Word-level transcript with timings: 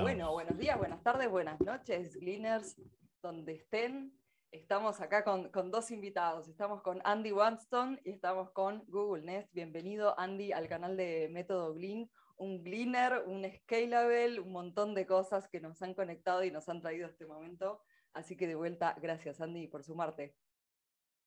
Bueno, 0.00 0.32
buenos 0.32 0.58
días, 0.58 0.76
buenas 0.76 1.02
tardes, 1.02 1.30
buenas 1.30 1.60
noches, 1.60 2.16
Gleaners, 2.16 2.76
donde 3.22 3.52
estén. 3.52 4.12
Estamos 4.50 5.00
acá 5.00 5.22
con, 5.24 5.70
dos 5.70 5.90
invitados. 5.90 6.48
Estamos 6.48 6.82
con 6.82 7.00
Andy 7.04 7.32
Wanston 7.32 8.00
y 8.04 8.10
estamos 8.10 8.50
con 8.50 8.84
Google 8.88 9.22
Nest. 9.22 9.52
Bienvenido, 9.52 10.18
Andy, 10.18 10.52
al 10.52 10.68
canal 10.68 10.96
de 10.96 11.28
Método 11.30 11.74
Glean. 11.74 12.10
Un 12.36 12.64
Gleaner, 12.64 13.24
un 13.26 13.44
Scalable, 13.44 14.40
un 14.40 14.52
montón 14.52 14.94
de 14.94 15.06
cosas 15.06 15.48
que 15.48 15.60
nos 15.60 15.80
han 15.82 15.94
conectado 15.94 16.42
y 16.42 16.50
nos 16.50 16.68
han 16.68 16.80
traído 16.80 17.06
a 17.06 17.10
este 17.10 17.26
momento. 17.26 17.82
Así 18.14 18.36
que 18.36 18.46
de 18.46 18.54
vuelta, 18.54 18.96
gracias, 19.00 19.40
Andy, 19.40 19.68
por 19.68 19.84
sumarte. 19.84 20.34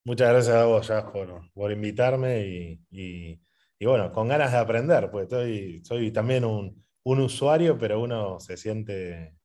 Muchas 0.03 0.29
gracias 0.29 0.55
a 0.55 0.65
vos, 0.65 0.87
ya, 0.87 1.11
por, 1.11 1.71
invitarme 1.71 2.79
y, 2.89 3.39
bueno, 3.85 4.11
con 4.11 4.27
ganas 4.27 4.51
de 4.51 4.57
aprender, 4.57 5.09
pues 5.11 5.23
estoy, 5.23 5.81
soy 5.85 6.11
también 6.11 6.43
un 6.43 6.83
un 7.03 7.19
usuario, 7.19 7.77
pero 7.77 7.99
uno 7.99 8.39
se 8.39 8.57
siente 8.57 9.35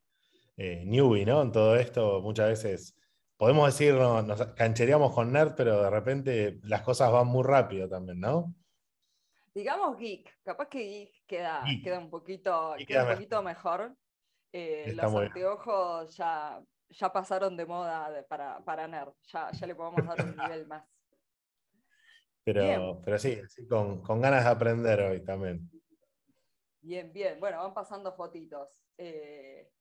eh, 0.57 0.85
newbie, 0.87 1.27
¿no? 1.27 1.43
En 1.43 1.53
todo 1.53 1.77
esto, 1.77 2.21
muchas 2.21 2.49
veces 2.49 2.97
podemos 3.37 3.67
decir, 3.67 3.95
nos 3.95 4.47
cancheríamos 4.55 5.15
con 5.15 5.33
nerd, 5.33 5.55
pero 5.57 5.83
de 5.83 5.91
repente 5.91 6.59
las 6.63 6.83
cosas 6.83 7.13
van 7.13 7.27
muy 7.27 7.45
rápido 7.45 7.89
también, 7.89 8.21
¿no? 8.21 8.55
Digamos 9.55 9.97
geek, 9.99 10.39
capaz 10.43 10.69
que 10.69 10.81
geek 10.81 11.27
queda, 11.27 11.65
queda 11.83 11.99
un 11.99 12.11
poquito, 12.11 12.73
un 12.73 13.07
poquito 13.13 13.43
mejor. 13.43 13.95
Eh, 14.53 14.93
los 14.95 15.15
anteojos 15.15 16.17
ya, 16.17 16.63
ya 16.89 17.13
pasaron 17.13 17.57
de 17.57 17.67
moda 17.67 18.25
para, 18.29 18.65
para 18.65 18.87
nerd, 18.87 19.13
ya, 19.25 19.51
ya 19.53 19.67
le 19.67 19.75
podemos 19.75 20.07
dar 20.07 20.25
un 20.25 20.37
nivel 20.37 20.67
más. 20.67 20.85
Pero, 22.45 23.03
pero 23.05 23.19
sí, 23.19 23.41
sí 23.49 23.67
con, 23.67 24.03
con 24.03 24.21
ganas 24.21 24.45
de 24.45 24.51
aprender 24.51 25.01
hoy 25.01 25.25
también. 25.25 25.69
Bien, 26.87 27.13
bien. 27.13 27.41
Bueno, 27.41 27.59
van 27.59 27.75
pasando 27.75 28.13
fotitos. 28.13 28.69
Eh, 28.97 29.73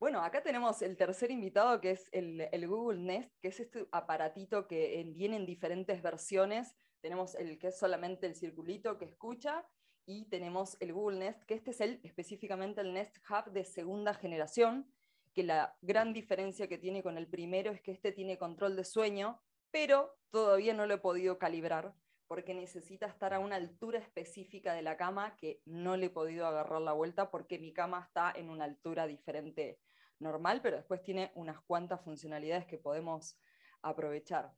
bueno, 0.00 0.22
acá 0.22 0.42
tenemos 0.42 0.80
el 0.80 0.96
tercer 0.96 1.30
invitado 1.30 1.78
que 1.78 1.90
es 1.90 2.08
el, 2.10 2.66
Google 2.66 3.00
Nest, 3.00 3.30
que 3.42 3.48
es 3.48 3.60
este 3.60 3.86
aparatito 3.92 4.66
que 4.66 5.04
viene 5.14 5.36
en 5.36 5.44
diferentes 5.44 6.00
versiones. 6.00 6.74
Tenemos 7.02 7.34
el 7.34 7.58
que 7.58 7.66
es 7.66 7.78
solamente 7.78 8.26
el 8.26 8.34
circulito 8.34 8.96
que 8.96 9.04
escucha 9.04 9.62
y 10.06 10.24
tenemos 10.30 10.78
el 10.80 10.94
Google 10.94 11.18
Nest, 11.18 11.42
que 11.44 11.52
este 11.52 11.72
es 11.72 11.82
el, 11.82 12.00
específicamente 12.02 12.80
el 12.80 12.94
Nest 12.94 13.18
Hub 13.28 13.52
de 13.52 13.66
segunda 13.66 14.14
generación, 14.14 14.90
que 15.34 15.42
la 15.42 15.76
gran 15.82 16.14
diferencia 16.14 16.66
que 16.66 16.78
tiene 16.78 17.02
con 17.02 17.18
el 17.18 17.28
primero 17.28 17.72
es 17.72 17.82
que 17.82 17.92
este 17.92 18.10
tiene 18.10 18.38
control 18.38 18.74
de 18.74 18.84
sueño, 18.84 19.38
pero 19.70 20.16
todavía 20.30 20.72
no 20.72 20.86
lo 20.86 20.94
he 20.94 20.98
podido 20.98 21.38
calibrar 21.38 21.94
porque 22.34 22.52
necesita 22.52 23.06
estar 23.06 23.32
a 23.32 23.38
una 23.38 23.54
altura 23.54 24.00
específica 24.00 24.74
de 24.74 24.82
la 24.82 24.96
cama 24.96 25.36
que 25.36 25.62
no 25.66 25.96
le 25.96 26.06
he 26.06 26.10
podido 26.10 26.48
agarrar 26.48 26.80
la 26.80 26.92
vuelta 26.92 27.30
porque 27.30 27.60
mi 27.60 27.72
cama 27.72 28.02
está 28.04 28.32
en 28.34 28.50
una 28.50 28.64
altura 28.64 29.06
diferente 29.06 29.78
normal, 30.18 30.58
pero 30.60 30.76
después 30.76 31.00
tiene 31.04 31.30
unas 31.36 31.60
cuantas 31.60 32.02
funcionalidades 32.02 32.66
que 32.66 32.76
podemos 32.76 33.38
aprovechar. 33.82 34.50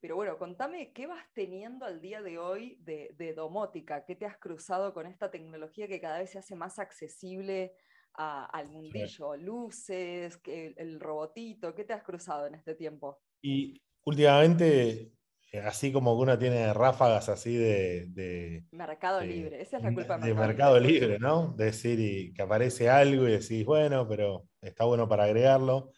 Pero 0.00 0.16
bueno, 0.16 0.38
contame 0.38 0.94
qué 0.94 1.06
vas 1.06 1.22
teniendo 1.34 1.84
al 1.84 2.00
día 2.00 2.22
de 2.22 2.38
hoy 2.38 2.78
de, 2.80 3.34
domótica, 3.36 4.06
qué 4.06 4.16
te 4.16 4.24
has 4.24 4.38
cruzado 4.38 4.94
con 4.94 5.06
esta 5.06 5.30
tecnología 5.30 5.86
que 5.86 6.00
cada 6.00 6.20
vez 6.20 6.30
se 6.30 6.38
hace 6.38 6.56
más 6.56 6.78
accesible 6.78 7.74
al 8.14 8.70
mundillo, 8.70 9.36
luces, 9.36 10.40
el, 10.46 10.72
el 10.78 10.98
robotito, 10.98 11.74
¿qué 11.74 11.84
te 11.84 11.92
has 11.92 12.02
cruzado 12.02 12.46
en 12.46 12.54
este 12.54 12.74
tiempo? 12.74 13.20
Y 13.42 13.82
últimamente 14.06 15.17
así 15.64 15.92
como 15.92 16.16
que 16.16 16.22
uno 16.22 16.38
tiene 16.38 16.72
ráfagas 16.74 17.28
así 17.28 17.56
de... 17.56 18.64
mercado 18.72 19.22
libre, 19.22 19.62
esa 19.62 19.78
es 19.78 19.82
la 19.82 19.94
culpa 19.94 20.18
de, 20.18 20.34
mercado, 20.34 20.78
libre, 20.78 21.18
¿no? 21.18 21.54
decir 21.56 21.98
y 22.00 22.34
que 22.34 22.42
aparece 22.42 22.90
algo 22.90 23.26
y 23.26 23.32
decís, 23.32 23.64
bueno, 23.64 24.06
pero 24.06 24.44
está 24.60 24.84
bueno 24.84 25.08
para 25.08 25.24
agregarlo. 25.24 25.92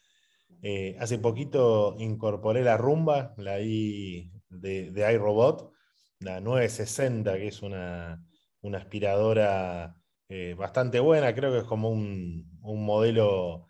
Eh, 0.62 0.96
hace 1.00 1.18
poquito 1.18 1.96
incorporé 1.98 2.62
la 2.62 2.76
rumba, 2.76 3.34
la 3.38 3.60
I 3.60 4.30
de, 4.48 4.90
de 4.90 5.12
iRobot, 5.14 5.72
la 6.20 6.40
960, 6.40 7.34
que 7.34 7.48
es 7.48 7.62
una, 7.62 8.22
aspiradora 8.74 9.96
eh, 10.28 10.54
bastante 10.56 11.00
buena, 11.00 11.34
creo 11.34 11.50
que 11.50 11.58
es 11.58 11.64
como 11.64 11.88
un, 11.90 12.58
un 12.62 12.84
modelo 12.84 13.66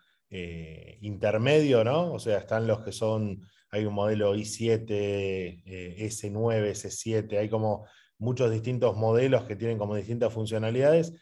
intermedio, 1.01 1.83
¿no? 1.83 2.13
O 2.13 2.21
sea, 2.21 2.39
están 2.39 2.69
los 2.69 2.83
que 2.83 2.93
son 2.93 3.41
hay 3.71 3.87
un 3.87 3.95
modelo 3.95 4.35
i7, 4.35 5.65
S9, 5.65 6.71
S7, 6.71 7.39
hay 7.39 7.49
como 7.49 7.87
muchos 8.21 8.51
distintos 8.51 8.97
modelos 8.97 9.45
que 9.45 9.57
tienen 9.57 9.79
como 9.79 9.97
distintas 9.97 10.33
funcionalidades. 10.33 11.13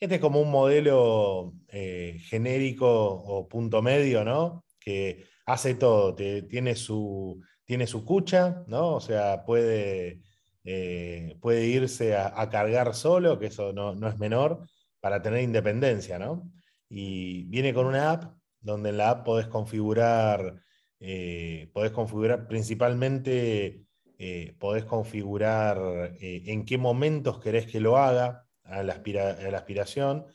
Este 0.00 0.16
es 0.16 0.20
como 0.20 0.40
un 0.40 0.50
modelo 0.50 1.54
eh, 1.68 2.18
genérico 2.28 2.88
o 2.88 3.48
punto 3.48 3.82
medio, 3.82 4.24
¿no? 4.24 4.64
Que 4.80 5.26
hace 5.46 5.74
todo, 5.74 6.14
tiene, 6.14 6.74
su, 6.76 7.40
tiene 7.64 7.86
su 7.86 8.04
cucha, 8.04 8.64
¿no? 8.66 8.94
O 8.94 9.00
sea, 9.00 9.44
puede, 9.44 10.22
eh, 10.64 11.36
puede 11.40 11.66
irse 11.66 12.16
a, 12.16 12.48
cargar 12.50 12.94
solo, 12.94 13.38
que 13.38 13.46
eso 13.46 13.72
no, 13.72 13.94
no, 13.94 14.08
es 14.08 14.18
menor, 14.18 14.66
para 15.00 15.20
tener 15.22 15.42
independencia, 15.42 16.18
¿no? 16.18 16.50
Y 16.88 17.44
viene 17.44 17.74
con 17.74 17.86
una 17.86 18.12
app 18.12 18.36
donde 18.60 18.90
en 18.90 18.98
la 18.98 19.10
app 19.10 19.24
podés 19.24 19.48
configurar 19.48 20.62
eh, 21.00 21.68
podés 21.72 21.92
configurar 21.92 22.46
principalmente, 22.48 23.84
eh, 24.18 24.56
podés 24.58 24.84
configurar 24.84 26.14
eh, 26.20 26.44
en 26.46 26.64
qué 26.64 26.78
momentos 26.78 27.40
querés 27.40 27.66
que 27.66 27.80
lo 27.80 27.96
haga 27.98 28.46
a 28.62 28.82
la, 28.82 28.94
aspiración. 28.94 30.26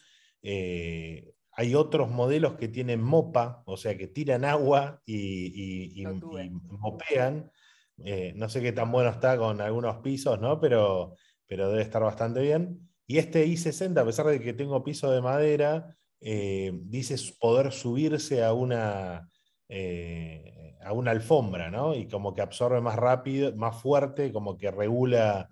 hay 0.43 1.75
otros 1.75 2.09
modelos 2.09 2.55
que 2.55 2.67
tienen 2.67 3.01
mopa, 3.01 3.63
o 3.65 3.77
sea, 3.77 3.97
que 3.97 4.07
tiran 4.07 4.45
agua 4.45 5.01
y, 5.05 6.03
mopean. 6.05 7.51
no 8.35 8.49
sé 8.49 8.61
qué 8.61 8.71
tan 8.71 8.91
bueno 8.91 9.09
está 9.09 9.37
con 9.37 9.61
algunos 9.61 9.97
pisos, 9.97 10.39
¿no? 10.39 10.59
pero, 10.59 11.15
pero 11.47 11.69
debe 11.69 11.81
estar 11.81 12.03
bastante 12.03 12.41
bien. 12.41 12.89
Y 13.07 13.17
este 13.17 13.47
i60, 13.47 13.97
a 13.99 14.05
pesar 14.05 14.27
de 14.27 14.39
que 14.39 14.53
tengo 14.53 14.83
piso 14.83 15.11
de 15.11 15.21
madera, 15.21 15.97
dice 16.21 17.15
poder 17.39 17.71
subirse 17.71 18.43
a 18.43 18.53
una, 18.53 19.27
eh, 19.69 20.75
a 20.81 20.93
una 20.93 21.11
alfombra, 21.11 21.69
¿no? 21.69 21.93
Y 21.93 22.07
como 22.07 22.33
que 22.33 22.41
absorbe 22.41 22.81
más 22.81 22.95
rápido, 22.95 23.55
más 23.55 23.79
fuerte, 23.79 24.33
como 24.33 24.57
que 24.57 24.71
regula 24.71 25.49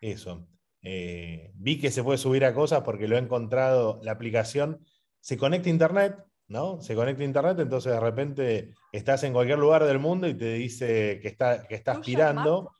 eso. 0.00 0.46
Eh, 0.82 1.50
vi 1.54 1.80
que 1.80 1.90
se 1.90 2.04
puede 2.04 2.16
subir 2.16 2.44
a 2.44 2.54
cosas 2.54 2.82
porque 2.82 3.08
lo 3.08 3.16
he 3.16 3.18
encontrado, 3.18 3.98
la 4.04 4.12
aplicación 4.12 4.86
se 5.18 5.36
conecta 5.36 5.68
a 5.68 5.72
internet, 5.72 6.24
¿no? 6.46 6.80
Se 6.80 6.94
conecta 6.94 7.22
a 7.22 7.26
internet, 7.26 7.58
entonces 7.58 7.92
de 7.92 7.98
repente 7.98 8.74
estás 8.92 9.24
en 9.24 9.32
cualquier 9.32 9.58
lugar 9.58 9.82
del 9.84 9.98
mundo 9.98 10.28
y 10.28 10.34
te 10.34 10.52
dice 10.54 11.18
que 11.20 11.26
está, 11.26 11.66
que 11.66 11.74
está 11.74 11.92
aspirando. 11.92 12.70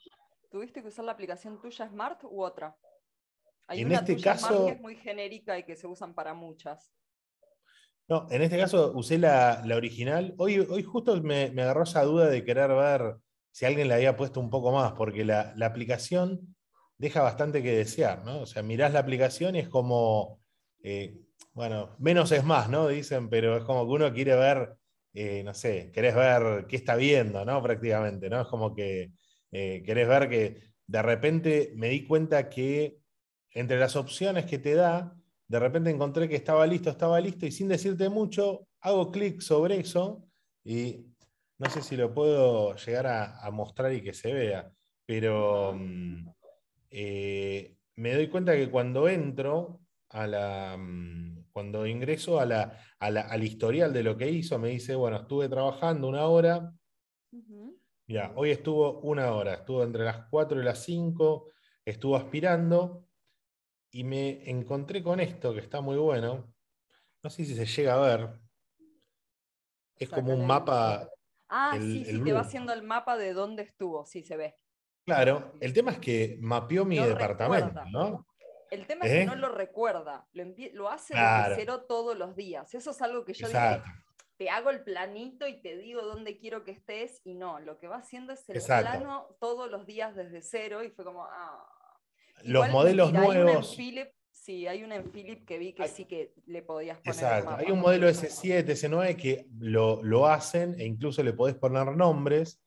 ¿Tuviste 0.48 0.82
que 0.82 0.88
usar 0.88 1.04
la 1.04 1.12
aplicación 1.12 1.60
tuya 1.60 1.88
Smart 1.88 2.22
u 2.22 2.44
otra? 2.44 2.76
Hay 3.66 3.80
en 3.80 3.88
una 3.88 3.97
este 3.97 4.20
caso, 4.20 4.66
que 4.66 4.72
es 4.72 4.80
muy 4.80 4.94
genérica 4.94 5.58
y 5.58 5.64
que 5.64 5.74
se 5.74 5.88
usan 5.88 6.14
para 6.14 6.32
muchas. 6.32 6.92
No, 8.08 8.28
en 8.30 8.42
este 8.42 8.56
caso 8.58 8.92
usé 8.94 9.18
la, 9.18 9.62
original. 9.74 10.34
Hoy, 10.38 10.60
hoy 10.60 10.82
justo 10.84 11.20
me, 11.22 11.46
agarró 11.60 11.82
esa 11.82 12.04
duda 12.04 12.28
de 12.28 12.44
querer 12.44 12.70
ver 12.70 13.16
si 13.50 13.64
alguien 13.66 13.88
le 13.88 13.94
había 13.94 14.16
puesto 14.16 14.38
un 14.38 14.50
poco 14.50 14.70
más, 14.70 14.92
porque 14.92 15.24
la, 15.24 15.54
aplicación 15.62 16.54
deja 16.98 17.22
bastante 17.22 17.62
que 17.62 17.76
desear, 17.76 18.24
¿no? 18.24 18.40
O 18.42 18.46
sea, 18.46 18.62
mirás 18.62 18.92
la 18.92 19.00
aplicación 19.00 19.56
y 19.56 19.60
es 19.60 19.68
como, 19.68 20.40
eh, 20.82 21.18
bueno, 21.52 21.96
menos 21.98 22.30
es 22.32 22.44
más, 22.44 22.68
¿no? 22.68 22.88
Dicen, 22.88 23.28
pero 23.28 23.56
es 23.56 23.64
como 23.64 23.84
que 23.86 23.92
uno 23.92 24.12
quiere 24.12 24.36
ver, 24.36 24.76
eh, 25.14 25.42
no 25.44 25.52
sé, 25.54 25.90
querés 25.92 26.14
ver 26.14 26.66
qué 26.68 26.76
está 26.76 26.96
viendo, 26.96 27.44
¿no? 27.44 27.62
Prácticamente, 27.62 28.30
¿no? 28.30 28.42
Es 28.42 28.48
como 28.48 28.74
que 28.74 29.12
eh, 29.50 29.82
querés 29.84 30.06
ver 30.08 30.28
que 30.28 30.62
de 30.86 31.02
repente 31.02 31.72
me 31.76 31.88
di 31.88 32.06
cuenta 32.06 32.48
que 32.48 32.98
entre 33.50 33.78
las 33.78 33.96
opciones 33.96 34.44
que 34.46 34.58
te 34.58 34.74
da, 34.74 35.16
de 35.48 35.58
repente 35.58 35.90
encontré 35.90 36.28
que 36.28 36.36
estaba 36.36 36.66
listo, 36.66 36.91
estaba 36.91 37.21
listo, 37.21 37.47
y 37.47 37.53
sin 37.53 37.68
decirte 37.68 38.09
mucho, 38.09 38.66
hago 38.80 39.10
clic 39.10 39.41
sobre 39.41 39.80
eso 39.80 40.26
y 40.65 41.06
no 41.59 41.71
sé 41.71 41.82
si 41.82 41.97
lo 41.97 42.12
puedo 42.12 42.74
llegar 42.76 43.06
a, 43.06 43.50
mostrar 43.50 43.92
y 43.92 44.03
que 44.03 44.12
se 44.12 44.32
vea, 44.32 44.71
pero 45.06 45.74
mm, 45.74 46.28
eh, 46.91 47.76
me 47.97 48.15
doy 48.15 48.28
cuenta 48.28 48.54
que 48.54 48.71
cuando 48.71 49.09
entro 49.09 49.80
a 50.10 50.26
la. 50.26 50.76
Mm, 50.78 51.47
cuando 51.53 51.86
ingreso 51.86 52.38
a 52.38 52.44
la, 52.44 52.78
al 52.98 53.42
historial 53.42 53.91
de 53.94 54.03
lo 54.03 54.18
que 54.18 54.30
hizo, 54.30 54.59
me 54.59 54.68
dice, 54.68 54.94
bueno, 54.94 55.16
estuve 55.16 55.48
trabajando 55.48 56.06
una 56.06 56.26
hora. 56.26 56.71
Mira, 58.06 58.32
hoy 58.36 58.50
estuvo 58.50 59.00
una 59.00 59.32
hora, 59.32 59.54
estuvo 59.54 59.82
entre 59.82 60.04
las 60.04 60.26
4 60.28 60.60
y 60.60 60.65
las 60.65 60.84
5, 60.84 61.48
estuvo 61.82 62.15
aspirando, 62.15 63.05
y 63.91 64.04
me 64.04 64.48
encontré 64.50 65.03
con 65.03 65.21
esto 65.21 65.54
que 65.54 65.60
está 65.60 65.80
muy 65.80 65.97
bueno. 65.97 66.53
No 67.22 67.30
sé 67.30 67.44
si 67.44 67.54
se 67.54 67.66
llega 67.66 67.94
a 67.94 68.16
ver. 68.16 68.30
Es 69.98 70.10
como 70.10 70.34
un 70.34 70.47
mapa. 70.47 71.09
Ah, 71.48 71.77
sí, 71.78 72.04
sí, 72.04 72.22
te 72.22 72.33
va 72.33 72.41
haciendo 72.41 72.72
el 72.72 72.83
mapa 72.83 73.16
de 73.16 73.33
dónde 73.33 73.62
estuvo, 73.62 74.04
sí 74.04 74.22
se 74.22 74.36
ve. 74.36 74.56
Claro, 75.04 75.53
el 75.60 75.72
tema 75.72 75.92
es 75.92 75.98
que 75.98 76.36
mapeó 76.41 76.84
mi 76.84 76.98
departamento, 76.98 77.84
¿no? 77.92 78.27
El 78.71 78.86
tema 78.86 79.06
es 79.06 79.12
¿Eh? 79.12 79.18
que 79.21 79.27
no 79.27 79.36
lo 79.36 79.48
recuerda, 79.48 80.27
lo, 80.33 80.44
lo 80.72 80.91
hace 80.91 81.15
Claro. 81.15 81.50
desde 81.50 81.62
cero 81.62 81.84
todos 81.88 82.18
los 82.18 82.34
días. 82.34 82.74
Eso 82.74 82.91
es 82.91 83.00
algo 83.00 83.24
que 83.24 83.33
yo 83.33 83.47
dije, 83.47 83.80
te 84.36 84.50
hago 84.50 84.71
el 84.71 84.83
planito 84.83 85.47
y 85.47 85.62
te 85.62 85.77
digo 85.77 86.03
dónde 86.03 86.36
quiero 86.36 86.65
que 86.65 86.72
estés, 86.72 87.21
y 87.24 87.34
no, 87.34 87.60
lo 87.60 87.78
que 87.78 87.86
va 87.86 87.98
haciendo 87.98 88.33
es 88.33 88.48
el 88.48 88.56
Exacto. 88.56 88.91
plano 88.91 89.36
todos 89.41 89.71
los 89.71 89.86
días 89.86 90.16
desde 90.16 90.42
cero, 90.42 90.83
y 90.83 90.91
fue 90.91 91.04
como, 91.04 91.24
ah. 91.24 91.72
Los 92.44 92.68
modelos 92.71 93.09
hay 93.12 93.15
nuevos. 93.15 93.77
Philip- 93.77 94.10
sí, 94.30 94.66
hay 94.66 94.84
una 94.84 94.97
en 94.97 95.10
Philip 95.10 95.44
que 95.44 95.59
vi 95.59 95.72
que 95.72 95.83
Hay- 95.84 95.88
sí 95.88 96.04
que 96.04 96.33
le 96.47 96.62
podías 96.62 96.98
poner. 96.98 97.15
Exacto. 97.15 97.50
mapa. 97.50 97.62
Hay 97.62 97.72
un 97.72 97.80
modelo 97.80 98.09
S7, 98.09 98.65
S9 98.74 99.16
que 99.16 99.47
lo, 99.59 100.03
lo 100.03 100.27
hacen 100.28 100.74
e 100.78 100.84
incluso 100.84 101.22
le 101.22 101.33
podés 101.33 101.56
poner 101.56 101.86
nombres. 101.97 102.62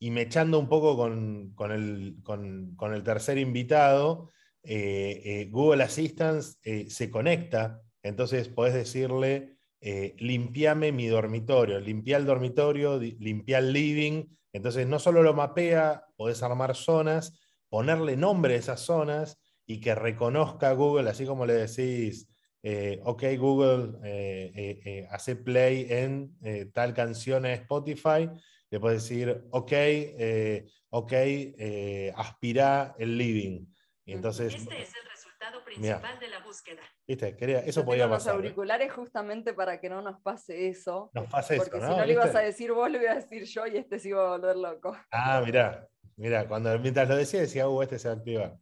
Y 0.00 0.10
me 0.10 0.22
echando 0.22 0.58
un 0.58 0.68
poco 0.68 0.96
con, 0.96 1.52
con 1.54 1.70
el, 1.70 2.16
con- 2.24 2.74
con 2.74 2.92
el 2.92 3.04
tercer 3.04 3.38
invitado, 3.38 4.30
eh, 4.64 5.22
eh, 5.24 5.48
Google 5.50 5.84
Assistant 5.84 6.42
eh, 6.64 6.90
se 6.90 7.08
conecta. 7.08 7.80
Entonces 8.02 8.48
podés 8.48 8.74
decirle, 8.74 9.58
eh, 9.80 10.16
limpiame 10.18 10.90
mi 10.90 11.06
dormitorio, 11.06 11.78
limpia 11.78 12.16
el 12.16 12.24
dormitorio, 12.26 12.98
limpia 12.98 13.58
el 13.58 13.72
living. 13.72 14.24
Entonces 14.52 14.88
no 14.88 14.98
solo 14.98 15.22
lo 15.22 15.34
mapea, 15.34 16.04
podés 16.16 16.42
armar 16.42 16.74
zonas, 16.74 17.38
ponerle 17.76 18.18
nombre 18.18 18.52
a 18.54 18.58
esas 18.58 18.80
zonas 18.80 19.40
y 19.64 19.80
que 19.80 19.94
reconozca 19.94 20.72
Google, 20.74 21.08
así 21.08 21.24
como 21.24 21.46
le 21.46 21.54
decís, 21.54 22.28
eh, 22.62 23.00
ok 23.02 23.22
Google, 23.38 23.98
eh, 24.04 24.52
eh, 24.54 24.80
eh, 24.84 25.08
hace 25.10 25.36
play 25.36 25.86
en 25.88 26.36
eh, 26.42 26.66
tal 26.66 26.92
canción 26.92 27.46
en 27.46 27.52
Spotify, 27.52 28.28
le 28.70 28.78
puedes 28.78 29.02
decir, 29.02 29.44
ok, 29.52 29.72
eh, 29.72 30.66
ok, 30.90 31.12
eh, 31.14 32.12
aspira 32.14 32.94
el 32.98 33.16
living. 33.16 33.64
Y 34.04 34.12
entonces, 34.12 34.52
Este 34.54 34.82
es 34.82 34.94
el 34.94 35.08
resultado 35.10 35.60
Mirá. 35.78 35.96
principal 35.96 36.20
de 36.20 36.28
la 36.28 36.40
búsqueda. 36.40 36.82
viste, 37.08 37.34
quería- 37.38 37.60
eso 37.60 37.80
Yo 37.80 37.86
podía 37.86 38.02
tengo 38.04 38.16
los 38.16 38.24
pasar. 38.24 38.34
¿eh? 38.34 38.36
auriculares 38.36 38.92
justamente 38.92 39.54
para 39.54 39.80
que 39.80 39.88
no 39.88 40.02
nos 40.02 40.20
pase 40.20 40.68
eso. 40.68 41.10
Nos 41.14 41.26
pasa 41.26 41.54
esto, 41.54 41.70
Porque 41.70 41.86
¿no? 41.86 41.90
si 41.94 41.98
no 41.98 42.04
le 42.04 42.12
ibas 42.12 42.24
¿Viste? 42.26 42.38
a 42.38 42.42
decir 42.42 42.72
vos, 42.72 42.90
lo 42.90 43.00
iba 43.00 43.12
a 43.12 43.14
decir 43.14 43.44
yo 43.44 43.66
y 43.66 43.78
este 43.78 43.98
se 43.98 44.10
iba 44.10 44.26
a 44.26 44.36
volver 44.36 44.56
loco. 44.56 44.94
Ah, 45.10 45.40
mirá, 45.44 45.88
mirá, 46.16 46.46
cuando, 46.48 46.78
mientras 46.78 47.08
lo 47.08 47.16
decía, 47.16 47.40
decía, 47.40 47.68
uh, 47.68 47.82
este 47.82 47.98
se 47.98 48.08
va 48.08 48.14
a 48.14 48.16
activar. 48.18 48.58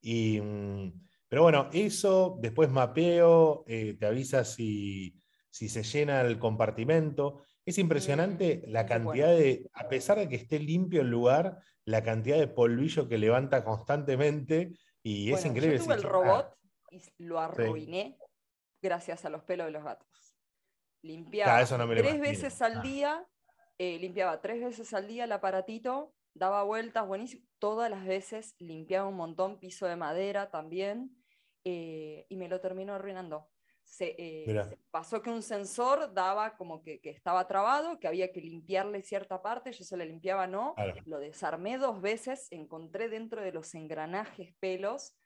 Y, 0.00 0.40
mm, 0.40 1.06
pero 1.28 1.42
bueno, 1.42 1.68
eso, 1.72 2.38
después 2.40 2.70
mapeo, 2.70 3.64
eh, 3.66 3.96
te 3.98 4.06
avisa 4.06 4.44
si, 4.44 5.14
si 5.50 5.68
se 5.68 5.82
llena 5.82 6.20
el 6.22 6.38
compartimento. 6.38 7.42
Es 7.64 7.78
impresionante 7.78 8.62
Mm, 8.66 8.70
la 8.72 8.86
cantidad 8.86 9.28
de, 9.28 9.68
a 9.74 9.88
pesar 9.88 10.18
de 10.18 10.28
que 10.28 10.36
esté 10.36 10.58
limpio 10.58 11.02
el 11.02 11.08
lugar, 11.10 11.58
la 11.84 12.02
cantidad 12.02 12.38
de 12.38 12.48
polvillo 12.48 13.08
que 13.08 13.18
levanta 13.18 13.64
constantemente 13.64 14.72
y 15.02 15.32
es 15.32 15.44
increíble. 15.44 15.78
Yo 15.78 15.84
tuve 15.84 15.94
el 15.94 16.02
robot 16.02 16.54
y 16.90 17.00
lo 17.18 17.38
arruiné 17.38 18.18
gracias 18.82 19.24
a 19.24 19.30
los 19.30 19.42
pelos 19.44 19.66
de 19.66 19.72
los 19.72 19.84
gatos. 19.84 20.08
Limpiaba 21.02 21.58
Ah, 21.58 21.62
no 21.78 22.02
tres 22.02 22.14
imagino. 22.14 22.22
veces 22.22 22.60
al 22.62 22.78
Ah. 22.78 22.82
día, 22.82 23.26
eh, 23.78 23.98
limpiaba 23.98 24.40
tres 24.40 24.60
veces 24.62 24.92
al 24.92 25.06
día 25.06 25.24
el 25.24 25.32
aparatito, 25.32 26.12
daba 26.34 26.62
vueltas, 26.64 27.06
buenísimo. 27.06 27.44
Todas 27.58 27.90
las 27.90 28.04
veces 28.06 28.54
limpiaba 28.58 29.08
un 29.08 29.16
montón, 29.16 29.58
piso 29.60 29.86
de 29.86 29.96
madera 29.96 30.50
también, 30.50 31.16
eh, 31.64 32.26
y 32.28 32.36
me 32.36 32.48
lo 32.48 32.60
terminó 32.60 32.94
arruinando. 32.94 33.50
Se, 33.84 34.14
eh, 34.18 34.44
se- 34.64 34.78
pasó 34.90 35.20
que 35.20 35.30
un 35.30 35.42
sensor 35.42 36.14
daba 36.14 36.56
como 36.56 36.80
que, 36.82 37.00
que 37.00 37.10
estaba 37.10 37.46
trabado, 37.48 37.98
que 37.98 38.06
había 38.08 38.30
que 38.32 38.40
limpiarle 38.40 39.02
cierta 39.02 39.42
parte, 39.42 39.72
yo 39.72 39.84
se 39.84 39.96
le 39.96 40.06
limpiaba 40.06 40.46
no, 40.46 40.74
Claro. 40.76 40.94
lo 41.06 41.18
desarmé 41.18 41.76
dos 41.76 42.00
veces, 42.00 42.46
encontré 42.50 43.08
dentro 43.08 43.42
de 43.42 43.52
los 43.52 43.74
engranajes 43.74 44.54
pelos 44.60 45.16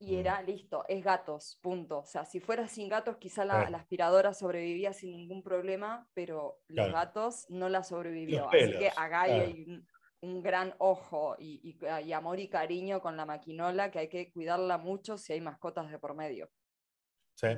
y 0.00 0.16
Mm. 0.16 0.18
era 0.18 0.42
listo, 0.42 0.84
es 0.88 1.04
gatos, 1.04 1.58
punto. 1.62 1.98
O 1.98 2.06
sea, 2.06 2.24
si 2.24 2.40
fuera 2.40 2.66
sin 2.66 2.88
gatos, 2.88 3.18
quizá 3.18 3.44
la, 3.44 3.60
aspiradora 3.62 4.32
sobrevivía 4.34 4.92
sin 4.94 5.12
ningún 5.12 5.42
problema, 5.42 6.08
pero 6.14 6.58
los 6.68 6.86
Claro. 6.88 6.92
gatos 6.94 7.46
no 7.50 7.68
la 7.68 7.84
sobrevivió. 7.84 8.48
Así 8.48 8.58
que 8.58 8.78
pelos, 8.78 8.92
a 8.96 9.08
Gaby 9.08 9.28
claro. 9.30 9.44
hay 9.44 9.64
un, 9.68 9.86
un 10.22 10.42
gran 10.42 10.74
ojo 10.78 11.36
y, 11.38 11.60
y- 11.62 12.06
y 12.08 12.12
amor 12.12 12.40
y 12.40 12.48
cariño 12.48 13.00
con 13.00 13.16
la 13.16 13.26
maquinola, 13.26 13.90
que 13.90 13.98
hay 14.00 14.08
que 14.08 14.32
cuidarla 14.32 14.78
mucho 14.78 15.18
si 15.18 15.34
hay 15.34 15.40
mascotas 15.42 15.90
de 15.90 15.98
por 15.98 16.14
medio. 16.14 16.50
Sí. 17.34 17.48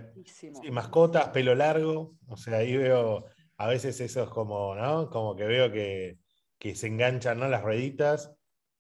Mascotas, 0.71 1.29
pelo 1.31 1.55
largo, 1.55 2.17
o 2.29 2.37
sea, 2.37 2.59
ahí 2.59 2.77
veo, 2.77 3.25
a 3.57 3.67
veces 3.69 4.01
eso 4.01 4.23
es 4.25 4.29
como, 4.31 4.75
¿no? 4.75 5.09
Como 5.11 5.35
que 5.35 5.45
veo 5.45 5.73
que, 5.73 6.19
que 6.59 6.75
se 6.77 6.87
enganchan, 6.89 7.39
¿no? 7.41 7.49
Las 7.49 7.63
rueditas 7.63 8.33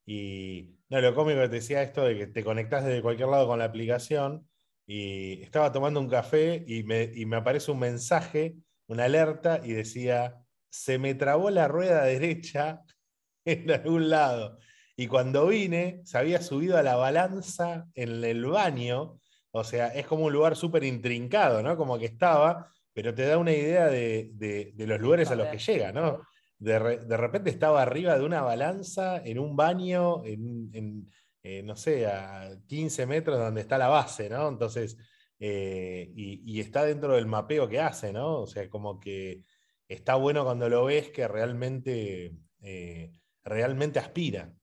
y, 0.04 0.71
no, 0.92 1.00
lo 1.00 1.14
cómico 1.14 1.40
que 1.40 1.48
te 1.48 1.54
decía 1.56 1.82
esto 1.82 2.04
de 2.04 2.16
que 2.18 2.26
te 2.26 2.44
conectás 2.44 2.84
desde 2.84 3.02
cualquier 3.02 3.28
lado 3.28 3.46
con 3.46 3.58
la 3.58 3.64
aplicación 3.66 4.48
y 4.86 5.42
estaba 5.42 5.72
tomando 5.72 6.00
un 6.00 6.08
café 6.08 6.64
y 6.66 6.82
me, 6.84 7.04
y 7.14 7.24
me 7.26 7.36
aparece 7.36 7.70
un 7.70 7.78
mensaje, 7.78 8.56
una 8.88 9.04
alerta 9.04 9.60
y 9.64 9.72
decía, 9.72 10.36
se 10.70 10.98
me 10.98 11.14
trabó 11.14 11.50
la 11.50 11.68
rueda 11.68 12.04
derecha 12.04 12.82
en 13.44 13.70
algún 13.70 14.10
lado. 14.10 14.58
Y 14.96 15.06
cuando 15.06 15.46
vine, 15.46 16.02
se 16.04 16.18
había 16.18 16.42
subido 16.42 16.76
a 16.76 16.82
la 16.82 16.96
balanza 16.96 17.86
en 17.94 18.22
el 18.24 18.44
baño. 18.46 19.20
O 19.50 19.64
sea, 19.64 19.88
es 19.88 20.06
como 20.06 20.26
un 20.26 20.32
lugar 20.32 20.56
súper 20.56 20.84
intrincado, 20.84 21.62
¿no? 21.62 21.76
Como 21.76 21.98
que 21.98 22.06
estaba, 22.06 22.70
pero 22.92 23.14
te 23.14 23.26
da 23.26 23.38
una 23.38 23.52
idea 23.52 23.86
de, 23.86 24.30
de- 24.34 24.72
de 24.74 24.86
los 24.86 25.00
lugares 25.00 25.30
a 25.30 25.36
los 25.36 25.48
que 25.48 25.58
llega, 25.58 25.92
¿no? 25.92 26.22
De, 26.62 26.78
re- 26.78 27.04
de 27.04 27.16
repente 27.16 27.50
estaba 27.50 27.82
arriba 27.82 28.16
de 28.18 28.24
una 28.24 28.42
balanza, 28.42 29.18
en 29.24 29.38
un 29.38 29.56
baño, 29.56 30.24
en, 30.24 30.70
en, 30.72 31.10
eh, 31.42 31.62
no 31.62 31.74
sé, 31.76 32.06
a 32.06 32.50
15 32.66 33.06
metros 33.06 33.38
donde 33.38 33.60
está 33.62 33.78
la 33.78 33.88
base, 33.88 34.28
¿no? 34.30 34.48
Entonces, 34.48 34.96
eh, 35.40 36.10
y, 36.14 36.40
y 36.56 36.60
está 36.60 36.84
dentro 36.84 37.14
del 37.14 37.26
mapeo 37.26 37.68
que 37.68 37.80
hace, 37.80 38.12
¿no? 38.12 38.40
O 38.42 38.46
sea, 38.46 38.68
como 38.70 39.00
que 39.00 39.42
está 39.88 40.14
bueno 40.14 40.44
cuando 40.44 40.68
lo 40.68 40.84
ves 40.84 41.10
que 41.10 41.26
realmente, 41.26 42.32
eh, 42.60 43.10
realmente 43.42 43.98
aspira. 43.98 44.54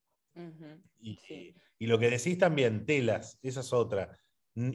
Y, 1.00 1.16
Sí. 1.18 1.56
y 1.78 1.88
lo 1.88 2.00
que 2.00 2.10
decís 2.10 2.38
también, 2.38 2.86
telas, 2.86 3.40
esa 3.42 3.60
es 3.60 3.74
otra. 3.74 4.18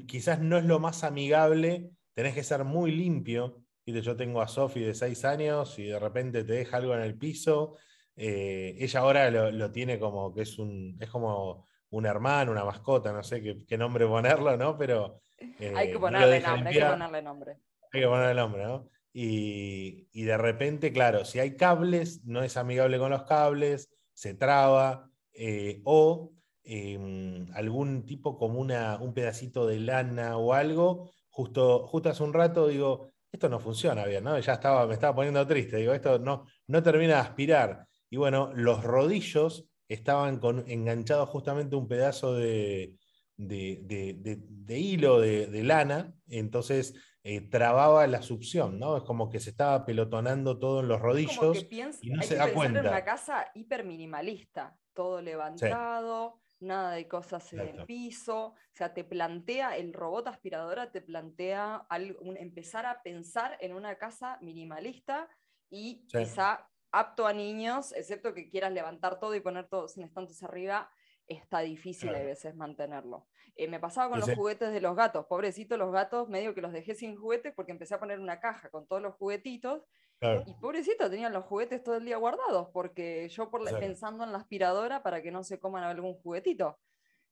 Quizás 0.06 0.40
no 0.40 0.58
es 0.58 0.64
lo 0.64 0.78
más 0.78 1.04
amigable, 1.04 1.90
tenés 2.14 2.34
que 2.34 2.42
ser 2.42 2.64
muy 2.64 2.90
limpio. 2.92 3.63
Viste, 3.86 4.02
Yo 4.02 4.16
tengo 4.16 4.40
a 4.40 4.48
Sofi 4.48 4.80
de 4.80 4.94
6 4.94 5.24
años 5.24 5.78
y 5.78 5.84
de 5.86 5.98
repente 5.98 6.44
te 6.44 6.54
deja 6.54 6.78
algo 6.78 6.94
en 6.94 7.02
el 7.02 7.16
piso. 7.18 7.76
eh, 8.16 8.76
ella 8.78 9.00
ahora 9.00 9.30
lo, 9.30 9.50
lo 9.50 9.70
tiene 9.72 9.98
como 9.98 10.32
que 10.34 10.42
es 10.42 10.58
un, 10.58 10.96
es 11.00 11.10
como 11.10 11.66
un 11.90 12.06
hermano, 12.06 12.52
una 12.52 12.64
mascota, 12.64 13.12
no 13.12 13.22
sé 13.22 13.42
qué, 13.42 13.64
qué 13.66 13.78
nombre 13.78 14.06
ponerlo, 14.06 14.56
¿no? 14.56 14.76
Pero 14.76 15.20
eh, 15.38 15.72
hay 15.76 15.92
que 15.92 15.98
ponerle 15.98 16.40
nombre, 16.40 16.70
hay 16.70 16.74
que 16.74 16.86
ponerle 16.86 17.22
nombre. 17.22 17.58
Hay 17.92 18.00
que 18.00 18.06
poner 18.06 18.30
el 18.30 18.36
nombre, 18.36 18.64
¿no? 18.64 18.88
Y, 19.12 20.08
y 20.12 20.22
de 20.24 20.36
repente, 20.36 20.92
claro, 20.92 21.24
si 21.24 21.38
hay 21.38 21.56
cables, 21.56 22.24
no 22.24 22.42
es 22.42 22.56
amigable 22.56 22.98
con 22.98 23.10
los 23.10 23.22
cables, 23.24 23.94
se 24.12 24.34
traba, 24.34 25.08
eh, 25.32 25.82
o 25.84 26.32
eh, 26.64 27.46
algún 27.54 28.06
tipo 28.06 28.36
como 28.38 28.58
una, 28.58 28.98
un 29.00 29.14
pedacito 29.14 29.66
de 29.66 29.78
lana 29.78 30.36
o 30.36 30.52
algo, 30.52 31.10
justo, 31.28 31.86
justo 31.86 32.08
hace 32.08 32.22
un 32.24 32.32
rato 32.32 32.66
digo, 32.66 33.12
esto 33.34 33.48
no 33.48 33.60
funciona 33.60 34.04
bien, 34.06 34.24
¿no? 34.24 34.38
Ya 34.38 34.54
estaba, 34.54 34.86
me 34.86 34.94
estaba 34.94 35.14
poniendo 35.14 35.46
triste, 35.46 35.76
digo, 35.78 35.92
esto 35.92 36.18
no, 36.18 36.46
no 36.68 36.82
termina 36.82 37.14
de 37.14 37.20
aspirar. 37.20 37.86
Y 38.10 38.16
bueno, 38.16 38.52
los 38.54 38.82
rodillos 38.84 39.68
estaban 39.88 40.38
con, 40.38 40.64
enganchados 40.68 41.28
justamente 41.28 41.76
un 41.76 41.88
pedazo 41.88 42.34
de, 42.34 42.96
de, 43.36 43.80
de- 43.84 44.14
de- 44.18 44.78
hilo 44.78 45.20
de, 45.20 45.46
lana, 45.64 46.14
entonces 46.28 46.94
eh, 47.22 47.40
trababa 47.48 48.06
la 48.06 48.22
succión, 48.22 48.78
¿no? 48.78 48.96
Es 48.96 49.02
como 49.04 49.30
que 49.30 49.40
se 49.40 49.50
estaba 49.50 49.84
pelotonando 49.84 50.58
todo 50.58 50.80
en 50.80 50.88
los 50.88 51.00
Es 51.10 51.22
como 51.22 51.50
que 51.50 51.62
rodillos. 51.62 51.64
piensa, 51.64 51.98
y 52.02 52.10
no 52.10 52.20
hay 52.20 52.28
se 52.28 52.34
que 52.34 52.38
da 52.38 52.44
pensar 52.44 52.70
en 52.70 52.76
cuenta. 52.76 52.88
una 52.88 53.04
casa 53.04 53.46
hiper 53.54 53.84
minimalista, 53.84 54.78
todo 54.92 55.20
levantado, 55.22 56.43
nada 56.64 56.92
de 56.92 57.06
cosas 57.08 57.52
en 57.52 57.60
el 57.60 57.84
piso, 57.86 58.46
o 58.46 58.56
sea, 58.72 58.92
te 58.94 59.04
plantea, 59.04 59.76
el 59.76 59.92
robot 59.92 60.26
aspiradora 60.28 60.90
te 60.90 61.00
plantea 61.00 61.76
algo- 61.88 62.20
un- 62.20 62.36
empezar 62.36 62.86
a 62.86 63.02
pensar 63.02 63.56
en 63.60 63.74
una 63.74 63.96
casa 63.96 64.38
minimalista 64.40 65.28
y 65.70 66.04
Sí. 66.08 66.18
quizá 66.18 66.68
apto 66.90 67.26
a 67.26 67.32
niños, 67.32 67.92
excepto 67.92 68.34
que 68.34 68.48
quieras 68.48 68.72
levantar 68.72 69.18
todo 69.18 69.34
y 69.34 69.40
poner 69.40 69.68
todo 69.68 69.88
sin 69.88 70.04
estantes 70.04 70.42
arriba, 70.42 70.90
está 71.26 71.60
difícil 71.60 72.10
a 72.10 72.12
Claro. 72.12 72.26
veces 72.26 72.54
mantenerlo. 72.54 73.26
Eh, 73.56 73.66
me 73.66 73.80
pasaba 73.80 74.10
con 74.10 74.20
los 74.20 74.28
juguetes 74.36 74.72
de 74.72 74.80
los 74.80 74.94
gatos, 74.94 75.26
pobrecitos 75.26 75.78
los 75.78 75.90
gatos, 75.90 76.28
medio 76.28 76.54
que 76.54 76.60
los 76.60 76.72
dejé 76.72 76.94
sin 76.94 77.16
juguetes 77.16 77.52
porque 77.54 77.72
empecé 77.72 77.94
a 77.94 77.98
poner 78.00 78.20
una 78.20 78.40
caja 78.40 78.68
con 78.70 78.86
todos 78.86 79.00
los 79.02 79.14
juguetitos 79.14 79.82
Claro. 80.24 80.44
y 80.46 80.54
pobrecito, 80.54 81.10
tenían 81.10 81.32
los 81.32 81.44
juguetes 81.44 81.82
todo 81.82 81.96
el 81.96 82.04
día 82.04 82.16
guardados, 82.16 82.68
porque 82.72 83.28
yo 83.28 83.50
por 83.50 83.62
la- 83.62 83.78
pensando 83.78 84.24
en 84.24 84.32
la 84.32 84.38
aspiradora 84.38 85.02
para 85.02 85.22
que 85.22 85.30
no 85.30 85.44
se 85.44 85.58
coman 85.58 85.84
algún 85.84 86.14
juguetito. 86.14 86.78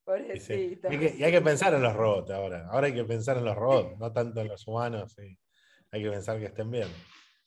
Y, 0.05 0.39
sí. 0.39 0.77
Pobrecito. 0.77 0.87
Y 0.89 0.95
hay 0.95 0.99
que, 0.99 1.15
y 1.17 1.23
hay 1.23 1.31
que 1.31 1.41
pensar 1.41 1.73
en 1.73 1.81
los 1.81 1.93
robots 1.95 2.29
ahora. 2.31 2.67
Ahora 2.69 2.87
hay 2.87 2.93
que 2.93 3.03
pensar 3.05 3.37
en 3.37 3.45
los 3.45 3.55
robots, 3.55 3.97
no 3.97 4.11
tanto 4.11 4.41
en 4.41 4.47
los 4.49 4.67
humanos. 4.67 5.13
sí. 5.17 5.37
Hay 5.91 6.03
que 6.03 6.09
pensar 6.09 6.39
que 6.39 6.45
estén 6.45 6.69
bien. 6.71 6.87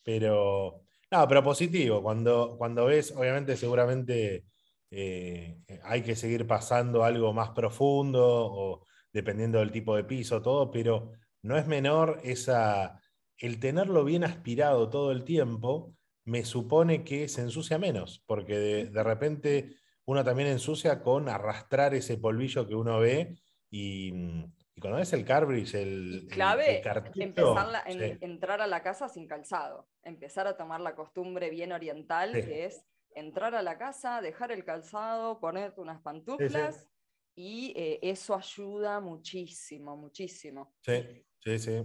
Pero, 0.03 0.83
no, 1.11 1.29
pero 1.29 1.43
positivo. 1.43 2.03
Cuando, 2.03 2.57
cuando 2.57 2.87
ves, 2.87 3.13
obviamente, 3.17 3.57
seguramente 3.57 4.45
eh, 4.91 5.59
hay 5.83 6.03
que 6.03 6.15
seguir 6.17 6.47
pasando 6.47 7.03
algo 7.05 7.33
más 7.33 7.51
profundo 7.51 8.23
o 8.25 8.87
dependiendo 9.13 9.59
del 9.59 9.73
tipo 9.73 9.97
de 9.97 10.05
piso, 10.05 10.41
todo, 10.43 10.71
pero 10.71 11.13
no 11.43 11.57
es 11.57 11.67
menor 11.67 12.21
esa, 12.23 13.01
el 13.39 13.61
tenerlo 13.61 14.05
bien 14.05 14.25
aspirado 14.25 14.89
todo 14.89 15.13
el 15.13 15.25
tiempo, 15.25 15.95
me 16.25 16.45
supone 16.45 17.05
que 17.05 17.29
se 17.29 17.43
ensucia 17.43 17.79
menos, 17.79 18.23
porque 18.27 18.57
de, 18.89 19.03
repente 19.03 19.77
uno 20.05 20.25
también 20.25 20.49
ensucia 20.49 21.03
con 21.03 21.29
arrastrar 21.29 21.95
ese 21.95 22.19
polvillo 22.19 22.67
que 22.67 22.75
uno 22.75 22.99
ve 22.99 23.37
y, 23.71 24.11
cuando 24.81 24.99
ves 24.99 25.13
el 25.13 25.25
carbridge, 25.25 25.75
el, 25.75 26.29
clave, 26.31 26.83
empezar 27.15 27.85
entrar 27.89 28.61
a 28.61 28.67
la 28.67 28.83
casa 28.83 29.09
sin 29.09 29.27
calzado, 29.27 29.89
empezar 30.03 30.47
a 30.47 30.57
tomar 30.57 30.81
la 30.81 30.95
costumbre 30.95 31.49
bien 31.49 31.73
oriental, 31.73 32.33
que 32.33 32.67
es 32.67 32.85
entrar 33.15 33.55
a 33.55 33.63
la 33.63 33.79
casa, 33.79 34.21
dejar 34.21 34.53
el 34.53 34.65
calzado, 34.65 35.41
ponerte 35.41 35.81
unas 35.81 36.03
pantuflas 36.03 36.87
y 37.35 37.73
eh, 37.77 37.99
eso 38.03 38.35
ayuda 38.35 39.01
muchísimo, 39.01 39.97
muchísimo. 39.97 40.75
Sí, 40.81 41.25
sí, 41.47 41.59
sí. 41.59 41.83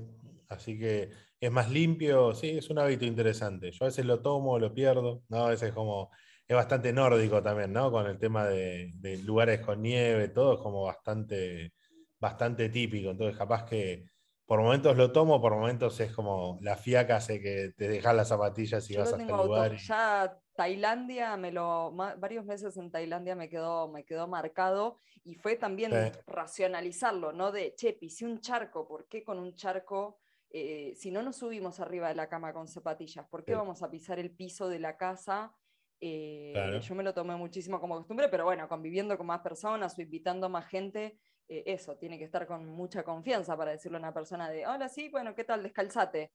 Así 0.50 0.78
que 0.78 1.10
es 1.40 1.52
más 1.52 1.70
limpio, 1.70 2.34
sí, 2.34 2.50
es 2.58 2.70
un 2.70 2.80
hábito 2.80 3.06
interesante. 3.06 3.72
Yo 3.72 3.86
a 3.86 3.88
veces 3.88 4.06
lo 4.06 4.22
tomo, 4.22 4.60
lo 4.60 4.74
pierdo, 4.74 5.24
¿no? 5.30 5.46
A 5.46 5.50
veces 5.50 5.70
es 5.70 5.76
como, 5.76 6.12
es 6.48 6.56
bastante 6.56 6.92
nórdico 6.92 7.42
también, 7.42 7.72
¿no? 7.72 7.92
Con 7.92 8.08
el 8.08 8.20
tema 8.20 8.46
de, 8.46 8.92
lugares 9.24 9.62
con 9.62 9.82
nieve, 9.82 10.28
todo 10.30 10.56
es 10.56 10.60
como 10.60 10.84
bastante, 10.84 11.74
bastante 12.20 12.70
típico. 12.70 13.12
Entonces, 13.12 13.38
capaz 13.38 13.66
que 13.66 14.06
por 14.46 14.62
momentos 14.62 14.98
lo 14.98 15.12
tomo, 15.12 15.40
por 15.40 15.54
momentos 15.54 16.00
es 16.02 16.12
como 16.12 16.60
la 16.62 16.76
fiaca 16.76 17.18
hace 17.18 17.40
que 17.40 17.72
te 17.78 17.88
dejas 17.88 18.16
las 18.16 18.28
zapatillas 18.28 18.90
y 18.90 18.98
vas 18.98 19.14
hasta 19.14 19.24
el 19.24 19.48
lugar. 19.48 19.78
Ya 19.78 20.41
Tailandia, 20.56 21.38
me 21.38 21.52
lo, 21.52 21.92
varios 21.92 22.46
meses 22.46 22.76
en 22.78 22.92
Tailandia 22.92 23.36
me 23.36 23.50
quedó, 23.50 23.88
me 23.88 24.06
quedó 24.06 24.28
marcado 24.28 25.00
y 25.24 25.36
fue 25.36 25.56
también 25.56 25.92
racionalizarlo, 26.28 27.32
¿no? 27.32 27.52
De, 27.52 27.74
che, 27.76 27.94
pisé 27.94 28.26
un 28.26 28.42
charco, 28.42 28.88
¿por 28.88 29.08
qué 29.08 29.24
con 29.24 29.40
un 29.40 29.56
charco? 29.56 30.20
Eh, 30.50 30.94
si 30.98 31.12
no 31.12 31.24
nos 31.24 31.38
subimos 31.38 31.80
arriba 31.80 32.10
de 32.10 32.16
la 32.16 32.28
cama 32.28 32.52
con 32.54 32.68
zapatillas, 32.68 33.28
¿por 33.28 33.46
qué 33.46 33.56
vamos 33.56 33.82
a 33.84 33.90
pisar 33.90 34.20
el 34.20 34.32
piso 34.32 34.68
de 34.68 34.80
la 34.80 34.98
casa? 34.98 35.56
Eh, 36.02 36.80
yo 36.82 36.96
me 36.96 37.04
lo 37.04 37.14
tomé 37.14 37.36
muchísimo 37.36 37.80
como 37.80 37.96
costumbre, 37.96 38.28
pero 38.28 38.44
bueno, 38.44 38.68
conviviendo 38.68 39.18
con 39.18 39.28
más 39.28 39.42
personas 39.42 39.98
o 39.98 40.02
invitando 40.02 40.48
a 40.48 40.50
más 40.50 40.68
gente, 40.68 41.20
eh, 41.48 41.64
eso, 41.68 41.96
tiene 41.98 42.18
que 42.18 42.26
estar 42.26 42.48
con 42.48 42.66
mucha 42.66 43.04
confianza 43.04 43.56
para 43.56 43.72
decirle 43.72 43.98
a 43.98 44.00
una 44.00 44.14
persona 44.14 44.50
de, 44.50 44.66
hola, 44.66 44.90
sí, 44.90 45.10
bueno, 45.10 45.36
¿qué 45.36 45.44
tal? 45.44 45.64
Descalzate. 45.64 46.32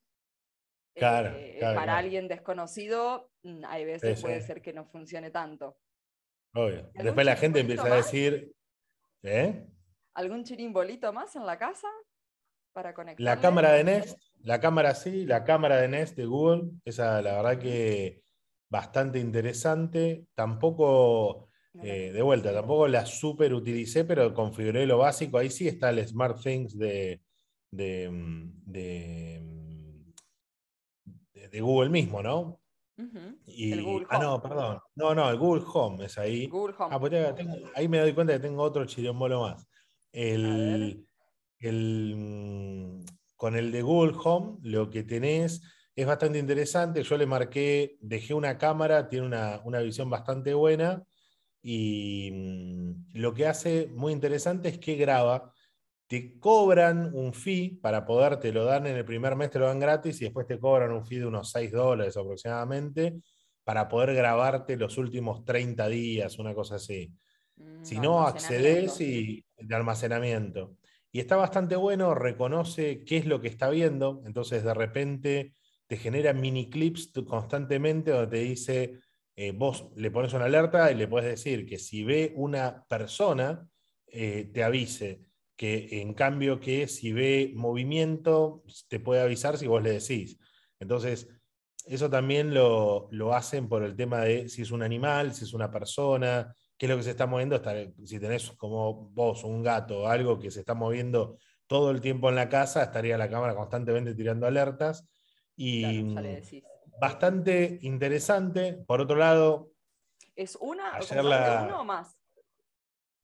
Claro, 0.97 1.37
para 1.61 1.99
alguien 1.99 2.27
desconocido, 2.27 3.31
mm, 3.43 3.65
hay 3.67 3.85
veces 3.85 4.21
puede 4.21 4.41
ser 4.41 4.63
que 4.63 4.73
no 4.73 4.87
funcione 4.87 5.31
tanto. 5.31 5.79
Obvio. 6.55 6.91
Después 6.95 7.27
la 7.27 7.37
gente 7.37 7.61
empieza 7.61 7.85
a 7.85 7.97
decir, 7.97 8.53
¿eh? 9.23 9.67
¿Algún 10.15 10.45
chirimbolito 10.45 11.13
más 11.13 11.37
en 11.37 11.45
la 11.45 11.59
casa? 11.59 11.89
para 12.77 12.93
conectar. 12.93 13.25
La 13.25 13.41
cámara 13.41 13.73
de 13.73 13.85
Nest, 13.85 14.19
la 14.43 14.61
cámara 14.61 14.95
sí, 14.95 15.25
la 15.25 15.45
cámara 15.45 15.79
de 15.79 15.89
Nest 15.89 16.15
de 16.15 16.27
Google, 16.27 16.73
esa 16.85 17.23
la 17.23 17.37
verdad 17.37 17.59
que 17.59 18.23
bastante 18.69 19.19
interesante. 19.19 20.27
Tampoco, 20.35 21.49
eh, 21.83 22.13
de 22.13 22.23
vuelta, 22.23 22.53
tampoco 22.53 22.87
la 22.87 23.07
super 23.07 23.55
utilicé, 23.55 24.05
pero 24.05 24.35
configuré 24.35 24.85
lo 24.85 24.99
básico. 24.99 25.39
Ahí 25.39 25.49
sí 25.49 25.67
está 25.67 25.89
el 25.89 26.07
Smart 26.07 26.39
Things 26.39 26.77
de, 26.77 27.23
de, 27.71 28.11
Google 31.61 31.91
mismo, 31.91 32.23
¿no? 32.23 32.61
y, 33.47 33.73
ah, 34.09 34.19
no, 34.19 34.41
perdón. 34.41 34.79
No, 34.95 35.15
no, 35.15 35.29
el 35.29 35.39
Google 35.39 35.65
Home 35.73 36.07
es 36.07 36.17
ahí. 36.17 36.47
Google 36.47 36.75
Home. 36.79 36.95
Ah, 36.95 36.99
pues 36.99 37.13
ahí 37.75 37.89
me 37.89 37.99
doy 37.99 38.15
cuenta 38.15 38.33
que 38.33 38.41
tengo 38.41 38.63
otro 38.63 38.85
chirimbolo 38.87 39.43
más. 39.43 39.67
El, 40.13 41.07
el, 41.59 43.05
con 43.37 43.57
el 43.57 43.71
de 43.71 43.83
Google 43.83 44.17
Home 44.25 44.59
lo 44.63 44.89
que 44.89 45.03
tenés 45.03 45.63
es 45.95 46.07
bastante 46.07 46.39
interesante. 46.39 47.03
Yo 47.03 47.17
le 47.17 47.27
marqué, 47.27 47.97
dejé 48.01 48.35
una 48.35 48.59
cámara, 48.59 49.09
tiene 49.09 49.27
una, 49.27 49.81
visión 49.81 50.11
bastante 50.11 50.55
buena 50.55 51.03
y 51.63 52.31
mm, 52.33 53.19
lo 53.19 53.35
que 53.35 53.47
hace 53.47 53.89
muy 53.95 54.13
interesante 54.13 54.69
es 54.69 54.79
que 54.79 54.97
graba. 54.97 55.53
Te 56.07 56.39
cobran 56.39 57.11
un 57.15 57.35
fee 57.35 57.79
para 57.83 58.05
poder, 58.07 58.39
te 58.39 58.53
lo 58.53 58.65
dan 58.65 58.87
en 58.87 58.97
el 58.97 59.05
primer 59.05 59.35
mes, 59.35 59.51
te 59.51 59.59
lo 59.59 59.67
dan 59.67 59.81
gratis 59.81 60.21
y 60.21 60.25
después 60.25 60.47
te 60.47 60.59
cobran 60.59 60.93
un 60.93 61.05
fee 61.05 61.19
de 61.19 61.27
unos 61.27 61.51
6 61.51 61.73
dólares 61.73 62.17
aproximadamente 62.17 63.17
para 63.65 63.89
poder 63.89 64.15
grabarte 64.15 64.77
los 64.77 64.97
últimos 64.99 65.45
30 65.45 65.89
días, 65.89 66.39
una 66.39 66.55
cosa 66.55 66.77
así. 66.77 67.13
Mm, 67.57 67.83
si 67.83 67.99
no, 67.99 68.27
accedes 68.27 69.01
y 69.01 69.45
de 69.57 69.75
almacenamiento. 69.75 70.77
Y 71.11 71.19
está 71.19 71.37
bastante 71.37 71.77
bueno, 71.77 72.15
reconoce 72.15 73.03
qué 73.05 73.17
es 73.17 73.27
lo 73.27 73.41
que 73.41 73.49
está 73.49 73.71
viendo, 73.71 74.23
entonces 74.27 74.63
de 74.63 74.75
repente 74.75 75.55
te 75.87 75.97
genera 75.97 76.33
mini 76.33 76.69
clips 76.69 77.11
constantemente 77.27 78.11
donde 78.11 78.39
te 78.39 78.45
dice, 78.45 79.01
eh, 79.35 79.53
vos 79.53 79.89
le 79.97 80.11
pones 80.11 80.33
una 80.33 80.45
alerta 80.45 80.91
y 80.91 80.95
le 80.95 81.09
puedes 81.09 81.29
decir 81.29 81.67
que 81.67 81.79
si 81.79 82.05
ve 82.05 82.33
una 82.37 82.85
persona, 82.87 83.67
eh, 84.07 84.51
te 84.53 84.63
avise, 84.63 85.23
que 85.57 86.01
en 86.03 86.15
cambio 86.15 86.61
que 86.61 86.87
si 86.87 87.13
ve 87.13 87.53
movimiento, 87.55 88.63
te 88.89 89.01
puede 89.01 89.23
avisar 89.23 89.57
si 89.59 89.67
vos 89.67 89.83
le 89.83 89.93
decís. 89.93 90.39
Entonces, 90.79 91.29
eso 91.87 92.11
también 92.11 92.53
lo, 92.53 93.09
lo 93.11 93.35
hacen 93.35 93.69
por 93.69 93.83
el 93.83 93.97
tema 93.97 94.21
de 94.21 94.49
si 94.49 94.63
es 94.63 94.71
un 94.71 94.83
animal, 94.83 95.33
si 95.35 95.45
es 95.45 95.55
una 95.55 95.71
persona, 95.71 96.55
qué 96.77 96.87
es 96.87 96.91
lo 96.91 96.97
que 96.97 97.05
se 97.05 97.11
está 97.11 97.27
moviendo. 97.27 97.63
si 98.05 98.21
tenés 98.21 98.51
como 98.53 99.09
vos 99.11 99.45
un 99.45 99.63
gato 99.63 100.01
o 100.03 100.07
algo 100.07 100.39
que 100.39 100.51
se 100.51 100.61
está 100.61 100.75
moviendo 100.75 101.39
todo 101.67 101.91
el 101.91 102.01
tiempo 102.01 102.29
en 102.29 102.37
la 102.37 102.49
casa, 102.49 102.83
estaría 102.83 103.17
la 103.17 103.31
cámara 103.31 103.55
constantemente 103.55 104.15
tirando 104.15 104.47
alertas. 104.47 105.09
Y 105.57 106.15
bastante 107.01 107.79
interesante. 107.83 108.75
Por 108.87 109.01
otro 109.01 109.17
lado, 109.17 109.71
¿es 110.35 110.57
una, 110.61 110.99
o 110.99 111.85
más? 111.85 112.19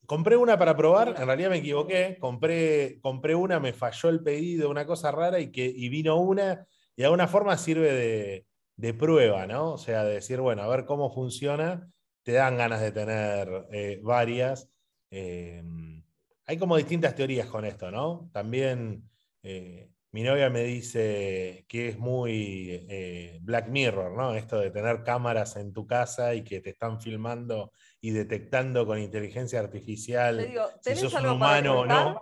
Compré 0.06 0.36
una 0.36 0.58
para 0.58 0.76
probar, 0.76 1.14
en 1.18 1.26
realidad 1.26 1.50
me 1.50 1.58
equivoqué, 1.58 2.16
compré, 2.20 2.98
compré 3.00 3.34
una, 3.34 3.60
me 3.60 3.72
falló 3.72 4.08
el 4.08 4.22
pedido, 4.22 4.68
una 4.68 4.86
cosa 4.86 5.10
rara 5.12 5.38
y, 5.40 5.52
que, 5.52 5.64
y 5.64 5.88
vino 5.88 6.16
una 6.16 6.66
y 6.96 7.02
de 7.02 7.04
alguna 7.06 7.28
forma 7.28 7.56
sirve 7.56 7.92
de, 7.92 8.46
de 8.76 8.94
prueba, 8.94 9.46
¿no? 9.46 9.72
O 9.72 9.78
sea, 9.78 10.04
de 10.04 10.14
decir, 10.14 10.40
bueno, 10.40 10.62
a 10.62 10.68
ver 10.68 10.84
cómo 10.84 11.12
funciona 11.14 11.88
te 12.22 12.32
dan 12.32 12.56
ganas 12.56 12.80
de 12.80 12.92
tener 12.92 13.66
eh, 13.72 14.00
varias. 14.02 14.70
Eh, 15.10 15.62
hay 16.46 16.58
como 16.58 16.76
distintas 16.76 17.14
teorías 17.14 17.46
con 17.46 17.64
esto, 17.64 17.90
¿no? 17.90 18.30
También 18.32 19.08
eh, 19.42 19.90
mi 20.12 20.22
novia 20.22 20.50
me 20.50 20.62
dice 20.62 21.64
que 21.68 21.88
es 21.88 21.98
muy 21.98 22.86
Black 23.42 23.68
Mirror, 23.68 24.12
¿no? 24.16 24.34
Esto 24.34 24.58
de 24.58 24.70
tener 24.70 25.02
cámaras 25.02 25.56
en 25.56 25.72
tu 25.72 25.86
casa 25.86 26.34
y 26.34 26.44
que 26.44 26.60
te 26.60 26.70
están 26.70 27.00
filmando 27.00 27.72
y 28.04 28.10
detectando 28.10 28.84
con 28.84 28.98
inteligencia 28.98 29.60
artificial 29.60 30.44
si 30.80 30.96
sos 30.96 31.14
un 31.14 31.26
humano 31.26 31.80
o 31.80 31.86
no. 31.86 32.20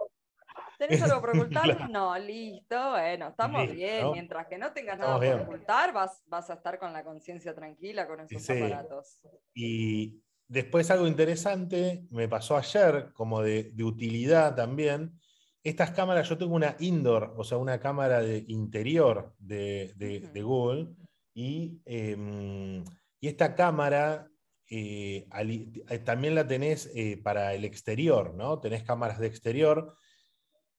¿Tenés 0.78 1.02
algo 1.02 1.20
por 1.20 1.30
ocultar? 1.36 1.90
No, 1.90 2.16
listo, 2.18 2.90
bueno, 2.90 3.28
estamos 3.28 3.70
bien. 3.72 4.12
Mientras 4.12 4.46
que 4.46 4.58
no 4.58 4.72
tengas 4.72 4.98
nada 4.98 5.18
por 5.18 5.40
ocultar, 5.40 5.92
vas, 5.92 6.22
vas 6.26 6.50
a 6.50 6.54
estar 6.54 6.78
con 6.78 6.92
la 6.92 7.02
conciencia 7.02 7.54
tranquila 7.54 8.06
con 8.06 8.20
esos 8.20 8.48
aparatos. 8.48 9.20
Y 9.54 10.22
después 10.48 10.90
algo 10.90 11.06
interesante, 11.06 12.06
me 12.10 12.28
pasó 12.28 12.58
ayer, 12.58 13.12
como 13.14 13.42
de, 13.42 13.72
utilidad 13.82 14.54
también. 14.54 15.18
Estas 15.62 15.92
cámaras, 15.92 16.28
yo 16.28 16.36
tengo 16.36 16.54
una 16.54 16.76
indoor, 16.78 17.34
o 17.36 17.44
sea, 17.44 17.56
una 17.56 17.80
cámara 17.80 18.20
de 18.20 18.44
interior 18.48 19.34
de, 19.38 19.94
Google, 20.42 20.88
y, 21.34 21.80
em, 21.86 22.84
y, 23.18 23.28
esta 23.28 23.54
cámara 23.54 24.30
eh, 24.72 25.26
eh, 25.88 25.98
también 25.98 26.36
la 26.36 26.46
tenés 26.46 26.90
eh, 26.94 27.20
para 27.22 27.54
el 27.54 27.64
exterior, 27.64 28.34
¿no? 28.34 28.60
Tenés 28.60 28.84
cámaras 28.84 29.18
de 29.18 29.26
exterior 29.26 29.96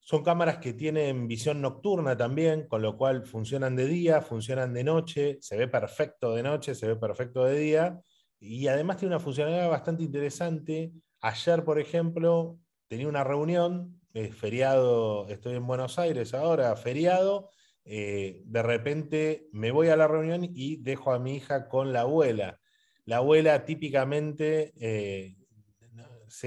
son 0.04 0.24
cámaras 0.24 0.58
que 0.58 0.74
tienen 0.74 1.28
visión 1.28 1.62
nocturna 1.62 2.18
también, 2.18 2.68
con 2.68 2.82
lo 2.82 2.98
cual 2.98 3.24
funcionan 3.24 3.76
de 3.76 3.86
día, 3.86 4.22
funcionan 4.22 4.74
de 4.74 4.84
noche, 4.84 5.38
se 5.42 5.56
ve 5.56 5.68
perfecto 5.68 6.34
de 6.34 6.42
noche, 6.42 6.74
se 6.74 6.88
ve 6.88 6.96
perfecto 6.96 7.46
de 7.46 7.60
día, 7.60 8.02
y 8.40 8.66
además 8.66 8.98
tiene 8.98 9.14
una 9.14 9.24
funcionalidad 9.24 9.70
bastante 9.70 10.02
interesante. 10.02 10.92
Ayer, 11.22 11.64
por 11.64 11.80
ejemplo, 11.80 12.58
tenía 12.88 13.08
una 13.08 13.24
reunión, 13.24 14.02
feriado, 14.34 15.28
estoy 15.30 15.56
en 15.56 15.68
Buenos 15.68 16.00
Aires 16.00 16.34
ahora, 16.34 16.76
feriado, 16.76 17.52
de 17.86 18.64
repente 18.64 19.50
me 19.52 19.70
voy 19.70 19.90
a 19.90 19.96
la 19.98 20.08
reunión 20.08 20.44
y 20.44 20.78
dejo 20.78 21.14
a 21.14 21.20
mi 21.20 21.36
hija 21.36 21.70
con 21.70 21.94
la 21.94 22.02
abuela. 22.02 22.61
La 23.06 23.18
abuela 23.18 23.66
típicamente 23.66 24.74
eh, 24.78 25.36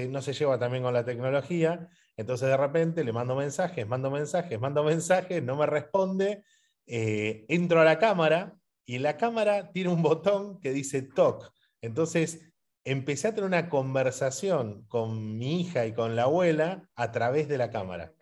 no 0.09 0.21
se 0.21 0.33
lleva 0.33 0.57
también 0.57 0.83
con 0.83 0.93
la 0.93 1.05
tecnología, 1.05 1.89
entonces 2.17 2.47
de 2.47 2.57
repente 2.57 3.03
le 3.03 3.11
mando 3.11 3.35
mensajes, 3.35 3.87
mando 3.87 4.09
mensajes, 4.09 4.59
mando 4.59 4.83
mensajes, 4.83 5.43
no 5.43 5.55
me 5.55 5.65
responde, 5.65 6.43
eh, 6.87 7.45
entro 7.49 7.81
a 7.81 7.85
la 7.85 7.99
cámara 7.99 8.55
y 8.85 8.99
la 8.99 9.17
cámara 9.17 9.71
tiene 9.71 9.89
un 9.89 10.01
botón 10.01 10.59
que 10.59 10.71
dice 10.71 11.01
talk. 11.01 11.51
Entonces 11.81 12.53
empecé 12.83 13.27
a 13.27 13.35
tener 13.35 13.47
una 13.47 13.69
conversación 13.69 14.85
con 14.87 15.37
mi 15.37 15.61
hija 15.61 15.85
y 15.85 15.93
con 15.93 16.15
la 16.15 16.23
abuela 16.23 16.89
a 16.95 17.11
través 17.11 17.47
de 17.47 17.57
la 17.57 17.69
cámara. 17.69 18.13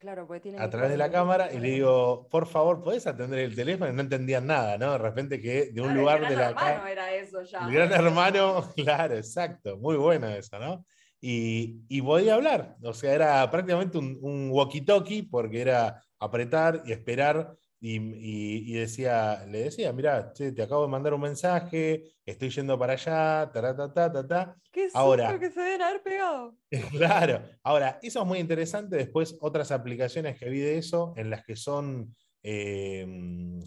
Claro, 0.00 0.26
porque 0.26 0.40
tiene 0.40 0.58
a 0.58 0.70
través 0.70 0.90
de 0.90 0.96
la 0.96 1.10
cámara 1.10 1.52
y 1.52 1.58
le 1.58 1.72
digo, 1.72 2.26
por 2.30 2.46
favor, 2.46 2.82
¿podés 2.82 3.06
atender 3.06 3.40
el 3.40 3.54
teléfono? 3.54 3.90
Y 3.90 3.94
no 3.94 4.00
entendían 4.00 4.46
nada, 4.46 4.78
¿no? 4.78 4.92
De 4.92 4.98
repente 4.98 5.38
que 5.38 5.72
de 5.72 5.80
un 5.82 5.94
lugar 5.94 6.26
de 6.26 6.36
la... 6.36 6.48
El 6.48 6.54
gran 6.54 6.66
hermano 6.70 6.86
era 6.86 7.14
eso 7.14 7.42
ya. 7.42 7.58
El 7.66 7.72
gran 7.74 7.92
hermano, 7.92 8.72
claro, 8.76 9.16
exacto. 9.16 9.76
Muy 9.76 9.96
bueno 9.96 10.26
eso, 10.28 10.58
¿no? 10.58 10.86
Y, 11.20 11.82
y 11.86 12.00
podía 12.00 12.36
hablar. 12.36 12.76
O 12.82 12.94
sea, 12.94 13.12
era 13.12 13.50
prácticamente 13.50 13.98
un, 13.98 14.18
un 14.22 14.50
walkie-talkie 14.50 15.28
porque 15.30 15.60
era 15.60 16.02
apretar 16.18 16.82
y 16.86 16.92
esperar 16.92 17.54
y, 17.82 18.74
decía, 18.74 19.46
le 19.46 19.64
decía, 19.64 19.92
mira, 19.92 20.34
te 20.34 20.62
acabo 20.62 20.82
de 20.82 20.90
mandar 20.90 21.14
un 21.14 21.22
mensaje, 21.22 22.12
estoy 22.26 22.50
yendo 22.50 22.78
para 22.78 22.92
allá, 22.92 23.50
ta, 23.50 23.74
ta, 23.74 23.92
ta, 23.92 24.12
ta, 24.12 24.26
ta. 24.26 24.56
Qué 24.70 24.88
ahora, 24.92 25.38
que 25.38 25.50
se 25.50 25.60
deben 25.60 25.82
haber 25.82 26.02
pegado. 26.02 26.54
Claro. 26.90 27.42
Ahora, 27.62 27.98
eso 28.02 28.20
es 28.20 28.26
muy 28.26 28.38
interesante. 28.38 28.96
Después, 28.96 29.36
otras 29.40 29.70
aplicaciones 29.72 30.38
que 30.38 30.50
vi 30.50 30.60
de 30.60 30.76
eso, 30.76 31.14
en 31.16 31.30
las 31.30 31.42
que 31.44 31.56
son, 31.56 32.14
em, 32.42 33.60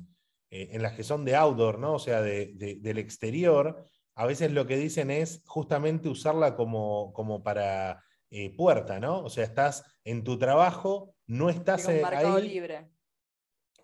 eh, 0.51 0.69
en 0.71 0.81
las 0.83 0.93
que 0.93 1.03
son 1.03 1.25
de 1.25 1.35
outdoor, 1.35 1.79
¿no? 1.79 1.93
O 1.93 1.99
sea, 1.99 2.21
del 2.21 2.97
exterior, 2.99 3.87
a 4.15 4.27
veces 4.27 4.51
lo 4.51 4.67
que 4.67 4.77
dicen 4.77 5.09
es 5.09 5.41
justamente 5.47 6.07
usarla 6.07 6.55
como, 6.55 7.11
como 7.13 7.41
para 7.41 8.03
eh, 8.29 8.55
puerta, 8.55 8.99
¿no? 8.99 9.23
O 9.23 9.29
sea, 9.29 9.43
estás 9.43 9.83
en 10.03 10.23
tu 10.23 10.37
trabajo, 10.37 11.15
no 11.25 11.49
estás 11.49 11.89
en 11.89 12.05
ahí. 12.05 12.47
libre 12.47 12.92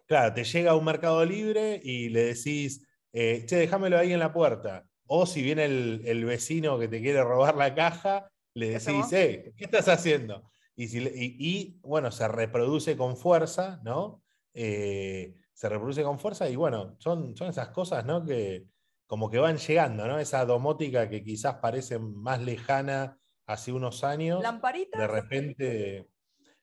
Claro, 0.10 0.34
te 0.34 0.44
llega 0.44 0.72
a 0.72 0.76
un 0.76 0.86
mercado 0.86 1.24
libre 1.24 1.80
y 1.84 2.10
le 2.10 2.34
decís, 2.34 2.84
eh, 3.14 3.46
che, 3.46 3.58
déjamelo 3.58 3.96
ahí 3.96 4.12
en 4.12 4.18
la 4.18 4.34
puerta. 4.34 4.84
O 5.06 5.28
si 5.28 5.44
viene 5.44 5.66
el, 5.66 6.26
vecino 6.26 6.80
que 6.80 6.88
te 6.88 7.00
quiere 7.00 7.24
robar 7.24 7.56
la 7.56 7.76
caja, 7.76 8.32
le 8.56 8.72
decís, 8.72 9.14
eh, 9.14 9.54
¿qué 9.56 9.66
estás 9.66 9.88
haciendo? 9.88 10.50
Y, 10.76 11.80
bueno, 11.82 12.10
se 12.10 12.28
reproduce 12.28 12.98
con 12.98 13.18
fuerza, 13.18 13.82
¿no? 13.84 14.24
Eh, 14.56 15.36
se 15.54 15.70
reproduce 15.70 16.02
con 16.02 16.18
fuerza 16.18 16.50
y 16.50 16.56
bueno, 16.56 16.96
son, 16.98 17.38
son 17.38 17.50
esas 17.50 17.70
cosas, 17.70 18.04
¿no? 18.04 18.26
Que 18.26 18.66
como 19.06 19.30
que 19.30 19.38
van 19.38 19.58
llegando, 19.58 20.08
¿no? 20.08 20.18
Esa 20.18 20.44
domótica 20.44 21.08
que 21.08 21.24
quizás 21.24 21.56
parece 21.56 22.00
más 22.00 22.42
lejana 22.42 23.20
hace 23.46 23.72
unos 23.72 24.04
años. 24.04 24.42
Lamparitas. 24.42 25.00
De 25.00 25.08
repente. 25.08 26.08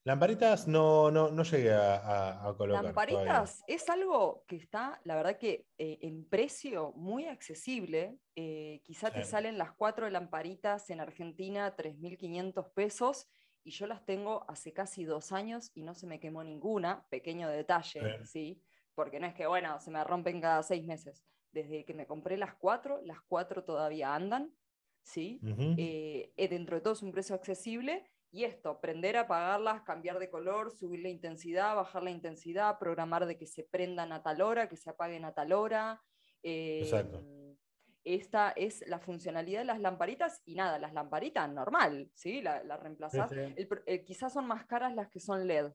Lamparitas 0.06 0.68
no, 0.68 1.10
no, 1.10 1.32
no 1.32 1.42
llegué 1.42 1.74
a, 1.74 2.54
colocar. 2.56 2.84
Lamparitas 2.84 3.64
es 3.66 3.90
algo 3.90 4.44
que 4.46 4.54
está, 4.54 5.00
la 5.02 5.16
verdad 5.16 5.36
que 5.36 5.66
eh, 5.78 5.98
en 6.02 6.24
precio 6.28 6.92
muy 6.92 7.26
accesible. 7.26 8.16
Eh, 8.36 8.82
quizá 8.84 9.10
te 9.10 9.24
salen 9.24 9.58
las 9.58 9.72
cuatro 9.72 10.08
lamparitas 10.08 10.90
en 10.90 11.00
Argentina 11.00 11.74
3.500 11.76 12.72
pesos 12.72 13.26
y 13.64 13.72
yo 13.72 13.88
las 13.88 14.04
tengo 14.04 14.48
hace 14.48 14.72
casi 14.72 15.02
dos 15.02 15.32
años 15.32 15.72
y 15.74 15.82
no 15.82 15.92
se 15.92 16.06
me 16.06 16.20
quemó 16.20 16.44
ninguna. 16.44 17.04
Pequeño 17.10 17.48
detalle, 17.48 18.24
¿sí? 18.24 18.62
Porque 18.94 19.18
no 19.18 19.26
es 19.26 19.34
que, 19.34 19.48
bueno, 19.48 19.80
se 19.80 19.90
me 19.90 20.04
rompen 20.04 20.40
cada 20.40 20.62
seis 20.62 20.84
meses. 20.84 21.24
Desde 21.50 21.84
que 21.84 21.94
me 21.94 22.06
compré 22.06 22.36
las 22.36 22.54
cuatro, 22.54 23.00
las 23.02 23.22
cuatro 23.22 23.64
todavía 23.64 24.14
andan, 24.14 24.54
¿sí? 25.02 25.40
Eh, 25.76 26.46
dentro 26.48 26.76
de 26.76 26.82
todo 26.82 26.92
es 26.92 27.02
un 27.02 27.10
precio 27.10 27.34
accesible 27.34 28.08
y 28.30 28.44
esto, 28.44 28.80
prender, 28.80 29.16
apagarlas, 29.16 29.82
cambiar 29.82 30.18
de 30.18 30.28
color, 30.28 30.70
subir 30.70 31.00
la 31.00 31.08
intensidad, 31.08 31.74
bajar 31.76 32.02
la 32.02 32.10
intensidad, 32.10 32.78
programar 32.78 33.26
de 33.26 33.38
que 33.38 33.46
se 33.46 33.64
prendan 33.64 34.12
a 34.12 34.22
tal 34.22 34.42
hora, 34.42 34.68
que 34.68 34.76
se 34.76 34.90
apaguen 34.90 35.24
a 35.24 35.32
tal 35.32 35.52
hora. 35.52 36.02
Exacto. 36.42 37.18
Em, 37.18 37.56
esta 38.04 38.50
es 38.50 38.86
la 38.86 39.00
funcionalidad 39.00 39.60
de 39.60 39.64
las 39.64 39.80
lamparitas 39.80 40.40
y 40.44 40.54
nada, 40.54 40.78
las 40.78 40.92
lamparitas 40.92 41.50
normal, 41.50 42.10
¿sí? 42.14 42.40
La, 42.40 42.62
la 42.62 42.76
reemplazás. 42.76 43.32
Eh, 43.32 44.04
quizás 44.04 44.32
son 44.32 44.46
más 44.46 44.64
caras 44.66 44.94
las 44.94 45.08
que 45.08 45.18
son 45.18 45.46
LED. 45.46 45.72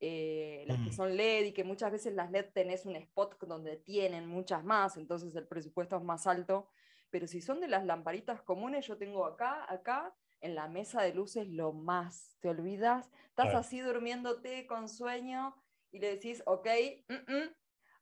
Eh, 0.00 0.64
las 0.66 0.78
que 0.78 0.90
mm. 0.90 0.92
son 0.92 1.16
LED 1.16 1.46
y 1.46 1.52
que 1.52 1.64
muchas 1.64 1.90
veces 1.90 2.14
las 2.14 2.30
LED 2.30 2.46
tenés 2.52 2.86
un 2.86 2.96
spot 2.96 3.36
donde 3.46 3.76
tienen 3.76 4.28
muchas 4.28 4.62
más, 4.64 4.96
entonces 4.96 5.34
el 5.34 5.46
presupuesto 5.46 5.96
es 5.96 6.02
más 6.02 6.26
alto. 6.26 6.68
Pero 7.10 7.26
si 7.26 7.40
son 7.40 7.60
de 7.60 7.68
las 7.68 7.84
lamparitas 7.84 8.42
comunes, 8.42 8.86
yo 8.86 8.96
tengo 8.96 9.24
acá, 9.24 9.64
acá, 9.72 10.14
en 10.40 10.54
la 10.54 10.68
mesa 10.68 11.02
de 11.02 11.14
luces 11.14 11.48
lo 11.48 11.72
más. 11.72 12.36
Te 12.40 12.48
olvidas, 12.48 13.10
estás 13.28 13.54
así 13.54 13.80
durmiéndote 13.80 14.66
con 14.66 14.88
sueño 14.88 15.54
y 15.90 15.98
le 15.98 16.10
decís, 16.10 16.42
ok, 16.46 16.68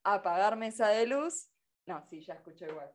apagar 0.02 0.56
mesa 0.56 0.88
de 0.88 1.06
luz. 1.06 1.50
No, 1.86 2.04
sí, 2.08 2.20
ya 2.20 2.34
escucho 2.34 2.66
igual. 2.66 2.92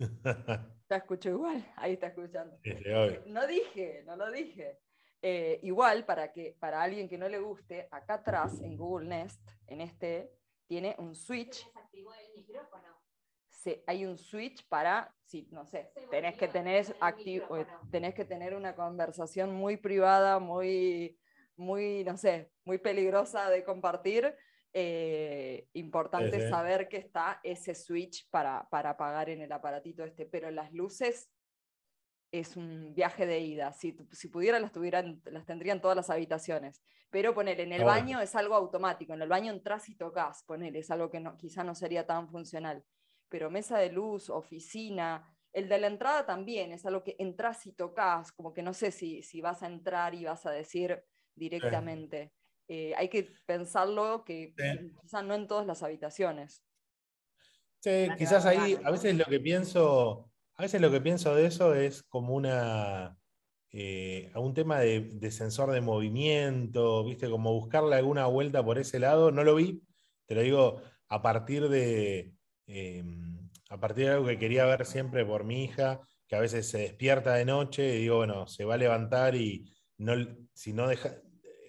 ya 0.90 0.96
escucho 0.96 1.30
igual, 1.30 1.72
ahí 1.76 1.94
está 1.94 2.08
escuchando. 2.08 2.58
no 3.26 3.46
dije, 3.46 4.02
no 4.04 4.16
lo 4.16 4.30
dije. 4.30 4.80
Eh, 5.22 5.58
igual, 5.62 6.04
para, 6.04 6.32
que, 6.32 6.54
para 6.60 6.82
alguien 6.82 7.08
que 7.08 7.16
no 7.16 7.28
le 7.28 7.38
guste, 7.38 7.88
acá 7.90 8.14
atrás 8.14 8.60
en 8.60 8.76
Google 8.76 9.08
Nest, 9.08 9.40
en 9.66 9.80
este, 9.80 10.30
tiene 10.66 10.94
un 10.98 11.14
switch. 11.14 11.66
el 11.94 12.32
micrófono 12.34 13.03
hay 13.86 14.04
un 14.04 14.18
switch 14.18 14.66
para, 14.68 15.14
si, 15.24 15.48
no 15.50 15.66
sé, 15.66 15.90
tenés 16.10 16.36
que 16.36 16.48
tener, 16.48 16.94
activo, 17.00 17.46
tenés 17.90 18.14
que 18.14 18.24
tener 18.24 18.54
una 18.54 18.74
conversación 18.74 19.54
muy 19.54 19.76
privada, 19.76 20.38
muy, 20.38 21.18
muy, 21.56 22.04
no 22.04 22.16
sé, 22.16 22.50
muy 22.64 22.78
peligrosa 22.78 23.48
de 23.50 23.64
compartir. 23.64 24.34
Eh, 24.76 25.68
importante 25.74 26.48
saber 26.48 26.88
que 26.88 26.96
está 26.96 27.38
ese 27.44 27.76
switch 27.76 28.28
para, 28.30 28.68
para 28.70 28.90
apagar 28.90 29.30
en 29.30 29.40
el 29.40 29.52
aparatito 29.52 30.02
este, 30.02 30.26
pero 30.26 30.50
las 30.50 30.72
luces 30.72 31.30
es 32.32 32.56
un 32.56 32.92
viaje 32.92 33.24
de 33.26 33.38
ida. 33.38 33.72
Si, 33.72 33.96
si 34.10 34.28
pudiera, 34.28 34.58
las, 34.58 34.72
tuvieran, 34.72 35.22
las 35.26 35.46
tendrían 35.46 35.80
todas 35.80 35.96
las 35.96 36.10
habitaciones. 36.10 36.82
Pero 37.10 37.32
poner 37.32 37.60
en 37.60 37.72
el 37.72 37.82
ah, 37.82 37.86
baño 37.86 38.20
es 38.20 38.34
algo 38.34 38.56
automático. 38.56 39.14
En 39.14 39.22
el 39.22 39.28
baño 39.28 39.52
entras 39.52 39.88
y 39.88 39.94
tocas, 39.94 40.42
poner, 40.42 40.76
es 40.76 40.90
algo 40.90 41.08
que 41.08 41.20
no, 41.20 41.36
quizá 41.36 41.62
no 41.62 41.76
sería 41.76 42.04
tan 42.04 42.28
funcional 42.28 42.84
pero 43.34 43.50
mesa 43.50 43.78
de 43.78 43.90
luz, 43.90 44.30
oficina, 44.30 45.28
el 45.52 45.68
de 45.68 45.80
la 45.80 45.88
entrada 45.88 46.24
también, 46.24 46.70
es 46.70 46.86
algo 46.86 47.02
que 47.02 47.16
entras 47.18 47.66
y 47.66 47.72
tocas, 47.72 48.30
como 48.30 48.54
que 48.54 48.62
no 48.62 48.72
sé 48.72 48.92
si, 48.92 49.24
si 49.24 49.40
vas 49.40 49.64
a 49.64 49.66
entrar 49.66 50.14
y 50.14 50.24
vas 50.24 50.46
a 50.46 50.52
decir 50.52 51.02
directamente. 51.34 52.32
Eh, 52.68 52.94
hay 52.96 53.08
que 53.08 53.28
pensarlo 53.44 54.24
que 54.24 54.54
quizás 55.02 55.24
no 55.24 55.34
en 55.34 55.48
todas 55.48 55.66
las 55.66 55.82
habitaciones. 55.82 56.62
Sí, 57.80 58.06
quizás 58.16 58.46
ahí, 58.46 58.78
a 58.84 58.92
veces 58.92 59.16
lo 59.16 59.24
que 59.24 59.40
pienso, 59.40 60.30
a 60.54 60.62
veces 60.62 60.80
lo 60.80 60.92
que 60.92 61.00
pienso 61.00 61.34
de 61.34 61.46
eso 61.46 61.74
es 61.74 62.04
como 62.04 62.36
una, 62.36 63.18
eh, 63.72 64.30
un 64.36 64.54
tema 64.54 64.78
de, 64.78 65.28
sensor 65.32 65.72
de 65.72 65.80
movimiento, 65.80 67.02
viste, 67.02 67.28
como 67.28 67.52
buscarle 67.52 67.96
alguna 67.96 68.26
vuelta 68.26 68.64
por 68.64 68.78
ese 68.78 69.00
lado, 69.00 69.32
no 69.32 69.42
lo 69.42 69.56
vi, 69.56 69.82
te 70.26 70.36
lo 70.36 70.42
digo 70.42 70.82
a 71.08 71.20
partir 71.20 71.68
de, 71.68 72.32
Em, 72.66 73.50
a 73.68 73.78
partir 73.78 74.06
de 74.06 74.12
algo 74.12 74.26
que 74.26 74.38
quería 74.38 74.64
ver 74.66 74.86
siempre 74.86 75.24
por 75.24 75.44
mi 75.44 75.64
hija, 75.64 76.00
que 76.26 76.36
a 76.36 76.40
veces 76.40 76.68
se 76.68 76.78
despierta 76.78 77.34
de 77.34 77.44
noche 77.44 77.96
y 77.96 78.00
digo, 78.00 78.16
bueno, 78.16 78.46
se 78.46 78.64
va 78.64 78.74
a 78.74 78.78
levantar 78.78 79.34
y 79.34 79.70
no, 79.98 80.14
si 80.52 80.72
no 80.72 80.88
deja, 80.88 81.16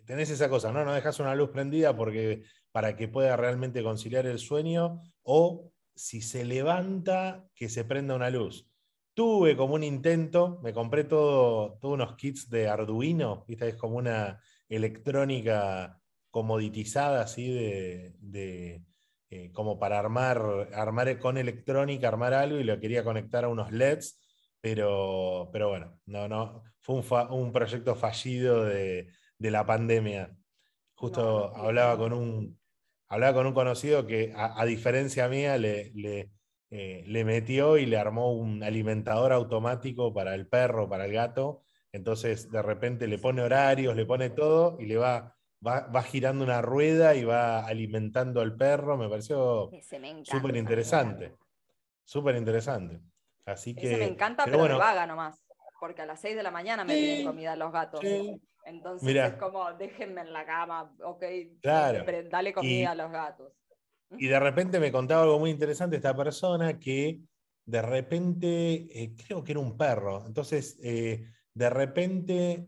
tenés 0.06 0.30
esa 0.30 0.50
cosa, 0.50 0.72
¿no? 0.72 0.86
No 0.86 0.94
dejas 0.94 1.20
una 1.20 1.36
luz 1.36 1.50
prendida 1.50 1.96
porque, 1.96 2.44
para 2.72 2.96
que 2.96 3.08
pueda 3.08 3.36
realmente 3.36 3.84
conciliar 3.84 4.26
el 4.26 4.40
sueño, 4.40 5.02
o 5.24 5.72
si 5.96 6.22
se 6.22 6.46
levanta, 6.46 7.48
que 7.56 7.70
se 7.70 7.86
prenda 7.86 8.16
una 8.16 8.30
luz. 8.30 8.70
Tuve 9.14 9.56
como 9.56 9.76
un 9.76 9.84
intento, 9.84 10.60
me 10.62 10.74
compré 10.74 11.06
todo, 11.06 11.78
todos 11.80 11.94
unos 11.94 12.16
kits 12.16 12.50
de 12.50 12.68
Arduino, 12.68 13.46
¿viste? 13.48 13.70
es 13.70 13.76
como 13.76 13.98
una 13.98 14.42
electrónica 14.68 16.02
comoditizada 16.32 17.22
así 17.22 17.50
de 17.54 18.84
eh, 19.30 19.52
como 19.52 19.80
para 19.80 20.00
armar, 20.00 20.70
armar 20.74 21.20
con 21.20 21.38
electrónica, 21.38 22.08
armar 22.08 22.34
algo 22.34 22.60
y 22.60 22.64
lo 22.64 22.80
quería 22.80 23.04
conectar 23.04 23.44
a 23.44 23.50
unos 23.50 23.72
LEDs, 23.72 24.20
pero, 24.62 25.50
pero 25.52 25.70
bueno, 25.70 26.00
no, 26.06 26.28
no, 26.28 26.64
fue 26.80 27.02
un, 27.30 27.52
proyecto 27.52 27.96
fallido 27.96 28.64
de, 28.66 29.08
la 29.40 29.66
pandemia. 29.66 30.36
Justo 30.96 31.56
hablaba, 31.56 31.98
con 31.98 32.14
un, 32.14 32.60
hablaba 33.08 33.34
con 33.34 33.48
un 33.48 33.54
conocido 33.54 34.06
que, 34.06 34.34
a, 34.36 34.64
diferencia 34.66 35.28
mía, 35.28 35.58
le, 35.58 35.92
le, 35.96 36.32
eh, 36.72 37.04
le 37.08 37.26
metió 37.26 37.78
y 37.78 37.86
le 37.86 37.98
armó 37.98 38.34
un 38.34 38.64
alimentador 38.64 39.34
automático 39.34 40.14
para 40.14 40.36
el 40.36 40.48
perro, 40.48 40.90
para 40.90 41.06
el 41.06 41.14
gato. 41.14 41.64
Entonces, 41.92 42.52
de 42.52 42.62
repente 42.62 43.08
le 43.08 43.18
pone 43.18 43.42
horarios, 43.42 43.96
le 43.96 44.06
pone 44.06 44.30
todo 44.30 44.78
y 44.80 44.86
le 44.86 44.98
va 44.98 45.35
va, 45.66 46.04
girando 46.04 46.44
una 46.44 46.62
rueda 46.62 47.16
y 47.16 47.24
va 47.24 47.66
alimentando 47.66 48.42
al 48.42 48.56
perro. 48.56 48.98
Me 48.98 49.10
pareció 49.10 49.72
súper 50.24 50.56
interesante. 50.56 51.36
Súper 52.04 52.36
interesante. 52.36 53.02
Así 53.46 53.76
que. 53.76 53.98
me 53.98 54.06
encanta, 54.06 54.46
pero, 54.46 54.60
bueno, 54.60 54.78
vaga 54.78 55.06
nomás. 55.08 55.44
Porque 55.80 56.02
a 56.02 56.06
las 56.06 56.20
6 56.22 56.36
de 56.36 56.44
la 56.44 56.52
mañana 56.52 56.84
me 56.84 56.94
piden 56.94 57.26
comida 57.26 57.56
los 57.56 57.72
gatos. 57.72 58.02
Entonces 58.66 59.16
es 59.16 59.34
como, 59.34 59.72
déjenme 59.74 60.22
en 60.22 60.34
la 60.34 60.46
cama, 60.46 60.92
ok, 61.04 61.24
dale 61.62 62.54
comida 62.54 62.92
a 62.92 62.96
los 62.96 63.12
gatos. 63.12 63.54
Y 64.18 64.28
de 64.28 64.40
repente 64.40 64.80
me 64.80 64.92
contaba 64.92 65.24
algo 65.24 65.40
muy 65.40 65.52
interesante 65.52 65.98
esta 65.98 66.16
persona 66.16 66.80
que 66.80 67.20
de 67.66 67.82
repente, 67.82 68.88
eh, 68.92 69.16
creo 69.16 69.44
que 69.44 69.52
era 69.52 69.60
un 69.60 69.78
perro, 69.78 70.24
entonces 70.28 70.80
eh, 70.84 71.28
de 71.54 71.70
repente 71.70 72.68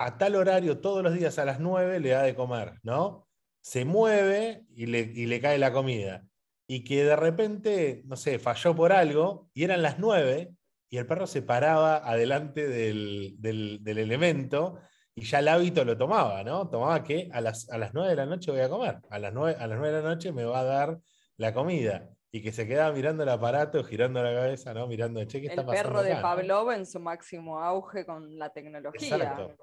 a 0.00 0.16
tal 0.16 0.34
horario 0.34 0.78
todos 0.80 1.02
los 1.02 1.12
días 1.12 1.38
a 1.38 1.44
las 1.44 1.60
9 1.60 2.00
le 2.00 2.08
da 2.08 2.22
de 2.22 2.34
comer, 2.34 2.80
¿no? 2.82 3.28
Se 3.60 3.84
mueve 3.84 4.64
y 4.74 4.86
le, 4.86 5.00
y 5.00 5.26
le 5.26 5.42
cae 5.42 5.58
la 5.58 5.74
comida. 5.74 6.24
Y 6.66 6.84
que 6.84 7.04
de 7.04 7.16
repente, 7.16 8.00
no 8.06 8.16
sé, 8.16 8.38
falló 8.38 8.74
por 8.74 8.94
algo 8.94 9.50
y 9.52 9.64
eran 9.64 9.82
las 9.82 9.98
9 9.98 10.54
y 10.88 10.96
el 10.96 11.06
perro 11.06 11.26
se 11.26 11.42
paraba 11.42 11.96
adelante 11.98 12.66
del, 12.66 13.34
del, 13.40 13.84
del 13.84 13.98
elemento 13.98 14.78
y 15.14 15.24
ya 15.24 15.40
el 15.40 15.48
hábito 15.48 15.84
lo 15.84 15.98
tomaba, 15.98 16.42
¿no? 16.44 16.70
Tomaba 16.70 17.04
que 17.04 17.28
a 17.30 17.42
las, 17.42 17.68
a 17.68 17.76
las 17.76 17.92
9 17.92 18.08
de 18.08 18.16
la 18.16 18.24
noche 18.24 18.50
voy 18.50 18.60
a 18.60 18.70
comer, 18.70 19.00
a 19.10 19.18
las, 19.18 19.34
9, 19.34 19.56
a 19.60 19.66
las 19.66 19.78
9 19.78 19.96
de 19.96 20.02
la 20.02 20.08
noche 20.08 20.32
me 20.32 20.44
va 20.44 20.60
a 20.60 20.64
dar 20.64 20.98
la 21.36 21.52
comida 21.52 22.08
y 22.32 22.42
que 22.42 22.52
se 22.52 22.66
quedaba 22.66 22.94
mirando 22.94 23.22
el 23.24 23.28
aparato, 23.28 23.82
girando 23.84 24.22
la 24.22 24.32
cabeza, 24.32 24.72
¿no? 24.72 24.86
Mirando, 24.86 25.22
che, 25.24 25.40
¿qué 25.40 25.48
está 25.48 25.60
el 25.60 25.66
pasando? 25.66 25.88
perro 25.90 26.02
de 26.02 26.12
acá, 26.12 26.22
no? 26.22 26.36
Pavlov 26.36 26.70
en 26.70 26.86
su 26.86 27.00
máximo 27.00 27.60
auge 27.60 28.06
con 28.06 28.38
la 28.38 28.50
tecnología. 28.50 29.16
Exacto. 29.16 29.56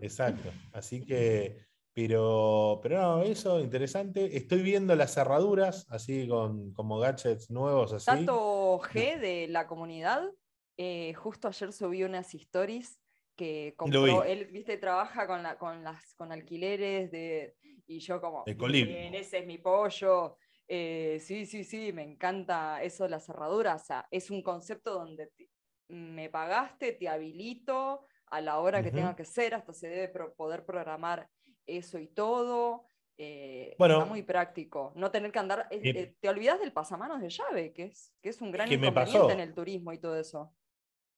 Exacto. 0.00 0.52
Así 0.72 1.04
que, 1.04 1.66
pero, 1.92 2.80
pero 2.82 3.00
no, 3.00 3.22
eso 3.22 3.60
interesante. 3.60 4.36
Estoy 4.36 4.62
viendo 4.62 4.94
las 4.94 5.14
cerraduras, 5.14 5.86
así 5.90 6.28
con 6.28 6.72
como 6.74 6.98
gadgets 6.98 7.50
nuevos, 7.50 7.92
así. 7.92 8.26
Tato 8.26 8.78
G 8.80 9.18
de 9.18 9.48
la 9.48 9.66
comunidad, 9.66 10.30
eh, 10.76 11.12
justo 11.14 11.48
ayer 11.48 11.72
subí 11.72 12.04
unas 12.04 12.32
stories 12.34 13.00
que 13.34 13.74
compró, 13.76 14.22
él, 14.24 14.46
viste, 14.46 14.78
trabaja 14.78 15.26
con, 15.26 15.42
la, 15.42 15.58
con, 15.58 15.82
las, 15.84 16.14
con 16.14 16.32
alquileres 16.32 17.10
de, 17.10 17.56
y 17.86 17.98
yo 18.00 18.20
como. 18.20 18.54
"Bien, 18.78 19.14
ese 19.14 19.38
es 19.38 19.46
mi 19.46 19.58
pollo. 19.58 20.36
Eh, 20.68 21.18
sí, 21.20 21.46
sí, 21.46 21.64
sí, 21.64 21.92
me 21.92 22.02
encanta 22.02 22.82
eso 22.82 23.04
de 23.04 23.10
la 23.10 23.20
cerradura. 23.20 23.74
O 23.76 23.78
sea, 23.78 24.06
es 24.10 24.30
un 24.30 24.42
concepto 24.42 24.94
donde 24.94 25.28
te- 25.36 25.50
me 25.88 26.30
pagaste, 26.30 26.92
te 26.92 27.08
habilito 27.08 28.06
a 28.26 28.40
la 28.40 28.58
hora 28.58 28.82
que 28.82 28.90
tenga 28.90 29.14
que 29.16 29.24
ser, 29.24 29.54
hasta 29.54 29.72
se 29.72 29.88
debe 29.88 30.08
pro- 30.08 30.34
poder 30.34 30.64
programar 30.64 31.28
eso 31.66 31.98
y 31.98 32.08
todo. 32.08 32.86
eh, 33.18 33.74
Bueno. 33.78 33.94
está 33.94 34.04
muy 34.06 34.22
práctico. 34.22 34.92
No 34.94 35.10
tener 35.10 35.32
que 35.32 35.38
andar. 35.38 35.68
eh, 35.70 35.80
eh, 35.84 36.14
te 36.20 36.28
olvidas 36.28 36.60
del 36.60 36.72
pasamanos 36.72 37.20
de 37.20 37.30
llave, 37.30 37.72
que 37.72 37.84
es, 37.84 38.12
que 38.20 38.28
es 38.28 38.40
un 38.42 38.50
gran 38.52 38.68
que 38.68 38.74
inconveniente 38.74 39.32
en 39.32 39.40
el 39.40 39.54
turismo 39.54 39.92
y 39.92 39.98
todo 39.98 40.18
eso. 40.18 40.54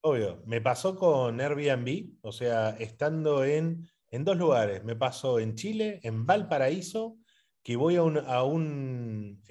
Obvio, 0.01 0.43
me 0.47 0.61
pasó 0.61 0.95
con 0.97 1.41
Airbnb, 1.41 2.19
o 2.23 2.31
sea, 2.31 2.71
estando 2.79 3.45
en, 3.45 3.89
en 4.11 4.25
dos 4.25 4.37
lugares. 4.37 4.85
Me 4.85 4.95
pasó 4.95 5.41
en 5.41 5.57
Chile, 5.57 5.99
en 6.05 6.25
Valparaíso, 6.25 7.17
que 7.65 7.75
voy 7.75 7.97
a 7.97 8.03
un, 8.05 8.19
a 8.19 8.45
un, 8.45 9.43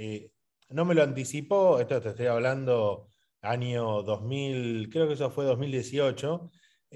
no 0.70 0.86
me 0.86 0.96
lo 0.96 1.04
anticipó, 1.04 1.80
esto 1.80 2.02
te 2.02 2.10
estoy 2.10 2.28
hablando 2.28 3.10
año 3.42 4.04
2000, 4.04 4.90
creo 4.90 5.08
que 5.08 5.14
eso 5.16 5.30
fue 5.30 5.44
2018, 5.46 6.50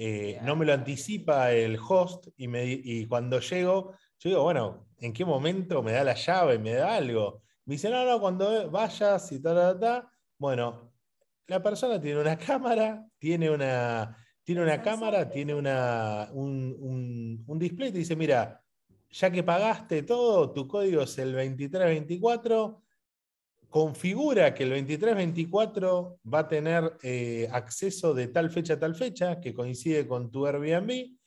eh, 0.03 0.39
no 0.43 0.55
me 0.55 0.65
lo 0.65 0.73
anticipa 0.73 1.51
el 1.51 1.77
host 1.77 2.27
y, 2.37 2.47
me, 2.47 2.65
y 2.65 3.05
cuando 3.07 3.39
llego, 3.39 3.93
yo 4.19 4.29
digo, 4.29 4.43
bueno, 4.43 4.87
¿en 4.99 5.13
qué 5.13 5.25
momento 5.25 5.83
me 5.83 5.91
da 5.93 6.03
la 6.03 6.15
llave, 6.15 6.57
me 6.59 6.73
da 6.73 6.95
algo? 6.95 7.43
Me 7.65 7.75
dice, 7.75 7.89
no, 7.89 8.05
no, 8.05 8.19
cuando 8.19 8.69
vayas 8.71 9.31
y 9.31 9.41
tal, 9.41 9.55
tal, 9.55 9.79
tal. 9.79 10.07
Bueno, 10.37 10.91
la 11.47 11.61
persona 11.61 11.99
tiene 12.01 12.19
una 12.21 12.37
cámara, 12.47 13.05
tiene 13.19 13.49
una, 13.51 14.15
tiene 14.43 14.63
una 14.63 14.81
cámara, 14.81 15.29
tiene 15.29 15.53
una, 15.53 16.29
un, 16.33 16.75
un- 16.79 17.43
un 17.47 17.59
display 17.59 17.89
y 17.89 17.91
te 17.93 17.97
dice, 17.99 18.15
mira, 18.15 18.63
ya 19.09 19.29
que 19.31 19.43
pagaste 19.43 20.03
todo, 20.03 20.51
tu 20.53 20.67
código 20.67 21.01
es 21.03 21.17
el 21.19 21.33
2324, 21.33 22.81
configura 23.71 24.53
que 24.53 24.63
el 24.63 24.69
2324 24.69 26.19
va 26.31 26.39
a 26.39 26.47
tener 26.47 26.97
eh, 27.01 27.47
acceso 27.51 28.13
de 28.13 28.27
tal 28.27 28.51
fecha 28.51 28.73
a 28.73 28.79
tal 28.79 28.93
fecha, 28.95 29.39
que 29.39 29.53
coincide 29.55 30.07
con 30.07 30.29
tu 30.29 30.45
Airbnb, 30.45 31.17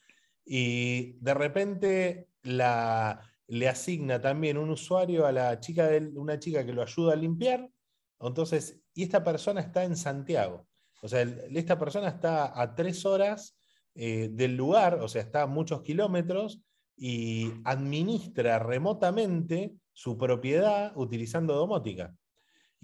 y 0.44 1.12
de 1.20 1.34
repente 1.34 2.28
le 2.42 3.68
asigna 3.68 4.20
también 4.20 4.58
un 4.58 4.70
usuario 4.70 5.26
a 5.26 5.32
la 5.32 5.58
chica, 5.58 5.86
del- 5.88 6.16
una 6.16 6.38
chica 6.38 6.64
que 6.64 6.72
lo 6.74 6.82
ayuda 6.82 7.14
a 7.14 7.16
limpiar, 7.16 7.68
entonces, 8.20 8.80
y 8.94 9.02
esta 9.02 9.24
persona 9.24 9.60
está 9.60 9.82
en 9.84 9.96
Santiago. 9.96 10.66
O 11.02 11.08
sea, 11.08 11.22
esta 11.22 11.78
persona 11.78 12.08
está 12.08 12.60
a 12.60 12.74
tres 12.74 13.04
horas 13.04 13.58
eh, 13.94 14.28
del 14.32 14.56
lugar, 14.56 14.94
o 15.00 15.08
sea, 15.08 15.22
está 15.22 15.42
a 15.42 15.46
muchos 15.46 15.82
kilómetros 15.82 16.60
y 16.96 17.52
administra 17.64 18.58
remotamente 18.58 19.74
su 19.92 20.16
propiedad 20.18 20.92
utilizando 20.96 21.54
domótica. 21.54 22.14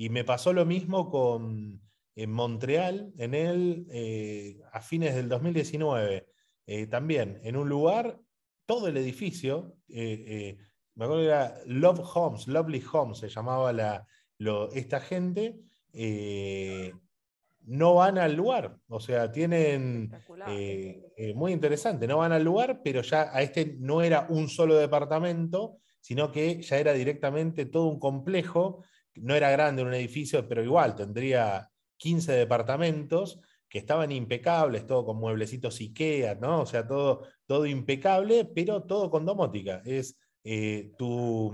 Y 0.03 0.09
me 0.09 0.25
pasó 0.25 0.55
lo 0.55 0.65
mismo 0.65 1.11
con 1.11 1.83
en 2.15 2.31
Montreal, 2.33 3.13
en 3.19 3.35
el, 3.35 3.87
eh, 3.91 4.59
a 4.73 4.81
fines 4.81 5.15
del 5.15 5.29
2019. 5.29 6.27
eh, 6.67 6.87
también, 6.87 7.39
en 7.45 7.55
un 7.57 7.69
lugar, 7.69 8.19
todo 8.65 8.89
el 8.89 8.97
edificio, 8.97 9.77
eh, 9.91 10.25
eh, 10.27 10.59
me 10.95 11.05
acuerdo 11.05 11.23
que 11.25 11.29
era 11.29 11.55
Love 11.67 12.01
Homes, 12.15 12.49
Lovely 12.49 12.83
Homes 12.93 13.19
se 13.19 13.29
llamaba 13.29 13.75
la, 13.75 14.07
lo- 14.39 14.73
esta 14.73 15.01
gente, 15.01 15.61
no 17.67 17.95
van 17.95 18.17
al 18.19 18.35
lugar. 18.35 18.79
O 18.89 19.01
sea, 19.01 19.31
tienen 19.31 20.11
muy 21.35 21.53
interesante, 21.53 22.07
no 22.07 22.19
van 22.19 22.33
al 22.33 22.43
lugar, 22.45 22.81
pero 22.83 23.03
ya 23.03 23.29
a 23.37 23.43
este 23.43 23.77
no 23.79 24.01
era 24.01 24.27
un 24.31 24.49
solo 24.49 24.77
departamento, 24.77 25.77
sino 26.01 26.33
que 26.33 26.63
ya 26.63 26.79
era 26.79 26.93
directamente 26.95 27.67
todo 27.67 27.85
un 27.87 27.99
complejo, 27.99 28.83
no 29.17 29.35
era 29.35 29.51
grande 29.51 29.83
un 29.83 29.95
edificio, 29.95 30.49
pero 30.49 30.63
igual 30.63 30.95
tendría 30.95 31.71
15 31.97 32.33
departamentos 32.33 33.41
que 33.69 33.79
estaban 33.79 34.11
impecables, 34.11 34.87
todo 34.87 35.07
con 35.07 35.19
mueblecitos 35.19 35.81
IKEA, 35.81 36.35
¿no? 36.35 36.63
O 36.63 36.67
sea, 36.67 36.87
todo, 36.87 37.23
todo 37.47 37.67
impecable, 37.67 38.45
pero 38.45 38.83
todo 38.83 39.11
con 39.11 39.25
domótica. 39.25 39.81
Es 39.85 40.19
eh, 40.43 40.93
tu, 40.99 41.53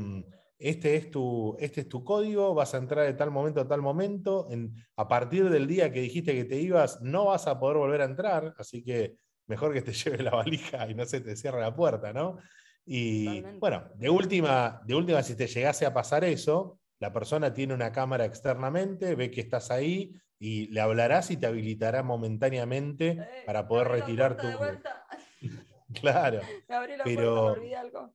este, 0.59 0.97
es 0.97 1.11
tu, 1.11 1.57
este 1.59 1.83
es 1.83 1.88
tu 1.88 2.03
código, 2.03 2.55
vas 2.55 2.75
a 2.75 2.79
entrar 2.79 3.05
de 3.05 3.12
tal 3.12 3.31
momento 3.31 3.61
a 3.61 3.69
tal 3.69 3.83
momento, 3.83 4.49
en, 4.51 4.75
a 4.97 5.07
partir 5.07 5.51
del 5.51 5.66
día 5.66 5.92
que 5.92 6.01
dijiste 6.01 6.35
que 6.35 6.47
te 6.47 6.59
ibas, 6.59 7.03
no 7.03 7.27
vas 7.27 7.47
a 7.47 7.59
poder 7.61 7.77
volver 7.77 8.01
a 8.01 8.07
entrar, 8.07 8.55
así 8.57 8.83
que 8.83 9.16
mejor 9.47 9.75
que 9.75 9.83
te 9.83 9.92
lleve 9.92 10.23
la 10.23 10.31
valija 10.31 10.88
y 10.88 10.95
no 10.95 11.05
se 11.05 11.21
te 11.21 11.37
cierre 11.37 11.61
la 11.61 11.75
puerta, 11.77 12.12
¿no? 12.14 12.38
Y 12.87 13.25
Totalmente. 13.27 13.59
bueno, 13.59 13.85
de 13.95 14.09
última, 14.09 14.81
de 14.87 14.95
última, 14.95 15.23
si 15.23 15.37
te 15.37 15.49
llegase 15.49 15.85
a 15.85 15.92
pasar 15.92 16.25
eso, 16.25 16.79
la 16.98 17.12
persona 17.12 17.52
tiene 17.52 17.74
una 17.74 17.92
cámara 17.92 18.24
externamente, 18.24 19.14
ve 19.14 19.30
que 19.30 19.40
estás 19.42 19.70
ahí 19.70 20.12
y 20.38 20.66
le 20.68 20.80
hablarás 20.80 21.30
y 21.30 21.37
te 21.37 21.46
habilitará 21.46 22.02
momentáneamente 22.02 23.09
Eh, 23.20 23.42
para 23.46 23.66
poder 23.66 23.88
retirar 23.88 24.37
tu. 24.37 24.46
Claro. 26.00 26.40
Abrí 26.68 26.96
la 26.96 27.04
Pero- 27.04 27.35
puerta, 27.35 27.52
me 27.52 27.59
olvidé 27.61 27.76
algo. 27.76 28.14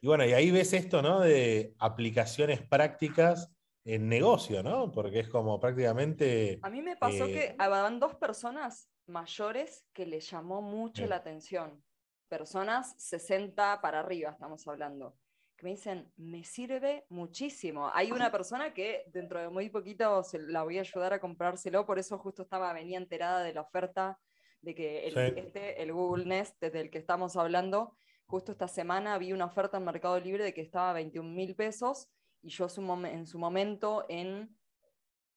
Y 0.00 0.06
bueno, 0.06 0.24
y 0.26 0.32
ahí 0.34 0.50
ves 0.50 0.72
esto, 0.72 1.00
¿no? 1.02 1.20
De 1.20 1.74
aplicaciones 1.78 2.60
prácticas 2.62 3.50
en 3.84 4.08
negocio, 4.08 4.62
¿no? 4.62 4.92
Porque 4.92 5.20
es 5.20 5.28
como 5.28 5.58
prácticamente. 5.58 6.58
A 6.62 6.70
mí 6.70 6.82
me 6.82 6.96
pasó 6.96 7.24
eh, 7.26 7.32
que 7.32 7.54
habían 7.58 7.98
dos 7.98 8.14
personas 8.16 8.90
mayores 9.06 9.86
que 9.92 10.04
les 10.06 10.28
llamó 10.30 10.60
mucho 10.60 11.02
Sí. 11.02 11.08
la 11.08 11.16
atención. 11.16 11.82
Personas 12.28 12.94
60 12.98 13.80
para 13.80 14.00
arriba, 14.00 14.30
estamos 14.32 14.66
hablando. 14.68 15.16
Que 15.56 15.64
me 15.64 15.70
dicen, 15.70 16.12
me 16.16 16.44
sirve 16.44 17.06
muchísimo. 17.08 17.90
Hay 17.94 18.12
una 18.12 18.30
persona 18.30 18.74
que 18.74 19.04
dentro 19.06 19.40
de 19.40 19.48
muy 19.48 19.70
poquito 19.70 20.22
se 20.22 20.38
la 20.38 20.62
voy 20.62 20.76
a 20.76 20.82
ayudar 20.82 21.14
a 21.14 21.20
comprárselo, 21.20 21.86
por 21.86 21.98
eso 21.98 22.18
justo 22.18 22.42
estaba, 22.42 22.72
venía 22.74 22.98
enterada 22.98 23.42
de 23.42 23.54
la 23.54 23.62
oferta 23.62 24.18
de 24.60 24.74
que 24.74 25.06
el, 25.06 25.14
Sí. 25.14 25.40
este, 25.40 25.82
el 25.82 25.92
Google 25.92 26.26
Nest, 26.26 26.60
del 26.60 26.90
que 26.90 26.98
estamos 26.98 27.36
hablando, 27.36 27.96
justo 28.26 28.52
esta 28.52 28.68
semana 28.68 29.16
vi 29.18 29.32
una 29.32 29.46
oferta 29.46 29.78
en 29.78 29.84
Mercado 29.84 30.20
Libre 30.20 30.44
de 30.44 30.52
que 30.52 30.60
estaba 30.60 30.90
a 30.90 30.94
21 30.94 31.30
mil 31.32 31.54
pesos 31.54 32.08
y 32.42 32.50
yo 32.50 32.66
en 32.66 33.26
su 33.26 33.38
momento 33.38 34.04
en 34.08 34.56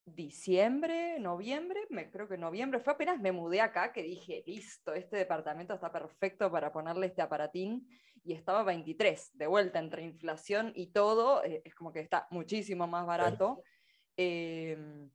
diciembre, 0.06 1.20
noviembre, 1.20 1.82
me, 1.90 2.10
creo 2.10 2.28
que 2.28 2.38
noviembre, 2.38 2.80
fue 2.80 2.94
apenas 2.94 3.20
me 3.20 3.32
mudé 3.32 3.62
acá 3.62 3.92
que 3.94 4.04
dije, 4.04 4.44
listo, 4.46 4.94
este 4.94 5.18
departamento 5.18 5.74
está 5.74 5.92
perfecto 5.92 6.52
para 6.52 6.72
ponerle 6.72 7.08
este 7.08 7.22
aparatín 7.22 7.88
y 8.24 8.34
estaba 8.34 8.64
23, 8.64 9.32
de 9.34 9.48
vuelta 9.48 9.80
entre 9.80 10.04
inflación 10.04 10.72
y 10.76 10.88
todo, 10.92 11.44
eh, 11.44 11.62
es 11.66 11.76
como 11.76 11.92
que 11.94 12.00
está 12.02 12.28
muchísimo 12.32 12.88
más 12.88 13.06
barato. 13.06 13.62
Em, 14.18 15.12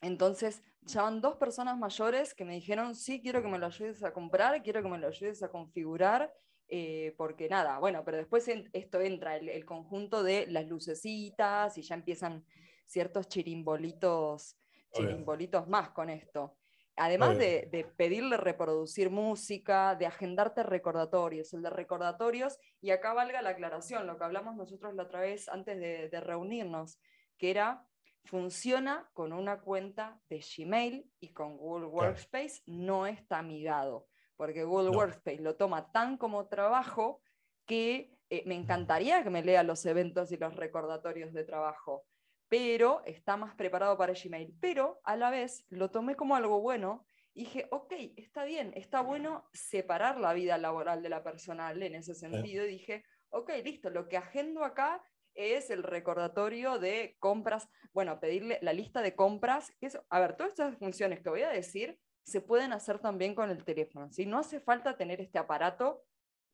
entonces, 0.00 0.62
ya 0.82 1.02
van 1.02 1.20
dos 1.20 1.36
personas 1.36 1.76
mayores 1.78 2.34
que 2.34 2.44
me 2.44 2.54
dijeron, 2.54 2.94
sí, 2.94 3.20
quiero 3.20 3.42
que 3.42 3.48
me 3.48 3.58
lo 3.58 3.66
ayudes 3.66 4.02
a 4.04 4.12
comprar, 4.12 4.62
quiero 4.62 4.82
que 4.82 4.88
me 4.88 4.98
lo 4.98 5.08
ayudes 5.08 5.42
a 5.42 5.50
configurar, 5.50 6.32
eh, 6.68 7.14
porque 7.18 7.48
nada, 7.48 7.78
bueno, 7.78 8.04
pero 8.04 8.16
después 8.18 8.46
en- 8.48 8.70
esto 8.72 9.00
entra 9.00 9.36
el, 9.36 9.48
el 9.48 9.64
conjunto 9.64 10.22
de 10.22 10.46
las 10.46 10.66
lucecitas 10.68 11.76
y 11.78 11.82
ya 11.82 11.94
empiezan 11.96 12.44
ciertos 12.86 13.28
chirimbolitos, 13.28 14.56
chirimbolitos 14.92 15.68
más 15.68 15.90
con 15.90 16.10
esto. 16.10 16.58
Además 16.98 17.38
de, 17.38 17.68
de 17.70 17.84
pedirle 17.84 18.36
reproducir 18.36 19.10
música, 19.10 19.94
de 19.94 20.06
agendarte 20.06 20.62
recordatorios, 20.62 21.52
el 21.54 21.62
de 21.62 21.70
recordatorios, 21.70 22.58
y 22.80 22.90
acá 22.90 23.12
valga 23.12 23.42
la 23.42 23.50
aclaración, 23.50 24.06
lo 24.06 24.18
que 24.18 24.24
hablamos 24.24 24.56
nosotros 24.56 24.94
la 24.94 25.04
otra 25.04 25.20
vez 25.20 25.48
antes 25.48 25.78
de, 25.78 26.08
de 26.08 26.20
reunirnos, 26.20 26.98
que 27.38 27.50
era 27.50 27.86
funciona 28.24 29.08
con 29.14 29.32
una 29.32 29.60
cuenta 29.60 30.20
de 30.28 30.40
Gmail 30.40 31.10
y 31.18 31.32
con 31.32 31.56
Google 31.56 31.86
Workspace 31.86 32.62
no 32.66 33.06
está 33.06 33.38
amigado, 33.38 34.06
porque 34.36 34.64
Google 34.64 34.90
Workspace 34.90 35.40
lo 35.40 35.56
toma 35.56 35.90
tan 35.92 36.18
como 36.18 36.46
trabajo 36.46 37.22
que 37.64 38.18
eh, 38.30 38.42
me 38.44 38.54
encantaría 38.54 39.22
que 39.22 39.30
me 39.30 39.42
lea 39.42 39.62
los 39.62 39.84
eventos 39.86 40.30
y 40.32 40.36
los 40.36 40.54
recordatorios 40.54 41.32
de 41.32 41.44
trabajo, 41.44 42.04
pero 42.48 43.02
está 43.04 43.36
más 43.36 43.54
preparado 43.54 43.96
para 43.96 44.14
Gmail. 44.14 44.56
Pero 44.60 45.00
a 45.04 45.16
la 45.16 45.30
vez 45.30 45.66
lo 45.68 45.90
tomé 45.90 46.16
como 46.16 46.36
algo 46.36 46.60
bueno 46.60 47.04
y 47.34 47.44
dije, 47.44 47.68
ok, 47.70 47.92
está 48.16 48.44
bien, 48.44 48.72
está 48.74 49.00
bueno 49.00 49.48
separar 49.52 50.18
la 50.18 50.32
vida 50.32 50.58
laboral 50.58 51.02
de 51.02 51.08
la 51.08 51.22
personal 51.22 51.82
en 51.82 51.94
ese 51.94 52.14
sentido. 52.14 52.64
Y 52.64 52.68
dije, 52.68 53.04
ok, 53.30 53.50
listo, 53.64 53.90
lo 53.90 54.08
que 54.08 54.16
agendo 54.16 54.64
acá 54.64 55.02
es 55.34 55.70
el 55.70 55.84
recordatorio 55.84 56.78
de 56.78 57.16
compras, 57.20 57.68
bueno, 57.92 58.18
pedirle 58.18 58.58
la 58.60 58.72
lista 58.72 59.02
de 59.02 59.14
compras, 59.14 59.70
que 59.78 59.88
a 60.08 60.20
ver, 60.20 60.36
todas 60.36 60.50
estas 60.50 60.76
funciones 60.78 61.20
que 61.20 61.30
voy 61.30 61.42
a 61.42 61.50
decir 61.50 62.00
se 62.24 62.40
pueden 62.40 62.72
hacer 62.72 62.98
también 62.98 63.34
con 63.34 63.50
el 63.50 63.64
teléfono, 63.64 64.10
¿sí? 64.10 64.26
No 64.26 64.38
hace 64.38 64.60
falta 64.60 64.96
tener 64.96 65.20
este 65.20 65.38
aparato 65.38 66.02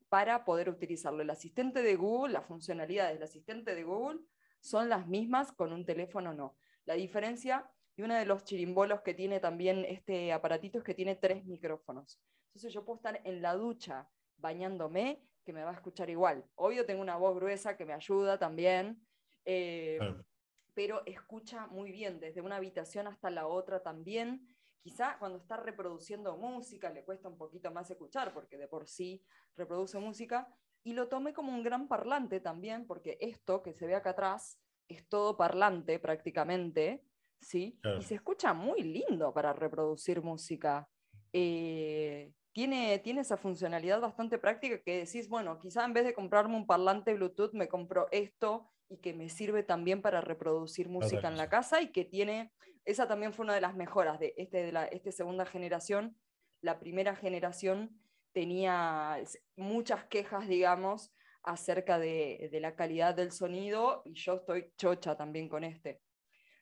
para 0.09 0.45
poder 0.45 0.69
utilizarlo. 0.69 1.23
El 1.23 1.31
asistente 1.31 1.83
de 1.83 1.97
Google, 1.97 2.35
las 2.35 2.47
funcionalidades 2.47 3.15
del 3.15 3.23
asistente 3.25 3.75
de 3.75 3.85
Google 3.85 4.21
son 4.65 4.89
las 4.89 5.07
mismas 5.07 5.53
con 5.53 5.75
un 5.75 5.85
teléfono 5.85 6.33
no. 6.33 6.57
La 6.87 6.95
diferencia, 6.95 7.71
y 7.97 8.03
uno 8.03 8.15
de 8.15 8.25
los 8.25 8.45
chirimbolos 8.45 9.03
que 9.03 9.13
tiene 9.13 9.39
también 9.39 9.85
este 9.85 10.33
aparatito 10.33 10.79
es 10.79 10.85
que 10.85 10.95
tiene 10.95 11.17
tres 11.17 11.45
micrófonos. 11.45 12.19
Entonces 12.47 12.73
yo 12.73 12.83
puedo 12.83 12.97
estar 12.97 13.21
en 13.25 13.43
la 13.43 13.55
ducha 13.55 14.09
bañándome 14.39 15.23
que 15.45 15.53
me 15.53 15.63
va 15.63 15.71
a 15.73 15.75
escuchar 15.75 16.09
igual. 16.09 16.47
Obvio 16.55 16.87
tengo 16.87 17.03
una 17.03 17.17
voz 17.17 17.37
gruesa 17.37 17.77
que 17.77 17.85
me 17.85 17.93
ayuda 17.93 18.39
también, 18.39 19.07
eh, 19.45 19.99
pero 20.73 21.03
escucha 21.05 21.67
muy 21.67 21.93
bien 21.93 22.19
desde 22.19 22.41
una 22.41 22.57
habitación 22.57 23.07
hasta 23.07 23.29
la 23.29 23.47
otra 23.47 23.83
también. 23.83 24.49
Quizá 24.81 25.19
cuando 25.19 25.37
está 25.37 25.59
reproduciendo 25.59 26.39
música 26.39 26.89
le 26.89 27.05
cuesta 27.05 27.29
un 27.29 27.37
poquito 27.37 27.71
más 27.71 27.91
escuchar 27.91 28.33
porque 28.33 28.57
de 28.57 28.67
por 28.67 28.89
sí 28.89 29.23
reproduce 29.57 29.99
música. 29.99 30.49
Y 30.85 30.93
lo 30.93 31.09
tomé 31.09 31.33
como 31.33 31.53
un 31.53 31.63
gran 31.63 31.89
parlante 31.89 32.41
también 32.41 32.87
porque 32.87 33.17
esto 33.21 33.63
que 33.63 33.73
se 33.73 33.87
ve 33.87 33.95
acá 33.95 34.11
atrás 34.11 34.61
es 34.87 35.09
todo 35.09 35.37
parlante 35.37 35.99
prácticamente, 35.99 37.03
¿sí? 37.41 37.81
Y 37.99 38.03
se 38.03 38.17
escucha 38.17 38.53
muy 38.53 38.83
lindo 38.83 39.33
para 39.33 39.55
reproducir 39.55 40.23
música. 40.23 40.89
Eh, 41.33 42.33
tiene, 42.55 43.03
esa 43.05 43.37
funcionalidad 43.37 44.01
bastante 44.01 44.39
práctica 44.39 44.81
que 44.81 45.05
decís, 45.05 45.29
bueno, 45.29 45.59
quizá 45.59 45.85
en 45.85 45.93
vez 45.93 46.05
de 46.05 46.15
comprarme 46.15 46.55
un 46.55 46.67
parlante 46.67 47.15
Bluetooth, 47.15 47.53
me 47.53 47.67
compro 47.67 48.07
esto 48.13 48.71
y 48.89 48.99
que 48.99 49.13
me 49.13 49.29
sirve 49.29 49.65
también 49.65 50.03
para 50.03 50.21
reproducir 50.21 50.89
música 50.89 51.27
en 51.27 51.37
la 51.37 51.49
casa 51.49 51.81
y 51.81 51.91
que 51.91 52.05
tiene, 52.05 52.53
esa 52.85 53.09
también 53.09 53.33
fue 53.33 53.45
una 53.45 53.55
de 53.55 53.61
las 53.61 53.75
mejoras 53.75 54.21
de, 54.21 54.35
este, 54.37 54.63
de 54.63 54.71
la 54.71 54.85
este 54.85 55.11
segunda 55.11 55.47
generación. 55.47 56.17
La 56.61 56.79
primera 56.79 57.17
generación 57.17 57.99
tenía 58.35 59.19
muchas 59.57 60.05
quejas, 60.05 60.47
digamos, 60.47 61.15
acerca 61.43 61.99
de, 61.99 62.51
de 62.53 62.61
la 62.61 62.77
calidad 62.77 63.15
del 63.15 63.33
sonido 63.33 64.03
y 64.05 64.13
yo 64.15 64.35
estoy 64.35 64.73
chocha 64.77 65.17
también 65.17 65.49
con 65.49 65.65
este. 65.65 66.03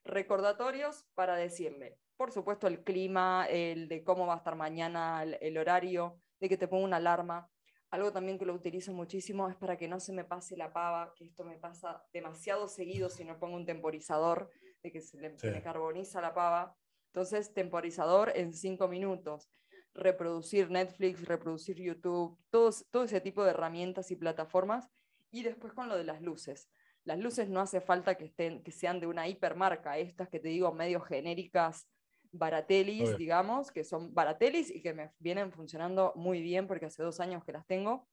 Recordatorios 0.05 1.07
para 1.15 1.35
decirle, 1.37 1.99
por 2.23 2.31
supuesto, 2.31 2.69
el 2.69 2.85
clima, 2.85 3.47
el 3.51 3.89
de 3.89 4.05
cómo 4.05 4.29
va 4.29 4.35
a 4.35 4.37
estar 4.37 4.55
mañana, 4.55 5.25
el, 5.25 5.59
horario, 5.59 6.21
de 6.39 6.49
que 6.49 6.57
te 6.57 6.69
ponga 6.69 6.85
una 6.85 6.97
alarma. 6.99 7.51
Algo 7.91 8.13
también 8.13 8.39
que 8.39 8.45
lo 8.45 8.55
utilizo 8.55 8.93
muchísimo 8.93 9.49
es 9.49 9.57
para 9.57 9.77
que 9.77 9.89
no 9.89 9.99
se 9.99 10.13
me 10.13 10.23
pase 10.23 10.57
la 10.57 10.73
pava, 10.73 11.13
que 11.17 11.25
esto 11.25 11.43
me 11.43 11.59
pasa 11.59 12.01
demasiado 12.13 12.69
seguido 12.69 13.11
si 13.11 13.25
no 13.25 13.41
pongo 13.41 13.57
un 13.57 13.67
temporizador, 13.67 14.51
de 14.85 14.93
que 14.93 15.01
se, 15.01 15.19
le, 15.19 15.31
me 15.31 15.63
carboniza 15.63 16.21
la 16.21 16.33
pava. 16.33 16.77
Entonces, 17.09 17.53
temporizador 17.53 18.31
en 18.37 18.55
cinco 18.55 18.87
minutos. 18.87 19.51
Reproducir 19.94 20.70
Netflix, 20.70 21.24
reproducir 21.26 21.76
YouTube, 21.76 22.38
todos, 22.50 22.87
todo 22.90 23.05
ese 23.05 23.20
tipo 23.20 23.44
de 23.44 23.50
herramientas 23.50 24.11
y 24.11 24.16
plataformas. 24.16 24.88
Y 25.31 25.42
después 25.42 25.72
con 25.72 25.88
lo 25.88 25.96
de 25.96 26.05
las 26.05 26.22
luces. 26.22 26.68
Las 27.05 27.18
luces 27.18 27.48
no 27.48 27.61
hace 27.61 27.81
falta 27.81 28.14
que, 28.14 28.26
estén, 28.26 28.62
que 28.62 28.70
sean 28.70 29.00
de 29.00 29.07
una 29.07 29.26
hipermarca, 29.26 29.98
estas 29.98 30.28
que 30.28 30.38
te 30.38 30.48
digo 30.48 30.72
medio 30.72 31.00
genéricas, 31.00 31.88
Baratelis, 32.33 33.18
digamos, 33.18 33.70
que 33.70 33.85
son 33.85 34.14
Baratelis 34.14 34.70
y 34.70 34.81
que 34.81 34.94
me 34.94 35.12
vienen 35.18 35.52
funcionando 35.52 36.12
muy 36.16 36.40
bien 36.40 36.66
porque 36.66 36.87
hace 36.87 37.02
dos 37.02 37.20
años 37.20 37.44
que 37.44 37.52
las 37.52 37.66
tengo. 37.66 38.09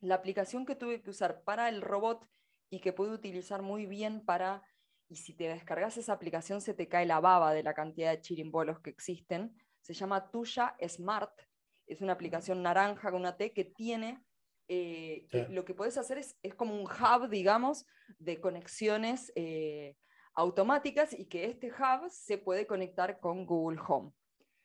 La 0.00 0.16
aplicación 0.16 0.66
que 0.66 0.76
tuve 0.76 1.00
que 1.00 1.10
usar 1.10 1.42
para 1.44 1.70
el 1.70 1.80
robot 1.80 2.28
y 2.68 2.80
que 2.80 2.92
pude 2.92 3.10
utilizar 3.10 3.62
muy 3.62 3.86
bien 3.86 4.22
para, 4.22 4.62
y 5.08 5.16
si 5.16 5.32
te 5.32 5.48
descargas 5.48 5.96
esa 5.96 6.12
aplicación 6.12 6.60
se 6.60 6.74
te 6.74 6.88
cae 6.88 7.06
la 7.06 7.20
baba 7.20 7.54
de 7.54 7.62
la 7.62 7.72
cantidad 7.72 8.10
de 8.10 8.20
chirimbolos 8.20 8.80
que 8.80 8.90
existen, 8.90 9.56
se 9.84 9.92
llama 9.92 10.30
Tuya 10.30 10.74
Smart. 10.88 11.38
Es 11.86 12.00
una 12.00 12.14
aplicación 12.14 12.62
naranja 12.62 13.10
con 13.10 13.20
una 13.20 13.36
T 13.36 13.52
que 13.52 13.64
tiene 13.64 14.24
eh, 14.66 15.26
lo 15.50 15.64
que 15.66 15.74
puedes 15.74 15.98
hacer 15.98 16.16
es, 16.16 16.38
es, 16.42 16.54
como 16.54 16.74
un 16.74 16.86
hub, 16.86 17.28
digamos, 17.28 17.86
de 18.18 18.40
conexiones 18.40 19.30
eh, 19.34 19.94
automáticas 20.34 21.12
y 21.12 21.26
que 21.26 21.44
este 21.44 21.70
hub 21.70 22.08
se 22.10 22.38
puede 22.38 22.66
conectar 22.66 23.20
con 23.20 23.44
Google 23.44 23.78
Home. 23.86 24.12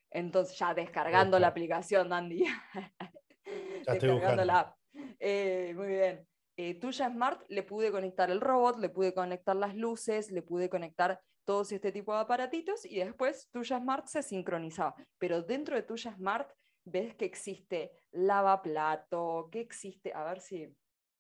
Entonces, 0.10 0.58
ya 0.58 0.74
descargando 0.74 1.38
la 1.38 1.48
aplicación, 1.48 2.14
Andy. 2.14 2.46
descargando 3.86 4.46
la 4.46 4.60
app. 4.60 4.78
Eh, 5.20 5.74
muy 5.76 5.88
bien. 5.88 6.26
Eh, 6.56 6.76
tuya 6.76 7.10
Smart 7.10 7.42
le 7.50 7.64
pude 7.64 7.92
conectar 7.92 8.32
el 8.32 8.42
robot, 8.42 8.80
le 8.80 8.90
pude 8.90 9.14
conectar 9.14 9.56
las 9.56 9.76
luces, 9.76 10.32
le 10.32 10.42
pude 10.42 10.70
conectar 10.70 11.22
todos 11.50 11.72
este 11.72 11.92
tipo 11.92 12.14
de 12.14 12.20
aparatitos 12.20 12.86
y 12.86 13.00
después 13.00 13.50
Tuya 13.50 13.80
Smart 13.80 14.06
se 14.06 14.22
sincronizaba. 14.22 14.94
Pero 15.18 15.42
dentro 15.42 15.76
de 15.76 15.82
Tuya 15.82 16.14
Smart 16.14 16.48
ves 16.86 17.16
que 17.16 17.26
existe 17.26 17.92
lavaplato, 18.12 19.50
que 19.52 19.60
existe, 19.60 20.14
a 20.14 20.26
ver 20.26 20.42
si... 20.42 20.72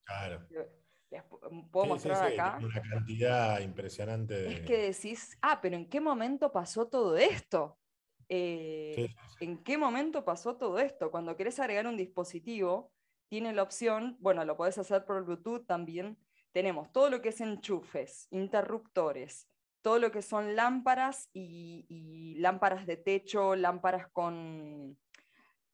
Claro. 0.04 0.48
Mm, 1.50 1.72
puedo 1.72 1.88
mostrar 1.88 2.32
acá. 2.32 2.60
Una 2.62 2.80
cantidad 2.80 3.60
impresionante 3.62 4.36
de... 4.36 4.54
Es 4.54 4.62
que 4.62 4.78
decís, 4.78 5.36
ah, 5.42 5.60
pero 5.63 5.76
¿en 5.76 5.89
qué 5.89 6.00
momento 6.00 6.52
pasó 6.52 6.88
todo 6.88 7.18
esto? 7.18 7.80
Eh, 8.28 9.10
¿En 9.39 9.63
qué 9.63 9.80
momento 9.80 10.24
pasó 10.24 10.58
todo 10.58 10.78
esto? 10.78 11.10
Cuando 11.10 11.36
querés 11.36 11.60
agregar 11.60 11.88
un 11.88 11.98
dispositivo, 11.98 12.92
tiene 13.30 13.52
la 13.52 13.63
opción, 13.63 14.15
bueno, 14.20 14.46
lo 14.46 14.56
podés 14.56 14.78
hacer 14.78 15.06
por 15.06 15.26
Bluetooth 15.26 15.65
también. 15.65 16.20
Tenemos 16.52 16.92
todo 16.92 17.10
lo 17.10 17.20
que 17.20 17.30
es 17.30 17.42
enchufes, 17.42 18.28
interruptores, 18.30 19.50
todo 19.82 20.00
lo 20.00 20.12
que 20.12 20.22
son 20.22 20.56
lámparas 20.56 21.30
y, 21.34 22.36
lámparas 22.39 22.86
de 22.86 22.98
techo, 22.98 23.56
lámparas 23.56 24.08
con, 24.12 24.98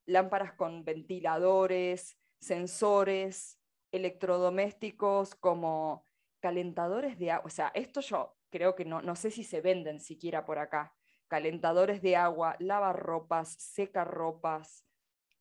lámparas 0.06 0.52
con 0.54 0.84
ventiladores, 0.84 2.16
sensores, 2.38 3.58
electrodomésticos 3.92 5.34
como 5.34 6.06
calentadores 6.40 7.18
de 7.18 7.32
agua, 7.32 7.46
o 7.46 7.50
sea, 7.50 7.72
esto 7.74 8.00
yo 8.00 8.36
creo 8.50 8.74
que 8.74 8.84
no, 8.84 9.02
no 9.02 9.16
sé 9.16 9.30
si 9.30 9.42
se 9.42 9.60
venden 9.60 10.00
siquiera 10.00 10.44
por 10.44 10.58
acá, 10.58 10.94
calentadores 11.28 12.02
de 12.02 12.16
agua, 12.16 12.56
lavarropas, 12.58 13.52
secarropas, 13.58 14.86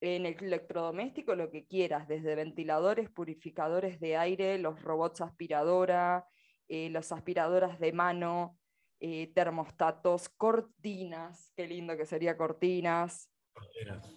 en 0.01 0.25
el 0.25 0.36
electrodoméstico 0.43 1.36
lo 1.36 1.49
que 1.51 1.65
quieras, 1.65 2.08
desde 2.08 2.36
ventiladores, 2.36 3.10
purificadores 3.10 3.99
de 3.99 4.17
aire, 4.17 4.58
los 4.58 4.82
robots 4.82 5.21
aspiradora, 5.21 6.28
eh, 6.67 6.89
las 6.89 7.12
aspiradoras 7.12 7.80
de 7.80 7.93
mano, 7.93 8.58
eh, 8.99 9.32
termostatos, 9.34 10.30
cortinas, 10.30 11.51
qué 11.56 11.67
lindo 11.67 11.97
que 11.97 12.06
sería 12.06 12.38
cortinas, 12.38 13.30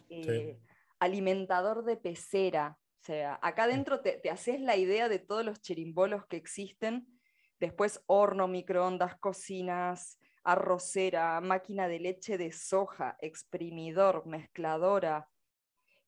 eh, 0.08 0.58
alimentador 0.98 1.84
de 1.84 1.96
pecera, 1.96 2.78
o 3.00 3.04
sea, 3.04 3.38
acá 3.42 3.64
adentro 3.64 4.00
te, 4.00 4.18
te 4.18 4.30
haces 4.30 4.61
la 4.61 4.76
idea 4.76 5.08
de 5.08 5.18
todos 5.18 5.44
los 5.44 5.61
chirimbolos 5.61 6.26
que 6.26 6.37
existen. 6.37 7.06
Después 7.61 8.02
horno, 8.06 8.48
microondas, 8.48 9.16
cocinas, 9.18 10.18
arrocera, 10.42 11.40
máquina 11.40 11.88
de 11.88 12.00
leche 12.00 12.38
de 12.38 12.52
soja, 12.52 13.16
exprimidor, 13.20 14.26
mezcladora. 14.26 15.28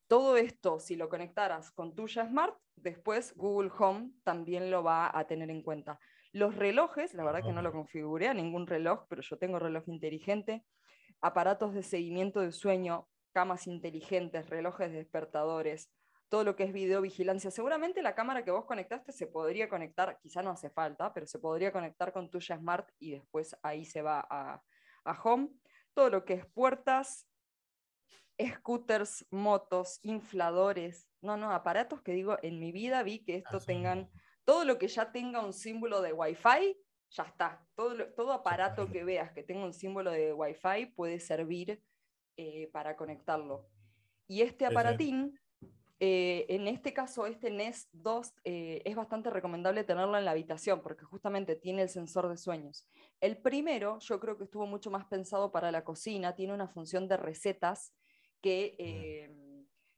Todo 0.09 0.37
esto, 0.37 0.81
si 0.81 0.97
lo 0.97 1.09
conectaras 1.09 1.71
con 1.71 1.95
tuya 1.95 2.27
Smart, 2.27 2.57
después 2.75 3.35
Google 3.37 3.71
Home 3.79 4.11
también 4.25 4.71
lo 4.71 4.83
va 4.83 5.17
a 5.17 5.27
tener 5.27 5.51
en 5.51 5.63
cuenta. 5.63 5.99
Los 6.33 6.55
relojes, 6.55 7.15
la 7.15 7.25
verdad 7.25 7.43
que 7.43 7.53
no 7.53 7.63
lo 7.63 7.73
configuré 7.73 8.29
a 8.29 8.35
ningún 8.35 8.67
reloj, 8.67 9.07
pero 9.09 9.23
yo 9.23 9.37
tengo 9.39 9.59
reloj 9.59 9.89
inteligente, 9.89 10.65
aparatos 11.21 11.75
de 11.75 11.83
seguimiento 11.83 12.41
de 12.41 12.53
sueño, 12.53 13.09
camas 13.33 13.67
inteligentes, 13.67 14.49
relojes 14.49 14.93
despertadores, 14.93 15.91
todo 16.31 16.45
lo 16.45 16.57
que 16.57 16.63
es 16.63 16.73
videovigilancia. 16.73 17.51
Seguramente 17.51 18.03
la 18.03 18.15
cámara 18.15 18.45
que 18.45 18.53
vos 18.53 18.65
conectaste 18.65 19.13
se 19.13 19.27
podría 19.27 19.69
conectar, 19.69 20.19
quizá 20.23 20.43
no 20.43 20.51
hace 20.51 20.71
falta, 20.71 21.13
pero 21.13 21.27
se 21.27 21.41
podría 21.41 21.73
conectar 21.73 22.13
con 22.13 22.31
tuya 22.31 22.57
Smart 22.57 22.89
y 22.99 23.11
después 23.11 23.57
ahí 23.63 23.85
se 23.85 24.01
va 24.01 24.27
a, 24.31 24.63
Home. 25.25 25.49
Todo 25.93 26.09
lo 26.09 26.25
que 26.25 26.35
es 26.35 26.47
puertas, 26.47 27.27
scooters, 28.41 29.27
motos, 29.31 29.99
infladores, 30.03 31.09
no, 31.21 31.37
no, 31.37 31.51
aparatos 31.51 32.01
que 32.01 32.13
digo, 32.13 32.39
en 32.43 32.61
mi 32.61 32.71
vida 32.71 33.03
vi 33.03 33.25
que 33.25 33.37
esto 33.37 33.59
tengan, 33.59 34.09
todo 34.45 34.65
lo 34.65 34.79
que 34.79 34.89
ya 34.89 35.13
tenga 35.13 35.45
un 35.45 35.53
símbolo 35.53 36.03
de 36.03 36.13
Wi-Fi, 36.13 36.77
ya 37.11 37.23
está. 37.25 37.65
Todo, 37.75 38.13
todo 38.15 38.33
aparato 38.33 38.91
que 38.91 39.05
veas 39.05 39.33
que 39.33 39.43
tenga 39.43 39.65
un 39.65 39.73
símbolo 39.75 40.11
de 40.11 40.33
Wi-Fi 40.33 40.87
puede 40.95 41.21
servir 41.21 41.83
eh, 42.37 42.71
para 42.73 42.97
conectarlo. 42.97 43.69
Y 44.27 44.43
este 44.43 44.65
aparatín, 44.65 45.39
eh, 45.99 46.47
en 46.49 46.69
este 46.69 46.95
caso, 46.95 47.27
este 47.27 47.51
Nest 47.51 47.91
2, 47.93 48.33
eh, 48.45 48.83
es 48.85 48.97
bastante 48.97 49.29
recomendable 49.29 49.85
tenerlo 49.85 50.17
en 50.17 50.25
la 50.25 50.31
habitación 50.31 50.81
porque 50.83 51.05
justamente 51.05 51.57
tiene 51.57 51.83
el 51.83 51.89
sensor 51.89 52.29
de 52.29 52.37
sueños. 52.37 52.89
El 53.21 53.37
primero, 53.37 53.99
yo 53.99 54.21
creo 54.21 54.39
que 54.39 54.45
estuvo 54.45 54.67
mucho 54.67 54.91
más 54.91 55.05
pensado 55.07 55.53
para 55.53 55.71
la 55.73 55.85
cocina, 55.85 56.35
tiene 56.35 56.55
una 56.55 56.69
función 56.69 57.09
de 57.09 57.17
recetas 57.17 57.93
que, 58.41 59.29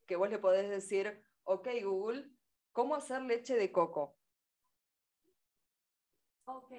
que 0.06 0.16
vos 0.16 0.30
le 0.30 0.40
podés 0.40 0.68
decir, 0.68 1.22
ok 1.44 1.68
Google, 1.84 2.28
¿cómo 2.72 2.96
hacer 2.96 3.22
leche 3.22 3.54
de 3.54 3.70
coco? 3.70 4.16
Ok. 6.44 6.72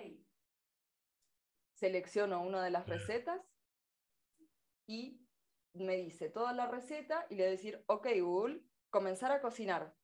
Selecciono 1.73 2.41
una 2.41 2.63
de 2.63 2.71
las 2.71 2.88
recetas 2.88 3.41
y 4.88 5.26
me 5.73 5.95
dice 5.97 6.30
toda 6.30 6.54
la 6.54 6.67
receta 6.67 7.26
y 7.30 7.36
le 7.36 7.43
voy 7.43 7.47
a 7.47 7.52
decir, 7.52 7.84
ok 7.88 8.08
Google, 8.21 8.63
comenzar 8.89 9.32
a 9.32 9.41
cocinar. 9.41 9.95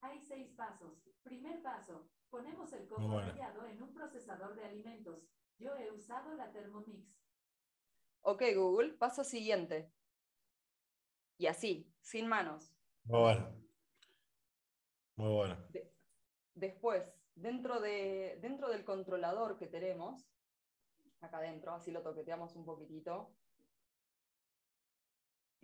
Hay 0.00 0.20
seis 0.20 0.52
pasos. 0.54 1.08
Primer 1.22 1.62
paso, 1.62 2.10
ponemos 2.30 2.72
el 2.72 2.86
coco 2.86 3.20
rallado 3.20 3.66
en 3.66 3.82
un 3.82 3.92
procesador 3.92 4.54
de 4.54 4.64
alimentos. 4.64 5.28
Yo 5.58 5.76
he 5.76 5.90
usado 5.90 6.34
la 6.34 6.52
Thermomix. 6.52 7.16
Ok 8.22 8.42
Google, 8.54 8.94
paso 8.94 9.24
siguiente. 9.24 9.92
Y 11.38 11.46
así, 11.46 11.92
sin 12.00 12.28
manos. 12.28 12.74
Muy 13.04 13.20
bueno. 13.20 13.66
Muy 15.16 15.34
bueno. 15.34 15.68
Después, 16.56 17.04
dentro, 17.36 17.80
de, 17.80 18.38
dentro 18.40 18.68
del 18.68 18.84
controlador 18.84 19.56
que 19.56 19.66
tenemos, 19.66 20.26
acá 21.20 21.38
adentro, 21.38 21.72
así 21.72 21.92
lo 21.92 22.02
toqueteamos 22.02 22.56
un 22.56 22.64
poquitito. 22.64 23.30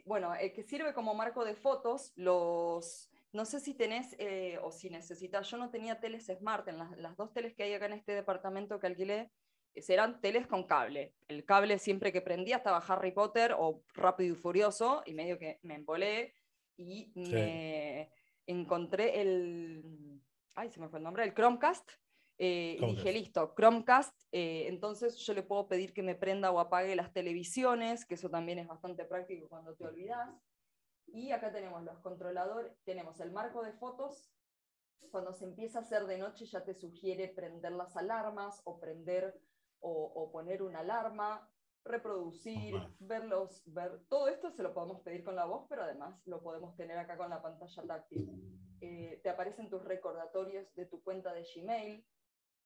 Bueno, 0.04 0.34
el 0.34 0.52
que 0.52 0.62
sirve 0.62 0.94
como 0.94 1.14
marco 1.14 1.44
de 1.44 1.54
fotos, 1.54 2.12
los, 2.16 3.10
no 3.32 3.44
sé 3.44 3.60
si 3.60 3.74
tenés 3.74 4.14
eh, 4.18 4.58
o 4.62 4.70
si 4.70 4.90
necesitas, 4.90 5.48
yo 5.50 5.56
no 5.56 5.70
tenía 5.70 6.00
teles 6.00 6.26
smart, 6.26 6.68
en 6.68 6.78
las, 6.78 6.96
las, 6.98 7.16
dos 7.16 7.32
teles 7.32 7.54
que 7.54 7.64
hay 7.64 7.74
acá 7.74 7.86
en 7.86 7.94
este 7.94 8.12
departamento 8.12 8.78
que 8.78 8.88
alquilé, 8.88 9.30
eran 9.74 10.20
teles 10.20 10.46
con 10.46 10.64
cable. 10.64 11.14
El 11.28 11.44
cable 11.44 11.78
siempre 11.78 12.12
que 12.12 12.20
prendía 12.20 12.56
estaba 12.56 12.78
Harry 12.78 13.12
Potter 13.12 13.54
o 13.56 13.82
Rápido 13.94 14.34
y 14.34 14.36
Furioso, 14.36 15.02
y 15.06 15.14
medio 15.14 15.38
que 15.38 15.58
me 15.62 15.76
embolé 15.76 16.34
y 16.76 17.10
me 17.14 18.10
encontré 18.46 19.20
el, 19.20 20.20
ay, 20.54 20.70
se 20.70 20.80
me 20.80 20.88
fue 20.88 20.98
el 20.98 21.04
nombre, 21.04 21.24
el 21.24 21.34
Chromecast, 21.34 21.90
eh, 22.38 22.76
y 22.80 22.86
dije, 22.86 23.12
listo, 23.12 23.54
Chromecast, 23.54 24.20
eh, 24.32 24.66
entonces 24.68 25.16
yo 25.18 25.34
le 25.34 25.42
puedo 25.42 25.68
pedir 25.68 25.92
que 25.92 26.02
me 26.02 26.14
prenda 26.14 26.50
o 26.50 26.58
apague 26.58 26.96
las 26.96 27.12
televisiones, 27.12 28.04
que 28.04 28.14
eso 28.14 28.30
también 28.30 28.58
es 28.58 28.66
bastante 28.66 29.04
práctico 29.04 29.48
cuando 29.48 29.74
te 29.74 29.84
olvidas. 29.84 30.28
Y 31.06 31.30
acá 31.30 31.52
tenemos 31.52 31.84
los 31.84 31.98
controladores, 32.00 32.72
tenemos 32.84 33.20
el 33.20 33.32
marco 33.32 33.62
de 33.62 33.72
fotos. 33.74 34.32
Cuando 35.10 35.34
se 35.34 35.44
empieza 35.44 35.80
a 35.80 35.82
hacer 35.82 36.06
de 36.06 36.18
noche 36.18 36.46
ya 36.46 36.64
te 36.64 36.74
sugiere 36.74 37.28
prender 37.28 37.72
las 37.72 37.96
alarmas 37.96 38.62
o 38.64 38.80
prender 38.80 39.38
o, 39.84 40.30
poner 40.32 40.62
una 40.62 40.78
alarma, 40.78 41.48
reproducir, 41.84 42.74
verlos, 43.00 43.62
ver 43.66 44.00
todo 44.08 44.28
esto 44.28 44.52
se 44.52 44.62
lo 44.62 44.72
podemos 44.72 45.00
pedir 45.02 45.24
con 45.24 45.34
la 45.34 45.44
voz, 45.44 45.66
pero 45.68 45.82
además 45.82 46.22
lo 46.26 46.40
podemos 46.40 46.76
tener 46.76 46.96
acá 46.98 47.16
con 47.16 47.30
la 47.30 47.42
pantalla 47.42 47.82
táctil. 47.82 48.30
Eh, 48.84 49.20
te 49.22 49.28
aparecen 49.28 49.70
tus 49.70 49.84
recordatorios 49.84 50.74
de 50.74 50.86
tu 50.86 51.04
cuenta 51.04 51.32
de 51.32 51.44
Gmail, 51.44 52.04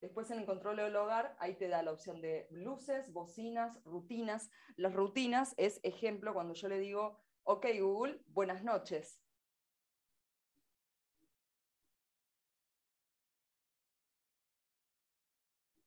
Después 0.01 0.29
en 0.29 0.39
el 0.39 0.45
control 0.45 0.77
del 0.77 0.95
hogar, 0.95 1.35
ahí 1.39 1.55
te 1.55 1.67
da 1.67 1.81
la 1.81 1.91
opción 1.91 2.21
de 2.21 2.47
luces, 2.51 3.11
bocinas, 3.11 3.83
rutinas. 3.83 4.51
Las 4.75 4.93
rutinas 4.93 5.55
es 5.57 5.79
ejemplo 5.81 6.35
cuando 6.35 6.53
yo 6.53 6.67
le 6.67 6.77
digo, 6.77 7.19
ok 7.43 7.65
Google, 7.79 8.21
buenas 8.27 8.63
noches. 8.63 9.19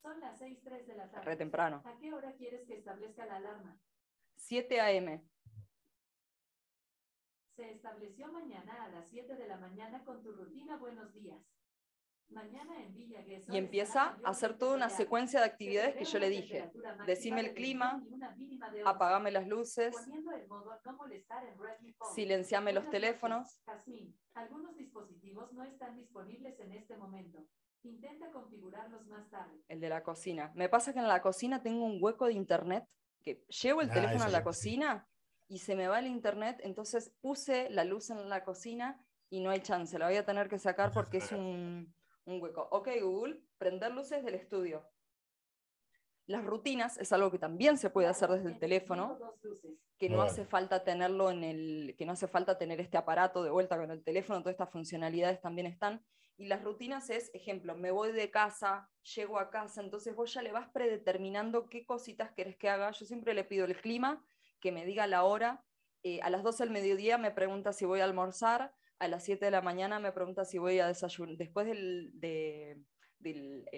Son 0.02 0.18
las 0.18 0.40
6.03 0.40 0.86
de 0.86 0.94
la 0.96 1.08
tarde. 1.08 1.26
Re 1.26 1.36
temprano. 1.36 1.82
¿A 1.84 1.96
qué 1.98 2.12
hora 2.12 2.34
quieres 2.34 2.66
que 2.66 2.74
establezca 2.74 3.26
la 3.26 3.36
alarma? 3.36 3.80
7 4.34 4.80
a.m. 4.80 5.24
Se 7.60 7.72
estableció 7.72 8.32
mañana 8.32 8.84
a 8.84 8.88
las 8.88 9.06
7 9.10 9.36
de 9.36 9.46
la 9.46 9.58
mañana 9.58 10.02
con 10.06 10.22
tu 10.22 10.32
rutina 10.32 10.78
Buenos 10.78 11.12
días 11.12 11.42
y 13.50 13.58
empieza 13.58 14.16
a 14.24 14.30
hacer 14.30 14.56
toda 14.56 14.76
una 14.76 14.88
secuencia 14.88 15.40
de 15.40 15.46
actividades 15.46 15.94
que 15.94 16.06
yo 16.06 16.18
le 16.18 16.30
dije. 16.30 16.72
Decime 17.06 17.42
el 17.42 17.52
clima, 17.52 18.02
apagame 18.86 19.30
las 19.30 19.46
luces, 19.46 19.94
silenciame 22.14 22.72
los 22.72 22.88
teléfonos. 22.88 23.60
Algunos 24.32 24.74
dispositivos 24.74 25.52
no 25.52 25.62
están 25.62 25.96
disponibles 25.96 26.58
en 26.60 26.72
este 26.72 26.96
momento. 26.96 27.44
Intenta 27.82 28.30
configurarlos 28.30 29.06
más 29.06 29.28
tarde. 29.28 29.62
El 29.68 29.80
de 29.80 29.90
la 29.90 30.02
cocina. 30.02 30.50
Me 30.54 30.70
pasa 30.70 30.94
que 30.94 31.00
en 31.00 31.08
la 31.08 31.20
cocina 31.20 31.62
tengo 31.62 31.84
un 31.84 32.02
hueco 32.02 32.24
de 32.24 32.32
internet, 32.32 32.86
que 33.22 33.44
llevo 33.48 33.82
el 33.82 33.90
ah, 33.90 33.92
teléfono 33.92 34.24
a 34.24 34.28
la 34.28 34.42
cocina 34.42 35.06
y 35.50 35.58
se 35.58 35.74
me 35.74 35.88
va 35.88 35.98
el 35.98 36.06
internet, 36.06 36.60
entonces 36.62 37.12
puse 37.20 37.68
la 37.70 37.82
luz 37.84 38.08
en 38.10 38.28
la 38.28 38.44
cocina 38.44 39.04
y 39.28 39.40
no 39.40 39.50
hay 39.50 39.60
chance, 39.60 39.98
la 39.98 40.06
voy 40.06 40.16
a 40.16 40.24
tener 40.24 40.48
que 40.48 40.60
sacar 40.60 40.92
porque 40.92 41.18
es 41.18 41.32
un, 41.32 41.92
un 42.24 42.40
hueco. 42.40 42.68
Ok, 42.70 42.88
Google, 43.02 43.42
prender 43.58 43.90
luces 43.90 44.24
del 44.24 44.36
estudio. 44.36 44.88
Las 46.26 46.44
rutinas 46.44 46.98
es 46.98 47.12
algo 47.12 47.32
que 47.32 47.40
también 47.40 47.78
se 47.78 47.90
puede 47.90 48.06
hacer 48.06 48.30
desde 48.30 48.48
el 48.48 48.60
teléfono, 48.60 49.18
que 49.98 50.08
no 50.08 50.22
hace 50.22 50.44
falta 50.44 50.84
tenerlo 50.84 51.32
en 51.32 51.42
el, 51.42 51.96
que 51.98 52.06
no 52.06 52.12
hace 52.12 52.28
falta 52.28 52.56
tener 52.56 52.80
este 52.80 52.96
aparato 52.96 53.42
de 53.42 53.50
vuelta 53.50 53.76
con 53.76 53.90
el 53.90 54.04
teléfono, 54.04 54.38
todas 54.38 54.54
estas 54.54 54.70
funcionalidades 54.70 55.40
también 55.40 55.66
están. 55.66 56.00
Y 56.36 56.46
las 56.46 56.62
rutinas 56.62 57.10
es, 57.10 57.28
ejemplo, 57.34 57.74
me 57.74 57.90
voy 57.90 58.12
de 58.12 58.30
casa, 58.30 58.88
llego 59.16 59.40
a 59.40 59.50
casa, 59.50 59.82
entonces 59.82 60.14
vos 60.14 60.32
ya 60.32 60.42
le 60.42 60.52
vas 60.52 60.68
predeterminando 60.68 61.68
qué 61.68 61.84
cositas 61.84 62.30
querés 62.30 62.56
que 62.56 62.68
haga. 62.68 62.92
Yo 62.92 63.04
siempre 63.04 63.34
le 63.34 63.42
pido 63.42 63.64
el 63.64 63.76
clima, 63.76 64.24
que 64.60 64.72
me 64.72 64.84
diga 64.84 65.06
la 65.06 65.24
hora. 65.24 65.64
Eh, 66.02 66.20
a 66.22 66.30
las 66.30 66.42
12 66.42 66.64
del 66.64 66.72
mediodía 66.72 67.18
me 67.18 67.30
pregunta 67.30 67.72
si 67.72 67.84
voy 67.84 68.00
a 68.00 68.04
almorzar, 68.04 68.72
a 68.98 69.08
las 69.08 69.24
7 69.24 69.44
de 69.44 69.50
la 69.50 69.62
mañana 69.62 69.98
me 69.98 70.12
pregunta 70.12 70.44
si 70.44 70.58
voy 70.58 70.78
a 70.78 70.86
desayunar. 70.86 71.36
Después 71.36 71.66
de, 71.66 72.78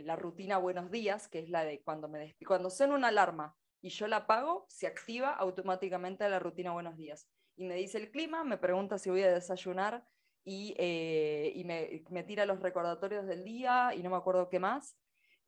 la 0.04 0.16
rutina 0.16 0.58
Buenos 0.58 0.90
Días, 0.90 1.28
que 1.28 1.40
es 1.40 1.48
la 1.48 1.64
de 1.64 1.82
cuando 1.82 2.08
me 2.08 2.36
cuando 2.46 2.70
suena 2.70 2.94
una 2.94 3.08
alarma 3.08 3.56
y 3.80 3.90
yo 3.90 4.06
la 4.06 4.18
apago, 4.18 4.66
se 4.68 4.86
activa 4.86 5.30
automáticamente 5.30 6.28
la 6.28 6.38
rutina 6.38 6.72
Buenos 6.72 6.96
Días. 6.96 7.28
Y 7.56 7.64
me 7.64 7.76
dice 7.76 7.98
el 7.98 8.10
clima, 8.10 8.44
me 8.44 8.58
pregunta 8.58 8.98
si 8.98 9.10
voy 9.10 9.22
a 9.22 9.32
desayunar 9.32 10.04
y, 10.44 10.74
eh, 10.78 12.02
me, 12.10 12.22
tira 12.24 12.46
los 12.46 12.60
recordatorios 12.60 13.26
del 13.26 13.44
día 13.44 13.94
y 13.94 14.02
no 14.02 14.10
me 14.10 14.16
acuerdo 14.16 14.48
qué 14.48 14.58
más. 14.58 14.96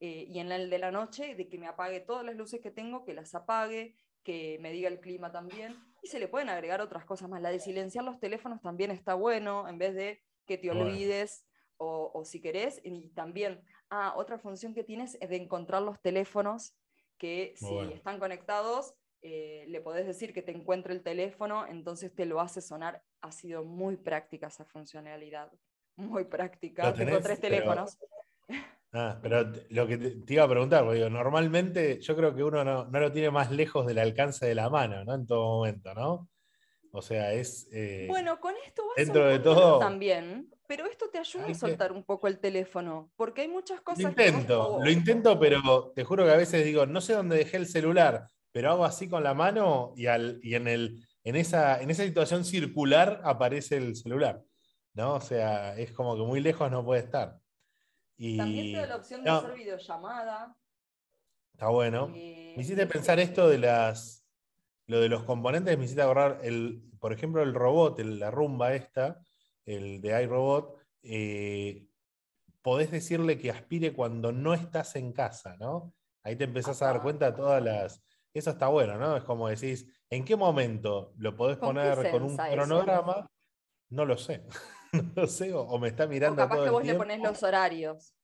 Eh, 0.01 0.27
y 0.29 0.38
en 0.38 0.53
el 0.53 0.70
de 0.70 0.79
la 0.79 0.90
noche, 0.90 1.35
de 1.35 1.49
que 1.49 1.59
me 1.59 1.66
apague 1.66 2.01
todas 2.01 2.25
las 2.25 2.37
luces 2.37 2.61
que 2.61 2.70
tengo, 2.70 3.05
que 3.05 3.14
las 3.14 3.35
apague, 3.35 3.97
que 4.24 4.58
me 4.60 4.72
diga 4.72 4.88
el 4.88 5.00
clima 5.00 5.30
también. 5.30 5.76
Y 6.02 6.08
se 6.08 6.18
le 6.18 6.28
pueden 6.28 6.48
agregar 6.48 6.80
otras 6.80 7.04
cosas 7.04 7.28
más. 7.28 7.40
La 7.40 7.50
de 7.50 7.60
silenciar 7.60 8.04
los 8.04 8.18
teléfonos 8.18 8.60
también 8.60 8.90
está 8.90 9.14
bueno, 9.14 9.68
en 9.68 9.78
vez 9.78 9.94
de 9.94 10.22
que 10.46 10.58
te 10.58 10.70
olvides 10.70 11.46
o, 11.76 12.22
si 12.24 12.40
querés. 12.40 12.80
Y 12.82 13.10
también, 13.10 13.62
ah, 13.90 14.14
otra 14.16 14.38
función 14.38 14.74
que 14.74 14.84
tienes 14.84 15.16
es 15.20 15.28
de 15.28 15.37
encontrar 15.37 15.82
los 15.82 16.00
teléfonos 16.00 16.74
que 17.18 17.54
si 17.56 17.78
están 17.92 18.18
conectados, 18.18 18.94
eh, 19.22 19.64
le 19.68 19.80
podés 19.80 20.06
decir 20.06 20.34
que 20.34 20.42
te 20.42 20.52
encuentre 20.52 20.92
el 20.92 21.02
teléfono, 21.02 21.66
entonces 21.66 22.14
te 22.14 22.26
lo 22.26 22.40
hace 22.40 22.60
sonar. 22.60 23.02
Ha 23.22 23.32
sido 23.32 23.64
muy 23.64 23.96
práctica 23.96 24.48
esa 24.48 24.64
funcionalidad. 24.64 25.50
Muy 25.96 26.24
práctica. 26.24 26.92
Tengo 26.92 27.20
tres 27.20 27.40
teléfonos. 27.40 27.98
Ah, 28.96 29.18
pero 29.20 29.50
lo 29.70 29.88
que 29.88 29.98
te, 29.98 30.35
iba 30.35 30.44
a 30.44 30.48
preguntar, 30.48 30.85
porque 30.85 31.11
normalmente 31.11 32.00
yo 32.00 32.14
creo 32.14 32.33
que 32.33 32.44
uno 32.44 32.62
no, 32.62 32.85
lo 32.88 33.11
tiene 33.11 33.28
más 33.28 33.50
lejos 33.50 33.87
del 33.87 33.98
alcance 33.98 34.46
de 34.46 34.54
la 34.54 34.70
mano, 34.70 35.04
¿no? 35.04 35.14
En 35.14 35.26
todo 35.26 35.59
momento, 35.59 35.92
¿no? 35.94 36.29
O 36.92 37.02
sea, 37.02 37.33
es. 37.33 37.69
Eh, 37.73 38.06
bueno, 38.08 38.38
con 38.38 38.54
esto 38.64 38.87
vas 38.87 38.94
dentro 39.04 39.27
de 39.27 39.40
todo 39.40 39.81
también, 39.81 40.48
pero 40.69 40.87
esto 40.87 41.10
te 41.10 41.19
ayuda 41.19 41.46
a 41.48 41.54
soltar 41.54 41.90
un 41.90 42.04
poco 42.04 42.29
el 42.29 42.38
teléfono, 42.38 43.10
porque 43.16 43.40
hay 43.40 43.48
muchas 43.48 43.81
cosas. 43.81 44.00
Lo 44.00 44.10
intento, 44.10 44.79
lo 44.81 44.90
intento, 44.90 45.40
pero 45.40 45.92
te 45.96 46.04
juro 46.04 46.25
que 46.25 46.31
a 46.31 46.37
veces 46.37 46.64
digo, 46.64 46.87
no 46.87 47.00
sé 47.00 47.14
dónde 47.14 47.37
dejé 47.37 47.56
el 47.56 47.66
celular, 47.66 48.29
pero 48.52 48.71
hago 48.71 48.85
así 48.85 49.08
con 49.08 49.25
la 49.25 49.35
mano 49.35 49.92
y, 49.96 50.06
al, 50.06 50.38
y 50.40 50.54
en, 50.54 50.69
el, 50.69 51.04
en, 51.25 51.35
esa, 51.35 51.83
en 51.83 51.90
esa 51.90 52.04
situación 52.04 52.44
circular 52.44 53.21
aparece 53.25 53.77
el 53.77 53.96
celular, 53.96 54.44
¿no? 54.92 55.14
O 55.14 55.21
sea, 55.21 55.77
es 55.77 55.90
como 55.90 56.14
que 56.14 56.23
muy 56.23 56.38
lejos 56.38 56.71
no 56.71 56.85
puede 56.85 57.00
estar. 57.00 57.40
También 58.37 58.72
te 58.72 58.81
da 58.81 58.87
la 58.87 58.96
opción 58.96 59.25
de 59.25 59.31
hacer 59.31 59.54
videollamada. 59.54 60.56
Está 61.52 61.68
bueno. 61.68 62.08
me 62.08 62.56
hiciste 62.56 62.87
pensar 62.87 63.20
esto 63.20 63.48
de 63.48 63.58
las. 63.58 64.27
Lo 64.87 65.00
de 65.00 65.08
los 65.08 65.22
componentes, 65.25 65.79
me 65.79 65.85
hiciste 65.85 66.02
ahorrar 66.02 66.40
el, 66.42 66.83
por 67.00 67.12
ejemplo, 67.12 67.42
el 67.42 67.54
robot, 67.54 67.98
la 68.00 68.31
rumba 68.31 68.75
esta, 68.75 69.20
el 69.64 70.00
de 70.02 70.22
iRobot. 70.22 70.77
Eh, 71.02 71.87
podés 72.60 72.90
decirle 72.90 73.38
que 73.38 73.50
aspire 73.50 73.92
cuando 73.92 74.33
no 74.33 74.52
estás 74.52 74.96
en 74.96 75.12
casa, 75.12 75.56
¿no? 75.58 75.94
Ahí 76.22 76.37
te 76.37 76.44
empezás 76.44 76.81
a 76.83 76.87
dar 76.87 77.02
cuenta 77.02 77.31
de 77.31 77.37
todas 77.37 77.62
las... 77.62 78.02
Eso 78.33 78.50
está 78.50 78.68
bueno, 78.68 78.98
¿no? 78.98 79.16
Es 79.16 79.25
como 79.25 79.48
decís, 79.48 79.87
¿en 80.10 80.25
qué 80.25 80.35
momento 80.35 81.12
lo 81.18 81.37
podés 81.37 81.58
poner 81.58 82.10
con 82.10 82.22
un 82.22 82.37
cronograma? 82.37 83.31
No 83.90 84.04
lo 84.04 84.16
sé. 84.16 84.44
no 85.17 85.23
lo 85.23 85.27
sé, 85.27 85.53
o, 85.53 85.79
me 85.79 85.88
está 85.88 86.07
mirando. 86.07 86.42
O 86.42 86.49
capaz 86.49 86.65
que 86.65 86.71
vos 86.71 86.85
le 86.85 86.95
ponés 86.95 87.21
los 87.21 87.42
horarios. 87.42 88.15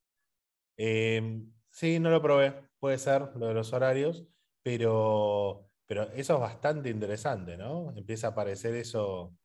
Em, 0.76 1.52
sí, 1.70 1.98
no 1.98 2.10
lo 2.10 2.22
probé. 2.22 2.54
Puede 2.78 2.98
ser 2.98 3.22
lo 3.36 3.48
de 3.48 3.54
los 3.54 3.72
horarios, 3.72 4.24
pero, 4.62 5.68
pero 5.86 6.04
eso 6.12 6.34
es 6.34 6.40
bastante 6.40 6.88
interesante, 6.88 7.56
¿no? 7.56 7.92
Empieza 7.96 8.28
a 8.28 8.30
aparecer 8.30 8.74
eso. 8.74 9.36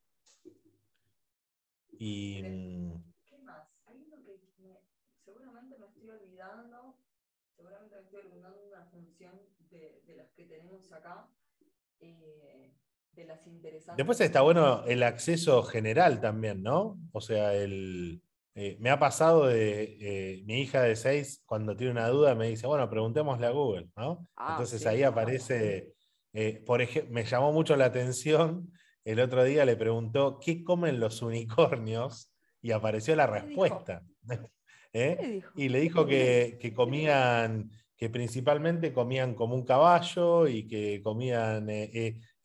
Y. 1.98 2.42
¿Qué 3.24 3.38
más? 3.38 3.68
Hay 3.86 4.02
uno 4.06 4.22
que 4.24 4.40
seguramente 5.24 5.76
me 5.78 5.86
estoy 5.86 6.08
olvidando. 6.08 6.96
Seguramente 7.54 7.96
me 7.96 8.02
estoy 8.02 8.20
olvidando 8.20 8.66
una 8.66 8.84
función 8.86 9.40
de, 9.70 10.02
las 10.16 10.30
que 10.32 10.44
tenemos 10.44 10.92
acá. 10.92 11.28
Eh, 12.00 12.65
Después 13.96 14.20
está 14.20 14.42
bueno 14.42 14.84
el 14.86 15.02
acceso 15.02 15.62
general 15.62 16.20
también, 16.20 16.62
¿no? 16.62 16.98
O 17.12 17.20
sea, 17.20 17.54
el, 17.54 18.20
eh, 18.58 18.78
me 18.80 18.88
ha 18.88 18.98
pasado 18.98 19.46
de 19.46 19.98
eh, 20.00 20.42
mi 20.46 20.62
hija 20.62 20.80
de 20.80 20.96
6, 20.96 21.42
cuando 21.44 21.76
tiene 21.76 21.92
una 21.92 22.08
duda, 22.08 22.34
me 22.34 22.48
dice, 22.48 22.66
bueno, 22.66 22.88
preguntémosle 22.88 23.46
a 23.46 23.50
Google, 23.50 23.88
¿no? 23.96 24.26
Ah, 24.34 24.52
Entonces 24.52 24.86
ahí 24.86 25.02
aparece, 25.02 25.92
eh, 26.32 26.62
por 26.64 26.80
ejemplo, 26.80 27.12
me 27.12 27.26
llamó 27.26 27.52
mucho 27.52 27.76
la 27.76 27.84
atención, 27.84 28.72
el 29.04 29.20
otro 29.20 29.44
día 29.44 29.66
le 29.66 29.76
preguntó, 29.76 30.40
¿qué 30.40 30.64
comen 30.64 31.00
los 31.00 31.20
unicornios? 31.20 32.32
Y 32.62 32.72
apareció 32.72 33.14
la 33.14 33.26
respuesta. 33.26 34.02
Y 35.54 35.68
le 35.68 35.80
dijo 35.80 36.06
que, 36.06 36.56
que 36.58 36.72
comían 36.72 37.70
que 37.98 38.08
principalmente 38.08 38.94
comían 38.94 39.34
como 39.34 39.54
un 39.54 39.66
caballo 39.66 40.46
y 40.46 40.66
que 40.66 41.02
comían 41.02 41.68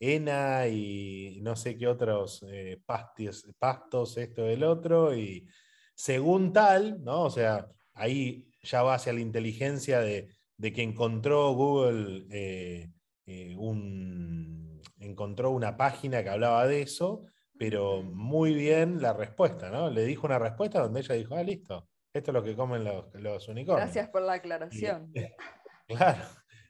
Ena 0.04 0.66
y 0.66 1.38
no 1.42 1.54
sé 1.54 1.78
qué 1.78 1.86
otros 1.86 2.44
eh, 2.48 2.80
pastos, 2.84 4.16
esto 4.16 4.42
del 4.42 4.64
otro, 4.64 5.14
y 5.14 5.46
según 5.94 6.52
tal, 6.52 7.04
¿no? 7.04 7.22
O 7.22 7.30
sea, 7.30 7.68
ahí 7.94 8.50
ya 8.62 8.82
va 8.82 8.94
hacia 8.94 9.12
la 9.12 9.20
inteligencia 9.20 10.00
de, 10.00 10.28
que 10.60 10.82
encontró 10.82 11.52
Google 11.52 12.26
eh, 12.30 12.90
eh, 13.26 13.54
un, 13.56 14.82
encontró 14.98 15.52
una 15.52 15.76
página 15.76 16.24
que 16.24 16.30
hablaba 16.30 16.66
de 16.66 16.82
eso, 16.82 17.24
pero 17.56 18.02
muy 18.02 18.54
bien 18.54 19.00
la 19.00 19.12
respuesta, 19.12 19.70
¿no? 19.70 19.88
Le 19.88 20.04
dijo 20.04 20.26
una 20.26 20.40
respuesta 20.40 20.80
donde 20.80 20.98
ella 20.98 21.14
dijo, 21.14 21.36
ah, 21.36 21.44
listo, 21.44 21.88
esto 22.12 22.32
es 22.32 22.34
lo 22.34 22.42
que 22.42 22.56
comen 22.56 22.82
los, 22.82 23.14
los 23.14 23.46
unicornios. 23.46 23.84
Gracias 23.84 24.08
por 24.08 24.22
la 24.22 24.32
aclaración. 24.32 25.12
claro, 25.86 26.24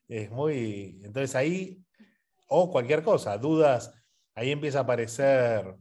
es 0.07 0.31
muy. 0.31 1.01
Entonces 1.03 1.35
ahí 1.35 1.82
o 2.53 2.71
cualquier 2.71 3.03
cosa, 3.03 3.39
dudas, 3.39 3.93
ahí 4.35 4.51
empieza 4.51 4.81
a 4.81 4.83
aparecer. 4.83 5.75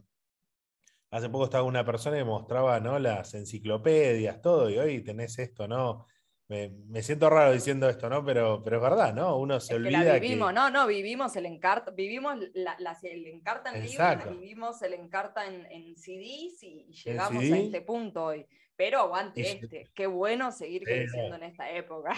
Hace 1.11 1.30
poco 1.30 1.45
estaba 1.45 1.63
una 1.63 1.86
persona 1.86 2.17
y 2.17 2.24
mostraba 2.24 2.80
¿no? 2.80 2.97
las 2.97 3.34
enciclopedias, 3.34 4.41
todo, 4.41 4.69
y 4.69 4.78
hoy 4.78 5.03
tenés 5.03 5.38
esto, 5.39 5.67
¿no? 5.67 6.05
Me, 6.47 7.01
siento 7.01 7.30
raro 7.30 7.53
diciendo 7.53 7.88
esto, 7.88 8.09
¿no? 8.09 8.26
Pero, 8.26 8.61
pero 8.61 8.78
es 8.78 8.82
verdad, 8.82 9.13
¿no? 9.13 9.38
Uno 9.38 9.59
se 9.61 9.76
olvida. 9.76 10.13
Que 10.13 10.19
vivimos, 10.19 10.53
no, 10.53 10.69
no, 10.69 10.86
vivimos 10.86 11.34
el 11.38 11.45
encarta, 11.45 11.91
vivimos 11.91 12.36
la, 12.53 12.76
el 13.03 13.26
encarta 13.28 13.74
en 13.74 13.86
libros, 13.86 14.38
vivimos 14.38 14.82
el 14.82 14.93
encarta 14.95 15.47
en, 15.47 15.65
en 15.72 15.95
CDs 15.95 16.61
y 16.63 16.91
llegamos 17.05 17.43
a 17.43 17.57
este 17.57 17.82
punto 17.82 18.26
hoy. 18.26 18.45
Pero 18.76 18.99
aguante 18.99 19.49
este, 19.49 19.91
qué 19.93 20.07
bueno 20.07 20.51
seguir 20.51 20.84
creciendo 20.84 21.36
en 21.36 21.43
esta 21.43 21.69
época. 21.72 22.13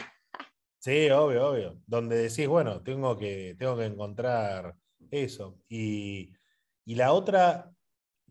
Sí, 0.83 1.09
obvio, 1.11 1.47
obvio. 1.49 1.79
Donde 1.87 2.17
decís, 2.17 2.45
bueno, 2.45 2.81
tengo 2.83 3.17
que, 3.17 3.55
tengo 3.57 3.77
que 3.77 3.85
encontrar 3.85 4.75
eso. 5.11 5.57
Y, 5.69 6.33
la 6.85 7.13
otra, 7.13 7.71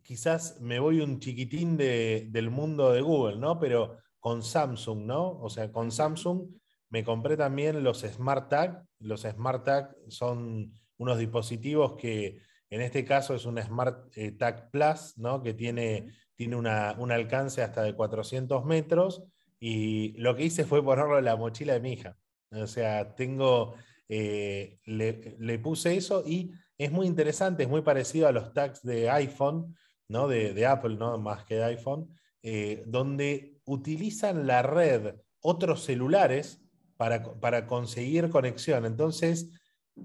quizás 0.02 0.60
me 0.60 0.78
voy 0.78 1.00
un 1.00 1.18
chiquitín 1.18 1.78
del 1.78 2.50
mundo 2.50 2.92
de 2.92 3.00
Google, 3.00 3.38
¿no? 3.38 3.58
Pero 3.58 3.96
con 4.20 4.42
Samsung, 4.42 5.06
¿no? 5.06 5.40
O 5.40 5.48
sea, 5.48 5.72
con 5.72 5.90
Samsung 5.90 6.50
me 6.90 7.02
compré 7.04 7.38
también 7.38 7.82
los 7.82 8.00
Smart 8.02 8.50
Tag. 8.50 8.84
Los 8.98 9.22
Smart 9.22 9.64
Tag 9.64 9.96
son 10.08 10.74
unos 10.98 11.18
dispositivos 11.18 11.94
que 11.96 12.42
en 12.68 12.82
este 12.82 13.06
caso 13.06 13.34
es 13.34 13.46
un 13.46 13.58
Smart 13.62 14.12
eh, 14.14 14.32
Tag 14.32 14.70
Plus, 14.70 15.16
¿no? 15.16 15.42
Que 15.42 15.54
tiene, 15.54 16.12
tiene 16.34 16.56
una, 16.56 16.96
un 16.98 17.12
alcance 17.12 17.62
hasta 17.62 17.82
de 17.82 17.94
400 17.94 18.62
metros. 18.66 19.24
Y 19.58 20.12
lo 20.20 20.36
que 20.36 20.44
hice 20.44 20.66
fue 20.66 20.84
ponerlo 20.84 21.18
en 21.18 21.24
la 21.24 21.36
mochila 21.36 21.72
de 21.72 21.80
mi 21.80 21.94
hija. 21.94 22.18
O 22.52 22.66
sea, 22.66 23.14
tengo, 23.14 23.74
eh, 24.08 24.78
le, 24.84 25.58
puse 25.58 25.96
eso 25.96 26.22
y 26.26 26.52
es 26.76 26.90
muy 26.90 27.06
interesante, 27.06 27.62
es 27.62 27.68
muy 27.68 27.82
parecido 27.82 28.28
a 28.28 28.32
los 28.32 28.52
tags 28.52 28.82
de 28.82 29.08
iPhone, 29.10 29.74
¿no? 30.08 30.28
de, 30.28 30.66
Apple, 30.66 30.96
¿no? 30.96 31.18
más 31.18 31.44
que 31.44 31.56
de 31.56 31.64
iPhone, 31.64 32.08
eh, 32.42 32.82
donde 32.86 33.60
utilizan 33.64 34.46
la 34.46 34.62
red 34.62 35.14
otros 35.40 35.84
celulares 35.84 36.60
para, 36.96 37.22
para 37.40 37.66
conseguir 37.66 38.28
conexión. 38.28 38.84
Entonces, 38.84 39.50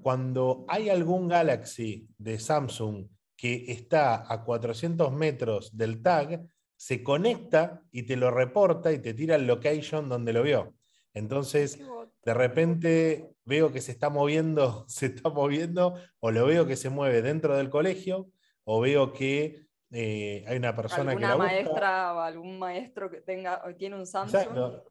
cuando 0.01 0.65
hay 0.67 0.89
algún 0.89 1.27
Galaxy 1.27 2.07
de 2.17 2.39
Samsung 2.39 3.07
que 3.35 3.71
está 3.71 4.31
a 4.31 4.43
400 4.43 5.11
metros 5.13 5.75
del 5.77 6.01
tag, 6.01 6.47
se 6.75 7.03
conecta 7.03 7.81
y 7.91 8.03
te 8.03 8.15
lo 8.15 8.31
reporta 8.31 8.91
y 8.91 8.99
te 8.99 9.13
tira 9.13 9.35
el 9.35 9.47
location 9.47 10.09
donde 10.09 10.33
lo 10.33 10.43
vio. 10.43 10.75
Entonces, 11.13 11.79
de 12.27 12.33
repente 12.33 13.31
veo 13.45 13.71
que 13.71 13.79
se 13.79 13.93
está 13.93 14.09
moviendo, 14.09 14.83
se 14.89 15.05
está 15.05 15.29
moviendo, 15.29 15.95
o 16.19 16.31
lo 16.31 16.45
veo 16.45 16.67
que 16.67 16.75
se 16.75 16.89
mueve 16.89 17.21
dentro 17.21 17.55
del 17.55 17.69
colegio, 17.69 18.27
o 18.65 18.81
veo 18.81 19.13
que 19.13 19.65
eh, 19.91 20.43
hay 20.45 20.57
una 20.57 20.75
persona 20.75 21.15
que 21.15 21.21
la 21.21 21.37
maestra 21.37 22.13
o 22.13 22.19
algún 22.19 22.59
maestro 22.59 23.09
que 23.09 23.21
tenga 23.21 23.63
tiene 23.77 23.95
un 23.95 24.05
Samsung. 24.05 24.81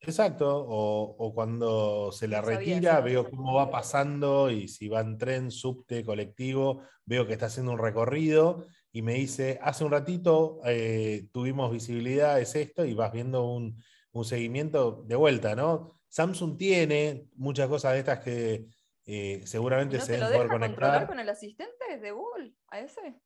Exacto, 0.00 0.64
O, 0.68 1.32
cuando 1.34 2.12
se 2.12 2.28
la 2.28 2.40
retira, 2.40 3.00
veo 3.00 3.28
cómo 3.28 3.54
va 3.54 3.70
pasando 3.70 4.50
y 4.50 4.68
si 4.68 4.88
va 4.88 5.00
en 5.00 5.18
tren, 5.18 5.50
subte, 5.50 6.02
colectivo, 6.02 6.80
veo 7.04 7.26
que 7.26 7.34
está 7.34 7.46
haciendo 7.46 7.72
un 7.72 7.78
recorrido 7.78 8.64
y 8.90 9.02
me 9.02 9.14
dice, 9.14 9.58
hace 9.62 9.84
un 9.84 9.90
ratito 9.90 10.60
eh, 10.64 11.28
tuvimos 11.32 11.70
visibilidad, 11.72 12.40
es 12.40 12.54
esto, 12.54 12.86
y 12.86 12.94
vas 12.94 13.12
viendo 13.12 13.44
un, 13.44 13.82
un 14.12 14.24
seguimiento 14.24 15.02
de 15.06 15.16
vuelta, 15.16 15.54
¿no? 15.54 15.95
Samsung 16.08 16.56
tiene 16.56 17.28
muchas 17.34 17.68
cosas 17.68 17.92
de 17.92 17.98
estas 18.00 18.20
que 18.20 18.66
eh, 19.06 19.42
seguramente 19.44 20.00
se 20.00 20.12
deben 20.12 20.32
poder 20.32 20.48
conectar. 20.48 21.06
con 21.06 21.20
el 21.20 21.28
asistente 21.28 21.98
de 22.00 22.10
Google 22.10 22.54
a 22.68 22.80
ese? 22.80 23.20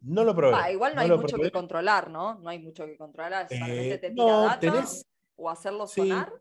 No 0.00 0.24
lo 0.24 0.34
probé. 0.34 0.72
igual 0.72 0.94
no, 0.94 1.00
hay 1.00 1.10
mucho 1.10 1.36
que 1.38 1.50
controlar, 1.50 2.10
¿no? 2.10 2.38
No 2.38 2.48
hay 2.50 2.58
mucho 2.58 2.86
que 2.86 2.96
controlar. 2.96 3.46
Eh, 3.50 3.98
te 4.00 4.10
tira 4.10 4.24
no, 4.24 4.58
o 5.36 5.50
hacerlo 5.50 5.86
sonar. 5.86 6.32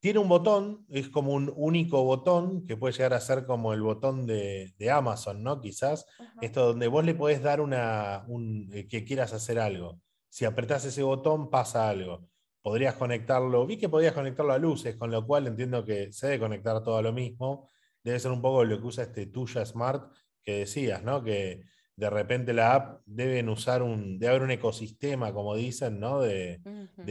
tiene 0.00 0.18
un 0.18 0.28
botón, 0.28 0.84
es 0.88 1.08
como 1.08 1.32
un 1.32 1.52
único 1.56 2.02
botón 2.04 2.66
que 2.66 2.76
puede 2.76 2.92
llegar 2.92 3.14
a 3.14 3.20
ser 3.20 3.46
como 3.46 3.72
el 3.72 3.82
botón 3.82 4.26
de, 4.26 4.72
Amazon, 4.92 5.42
¿no? 5.42 5.60
Quizás. 5.60 6.06
Esto 6.40 6.66
donde 6.66 6.88
vos 6.88 7.04
le 7.04 7.14
podés 7.14 7.42
dar 7.42 7.60
una. 7.60 8.24
Un, 8.28 8.68
eh, 8.72 8.86
que 8.86 9.04
quieras 9.04 9.32
hacer 9.32 9.58
algo. 9.58 10.00
Si 10.28 10.44
apretás 10.44 10.84
ese 10.84 11.02
botón, 11.02 11.50
pasa 11.50 11.88
algo 11.88 12.28
podrías 12.62 12.94
conectarlo, 12.94 13.66
vi 13.66 13.78
que 13.78 13.88
podías 13.88 14.12
conectarlo 14.12 14.52
a 14.52 14.58
luces, 14.58 14.96
con 14.96 15.10
lo 15.10 15.26
cual 15.26 15.46
entiendo 15.46 15.84
que 15.84 16.12
se 16.12 16.26
debe 16.26 16.40
conectar 16.40 16.82
todo 16.82 16.96
a 16.96 17.02
lo 17.02 17.12
mismo. 17.12 17.68
Debe 18.02 18.18
ser 18.18 18.30
un 18.30 18.42
poco 18.42 18.64
lo 18.64 18.78
que 18.80 18.86
usa 18.86 19.04
este 19.04 19.26
Tuya 19.26 19.64
Smart 19.64 20.12
que 20.42 20.60
decías, 20.60 21.02
¿no? 21.02 21.22
Que 21.22 21.64
de 21.96 22.10
repente 22.10 22.52
la 22.52 22.74
app 22.74 23.02
deben 23.06 23.48
usar 23.48 23.82
un, 23.82 24.18
debe 24.18 24.30
haber 24.30 24.42
un 24.42 24.50
ecosistema, 24.50 25.32
como 25.32 25.54
dicen, 25.56 25.98
¿no? 25.98 26.20
De, 26.20 26.60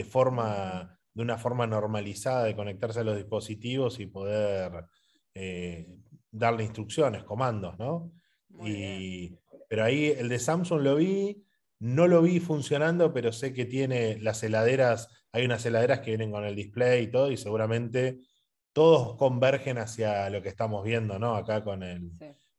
forma, 0.09 0.97
de 1.13 1.21
una 1.21 1.37
forma 1.37 1.67
normalizada 1.67 2.45
de 2.45 2.55
conectarse 2.55 3.01
a 3.01 3.03
los 3.03 3.17
dispositivos 3.17 3.99
y 3.99 4.07
poder 4.07 4.85
eh, 5.33 5.87
darle 6.31 6.63
instrucciones, 6.63 7.23
comandos, 7.23 7.77
¿no? 7.77 8.11
pero 9.69 9.83
ahí 9.83 10.07
el 10.07 10.29
de 10.29 10.39
Samsung 10.39 10.81
lo 10.81 10.95
vi, 10.95 11.45
no 11.79 12.07
lo 12.07 12.21
vi 12.21 12.39
funcionando, 12.39 13.13
pero 13.13 13.31
sé 13.31 13.53
que 13.53 13.65
tiene 13.65 14.17
las 14.19 14.41
heladeras 14.43 15.09
hay 15.31 15.45
unas 15.45 15.65
heladeras 15.65 15.99
que 15.99 16.11
vienen 16.11 16.31
con 16.31 16.43
el 16.43 16.55
display 16.55 17.03
y 17.03 17.11
todo, 17.11 17.31
y 17.31 17.37
seguramente 17.37 18.19
todos 18.73 19.15
convergen 19.15 19.77
hacia 19.77 20.29
lo 20.29 20.41
que 20.41 20.49
estamos 20.49 20.83
viendo, 20.83 21.17
¿no? 21.17 21.35
Acá 21.35 21.63
con 21.63 21.83
el, 21.83 22.11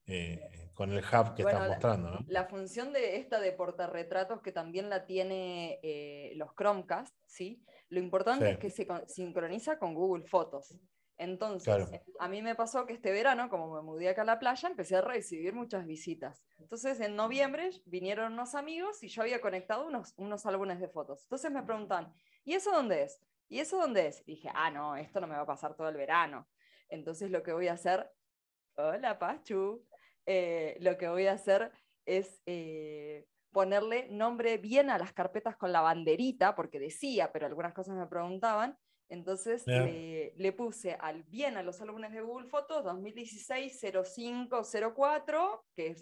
eh, 0.06 0.70
con 0.74 0.92
el 0.92 0.98
hub 0.98 1.34
que 1.34 1.42
están 1.42 1.68
mostrando, 1.68 2.10
¿no? 2.10 2.24
La 2.26 2.46
función 2.46 2.92
de 2.92 3.16
esta 3.16 3.40
de 3.40 3.52
portarretratos, 3.52 4.40
que 4.42 4.52
también 4.52 4.90
la 4.90 5.06
tiene 5.06 5.78
eh, 5.82 6.32
los 6.36 6.54
Chromecast, 6.54 7.14
¿sí? 7.26 7.62
Lo 7.88 8.00
importante 8.00 8.50
es 8.50 8.58
que 8.58 8.70
se 8.70 8.86
sincroniza 9.06 9.78
con 9.78 9.94
Google 9.94 10.24
Fotos. 10.26 10.74
Entonces, 11.18 11.88
a 12.20 12.28
mí 12.28 12.42
me 12.42 12.54
pasó 12.54 12.86
que 12.86 12.92
este 12.92 13.10
verano, 13.10 13.48
como 13.48 13.74
me 13.74 13.82
mudé 13.82 14.08
acá 14.08 14.22
a 14.22 14.24
la 14.24 14.38
playa, 14.38 14.68
empecé 14.68 14.94
a 14.94 15.00
recibir 15.00 15.52
muchas 15.52 15.84
visitas. 15.84 16.44
Entonces, 16.58 17.00
en 17.00 17.16
noviembre 17.16 17.70
vinieron 17.86 18.34
unos 18.34 18.54
amigos 18.54 19.02
y 19.02 19.08
yo 19.08 19.22
había 19.22 19.40
conectado 19.40 19.86
unos, 19.86 20.14
unos 20.16 20.46
álbumes 20.46 20.78
de 20.78 20.88
fotos. 20.88 21.22
Entonces 21.24 21.50
me 21.50 21.64
preguntan, 21.64 22.14
¿y 22.48 22.54
eso 22.54 22.72
dónde 22.72 23.02
es? 23.02 23.20
¿Y 23.50 23.60
eso 23.60 23.76
dónde 23.76 24.06
es? 24.06 24.22
Y 24.24 24.36
dije, 24.36 24.48
ah, 24.54 24.70
no, 24.70 24.96
esto 24.96 25.20
no 25.20 25.26
me 25.26 25.34
va 25.34 25.42
a 25.42 25.46
pasar 25.46 25.76
todo 25.76 25.90
el 25.90 25.96
verano. 25.96 26.48
Entonces 26.88 27.30
lo 27.30 27.42
que 27.42 27.52
voy 27.52 27.68
a 27.68 27.74
hacer, 27.74 28.10
hola 28.76 29.18
Pachu, 29.18 29.84
eh, 30.24 30.78
lo 30.80 30.96
que 30.96 31.08
voy 31.08 31.26
a 31.26 31.32
hacer 31.32 31.70
es 32.06 32.40
eh, 32.46 33.26
ponerle 33.52 34.08
nombre 34.08 34.56
bien 34.56 34.88
a 34.88 34.96
las 34.96 35.12
carpetas 35.12 35.58
con 35.58 35.72
la 35.72 35.82
banderita, 35.82 36.54
porque 36.54 36.80
decía, 36.80 37.32
pero 37.32 37.44
algunas 37.44 37.74
cosas 37.74 37.96
me 37.96 38.06
preguntaban. 38.06 38.78
Entonces 39.10 39.66
le, 39.66 40.52
puse 40.52 40.94
al, 40.94 41.24
bien 41.24 41.58
a 41.58 41.62
los 41.62 41.82
álbumes 41.82 42.12
de 42.12 42.22
Google 42.22 42.48
Fotos 42.48 42.82
2016-0504, 42.84 45.64
que 45.76 45.88
es 45.88 46.00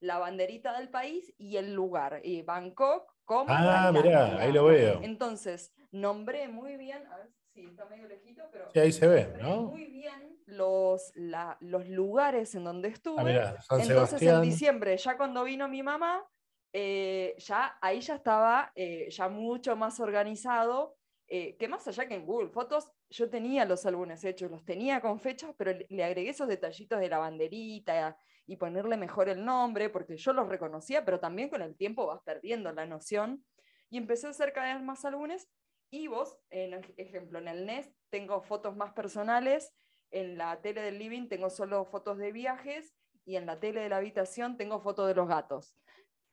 la 0.00 0.18
banderita 0.18 0.78
del 0.78 0.90
país, 0.90 1.32
y 1.38 1.56
el 1.56 1.72
lugar, 1.72 2.20
y 2.24 2.42
Bangkok, 2.42 3.10
como. 3.32 3.46
Ah, 3.48 3.90
mirá, 3.92 4.38
ahí 4.38 4.52
lo 4.52 4.64
veo. 4.66 5.00
Entonces, 5.02 5.72
nombré 5.90 6.48
muy 6.48 6.76
bien, 6.76 7.06
a 7.06 7.16
ver 7.16 7.30
si 7.52 7.66
está 7.66 7.84
medio 7.86 8.06
lejito, 8.06 8.44
pero. 8.52 8.70
Sí, 8.72 8.78
ahí 8.78 8.92
se 8.92 9.06
ve, 9.06 9.32
¿no? 9.40 9.62
Muy 9.62 9.86
bien 9.86 10.32
los, 10.46 11.12
los 11.60 11.88
lugares 11.88 12.54
en 12.54 12.64
donde 12.64 12.88
estuve. 12.88 13.20
Ah, 13.40 13.56
Entonces, 13.78 14.22
en 14.22 14.42
diciembre, 14.42 14.96
ya 14.96 15.16
cuando 15.16 15.44
vino 15.44 15.68
mi 15.68 15.82
mamá, 15.82 16.24
eh, 16.72 17.34
ya 17.38 17.76
ahí 17.80 18.00
ya 18.00 18.14
estaba 18.14 18.72
eh, 18.74 19.08
ya 19.10 19.28
mucho 19.28 19.76
más 19.76 20.00
organizado, 20.00 20.96
eh, 21.34 21.56
que 21.56 21.66
más 21.66 21.88
allá 21.88 22.06
que 22.06 22.14
en 22.14 22.26
Google 22.26 22.50
Fotos, 22.50 22.92
yo 23.08 23.30
tenía 23.30 23.64
los 23.64 23.86
álbumes 23.86 24.22
hechos, 24.22 24.50
los 24.50 24.66
tenía 24.66 25.00
con 25.00 25.18
fechas, 25.18 25.54
pero 25.56 25.72
le, 25.88 26.04
agregué 26.04 26.28
esos 26.28 26.46
detallitos 26.46 27.00
de 27.00 27.08
la 27.08 27.16
banderita 27.16 28.18
y 28.44 28.56
ponerle 28.58 28.98
mejor 28.98 29.30
el 29.30 29.42
nombre, 29.42 29.88
porque 29.88 30.18
yo 30.18 30.34
los 30.34 30.46
reconocía, 30.46 31.06
pero 31.06 31.20
también 31.20 31.48
con 31.48 31.62
el 31.62 31.74
tiempo 31.74 32.06
vas 32.06 32.20
perdiendo 32.22 32.70
la 32.72 32.84
noción. 32.84 33.46
Y 33.88 33.96
empecé 33.96 34.26
a 34.26 34.30
hacer 34.30 34.52
cada 34.52 34.74
vez 34.74 34.84
más 34.84 35.06
álbumes. 35.06 35.48
Y 35.90 36.06
vos, 36.06 36.38
en 36.50 36.74
ejemplo, 36.98 37.38
en 37.38 37.48
el 37.48 37.64
NES 37.64 37.90
tengo 38.10 38.42
fotos 38.42 38.76
más 38.76 38.92
personales, 38.92 39.72
en 40.10 40.36
la 40.36 40.60
tele 40.60 40.82
del 40.82 40.98
living 40.98 41.28
tengo 41.28 41.48
solo 41.48 41.86
fotos 41.86 42.18
de 42.18 42.30
viajes 42.30 42.92
y 43.24 43.36
en 43.36 43.46
la 43.46 43.58
tele 43.58 43.80
de 43.80 43.88
la 43.88 43.96
habitación 43.96 44.58
tengo 44.58 44.82
fotos 44.82 45.08
de 45.08 45.14
los 45.14 45.28
gatos. 45.28 45.78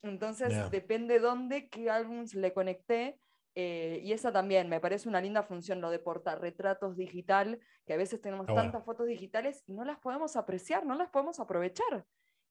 Entonces, 0.01 0.69
depende 0.71 1.19
dónde, 1.19 1.69
qué 1.69 1.89
álbums 1.89 2.33
le 2.33 2.51
conecté. 2.51 3.17
Eh, 3.55 4.01
y 4.03 4.13
esa 4.13 4.31
también 4.31 4.69
me 4.69 4.79
parece 4.79 5.09
una 5.09 5.21
linda 5.21 5.43
función, 5.43 5.81
lo 5.81 5.89
de 5.89 6.01
retratos 6.39 6.95
digital, 6.95 7.59
que 7.85 7.93
a 7.93 7.97
veces 7.97 8.21
tenemos 8.21 8.47
tantas 8.47 8.83
fotos 8.85 9.07
digitales 9.07 9.63
y 9.65 9.73
no 9.73 9.83
las 9.83 9.99
podemos 9.99 10.35
apreciar, 10.35 10.85
no 10.85 10.95
las 10.95 11.09
podemos 11.09 11.39
aprovechar. 11.39 12.05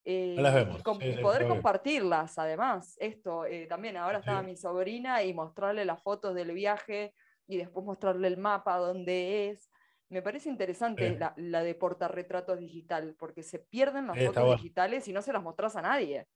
Eh, 0.05 0.37
las 0.39 0.55
vemos. 0.55 0.83
Y, 1.01 1.23
poder 1.23 1.47
compartirlas, 1.47 2.39
además. 2.39 2.97
Esto 2.99 3.45
eh, 3.45 3.67
también, 3.67 3.97
ahora 3.97 4.19
estaba 4.19 4.43
mi 4.43 4.57
sobrina 4.57 5.23
y 5.23 5.35
mostrarle 5.35 5.85
las 5.85 6.03
fotos 6.03 6.35
del 6.35 6.53
viaje 6.53 7.15
y 7.47 7.57
después 7.57 7.85
mostrarle 7.85 8.29
el 8.29 8.37
mapa 8.37 8.77
donde 8.79 9.51
es. 9.51 9.71
Me 10.11 10.23
parece 10.23 10.49
interesante 10.49 11.19
la, 11.19 11.35
la, 11.37 11.63
de 11.63 11.77
retratos 12.09 12.59
digital, 12.59 13.15
porque 13.19 13.43
se 13.43 13.59
pierden 13.59 14.07
las 14.07 14.19
fotos 14.19 14.57
digitales 14.57 15.07
y 15.07 15.13
no 15.13 15.21
se 15.21 15.33
las 15.33 15.43
mostras 15.43 15.77
a 15.77 15.83
nadie. 15.83 16.27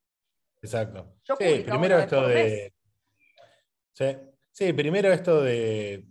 Exacto. 0.61 1.17
sí, 1.23 1.65
primero 1.67 1.99
esto 1.99 2.29
de. 2.29 2.73
Sí, 3.95 4.17
primero 4.75 5.13
esto 5.13 5.43
de. 5.43 6.07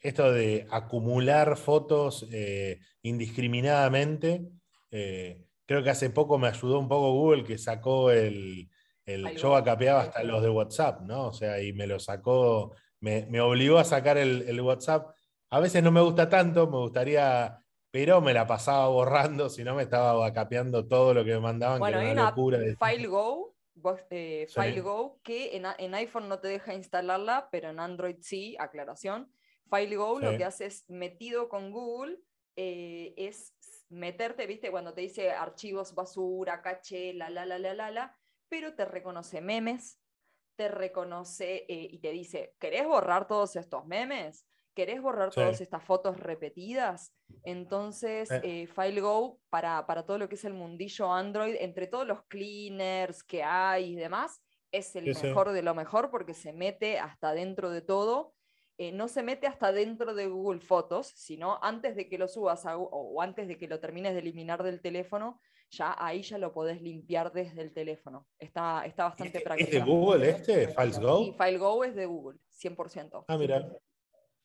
Esto 0.00 0.30
de 0.32 0.66
acumular 0.70 1.56
fotos 1.56 2.26
eh, 2.30 2.78
indiscriminadamente. 3.02 4.46
Eh, 4.90 5.46
creo 5.64 5.82
que 5.82 5.88
hace 5.88 6.10
poco 6.10 6.36
me 6.36 6.48
ayudó 6.48 6.78
un 6.78 6.88
poco 6.88 7.12
Google 7.12 7.44
que 7.44 7.56
sacó 7.56 8.10
el. 8.10 8.68
el 9.06 9.34
yo 9.36 9.56
acapeaba 9.56 10.02
hasta 10.02 10.22
los 10.22 10.42
de 10.42 10.50
WhatsApp, 10.50 11.00
¿no? 11.02 11.28
O 11.28 11.32
sea, 11.32 11.62
y 11.62 11.72
me 11.72 11.86
lo 11.86 11.98
sacó. 11.98 12.74
Me, 13.00 13.40
obligó 13.40 13.78
a 13.78 13.84
sacar 13.84 14.18
el, 14.18 14.60
WhatsApp. 14.60 15.14
A 15.50 15.60
veces 15.60 15.82
no 15.82 15.90
me 15.90 16.00
gusta 16.00 16.28
tanto, 16.28 16.66
me 16.66 16.78
gustaría 16.78 17.58
pero 17.90 18.20
me 18.20 18.34
la 18.34 18.44
pasaba 18.44 18.88
borrando, 18.88 19.48
si 19.48 19.62
no 19.62 19.76
me 19.76 19.84
estaba 19.84 20.32
capeando 20.32 20.88
todo 20.88 21.14
lo 21.14 21.24
que 21.24 21.30
me 21.30 21.38
mandaban. 21.38 21.78
Bueno, 21.78 22.00
que 22.00 22.04
era 22.06 22.12
una 22.12 22.30
locura. 22.30 22.58
FileGo 22.58 23.53
eh, 24.10 24.46
FileGo, 24.48 25.20
que 25.22 25.56
en, 25.56 25.94
iPhone 25.94 26.28
no 26.28 26.38
te 26.38 26.48
deja 26.48 26.74
instalarla, 26.74 27.48
pero 27.50 27.70
en 27.70 27.80
Android 27.80 28.16
sí, 28.20 28.56
aclaración. 28.58 29.30
FileGo 29.70 30.20
lo 30.20 30.36
que 30.36 30.44
hace 30.44 30.66
es 30.66 30.88
metido 30.88 31.48
con 31.48 31.72
Google, 31.72 32.18
eh, 32.56 33.14
es 33.16 33.54
meterte, 33.88 34.46
viste, 34.46 34.70
cuando 34.70 34.94
te 34.94 35.00
dice 35.00 35.30
archivos 35.30 35.94
basura, 35.94 36.62
caché, 36.62 37.12
la, 37.14 37.30
la, 37.30 37.46
la, 37.46 37.58
la, 37.58 37.74
la, 37.74 37.90
la, 37.90 38.16
pero 38.48 38.74
te 38.74 38.84
reconoce 38.84 39.40
memes, 39.40 39.98
te 40.56 40.68
reconoce 40.68 41.64
eh, 41.68 41.88
y 41.90 41.98
te 41.98 42.10
dice, 42.12 42.54
¿querés 42.58 42.86
borrar 42.86 43.26
todos 43.26 43.56
estos 43.56 43.86
memes? 43.86 44.46
¿Querés 44.74 45.00
borrar 45.00 45.30
todas 45.30 45.60
estas 45.60 45.82
fotos 45.84 46.18
repetidas? 46.18 47.14
Entonces, 47.44 48.30
eh. 48.30 48.40
eh. 48.42 48.66
FileGo, 48.66 49.38
para, 49.48 49.86
para 49.86 50.04
todo 50.04 50.18
lo 50.18 50.28
que 50.28 50.34
es 50.34 50.44
el 50.44 50.54
mundillo 50.54 51.12
Android, 51.12 51.56
entre 51.60 51.86
todos 51.86 52.06
los 52.06 52.24
cleaners 52.24 53.22
que 53.22 53.42
hay 53.42 53.92
y 53.92 53.96
demás, 53.96 54.42
es 54.72 54.96
el 54.96 55.04
mejor 55.04 55.52
de 55.52 55.62
lo 55.62 55.74
mejor 55.74 56.10
porque 56.10 56.34
se 56.34 56.52
mete 56.52 56.98
hasta 56.98 57.32
dentro 57.32 57.70
de 57.70 57.82
todo. 57.82 58.34
Eh, 58.76 58.90
no 58.90 59.06
se 59.06 59.22
mete 59.22 59.46
hasta 59.46 59.70
dentro 59.70 60.14
de 60.14 60.26
Google 60.26 60.60
Fotos, 60.60 61.12
sino 61.14 61.62
antes 61.62 61.94
de 61.94 62.08
que 62.08 62.18
lo 62.18 62.26
subas 62.26 62.64
o 62.66 63.22
antes 63.22 63.46
de 63.46 63.56
que 63.56 63.68
lo 63.68 63.78
termines 63.78 64.14
de 64.14 64.18
eliminar 64.18 64.64
del 64.64 64.82
teléfono, 64.82 65.40
ya 65.70 65.94
ahí 65.98 66.22
ya 66.22 66.38
lo 66.38 66.52
podés 66.52 66.80
limpiar 66.80 67.32
desde 67.32 67.62
el 67.62 67.72
teléfono. 67.72 68.26
Está, 68.38 68.84
está 68.86 69.04
bastante 69.04 69.40
práctico. 69.40 69.70
¿Es 69.70 69.74
de 69.74 69.80
Google 69.80 70.30
este? 70.30 70.68
¿FileGo? 70.68 71.18
Sí, 71.18 71.34
FileGo 71.38 71.84
es 71.84 71.94
de 71.94 72.06
Google, 72.06 72.38
100%. 72.50 73.24
Ah, 73.28 73.36
mira. 73.36 73.68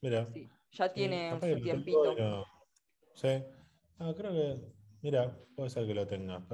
Mira. 0.02 0.28
ya 0.72 0.93
tiene 0.93 1.34
un 1.34 1.62
tiempito. 1.62 2.45
Sí. 3.16 3.43
creo 4.16 4.32
que, 4.32 4.62
mira, 5.02 5.38
puede 5.56 5.70
ser 5.70 5.86
que 5.86 5.93
lo 5.93 6.08
tenga. 6.08 6.45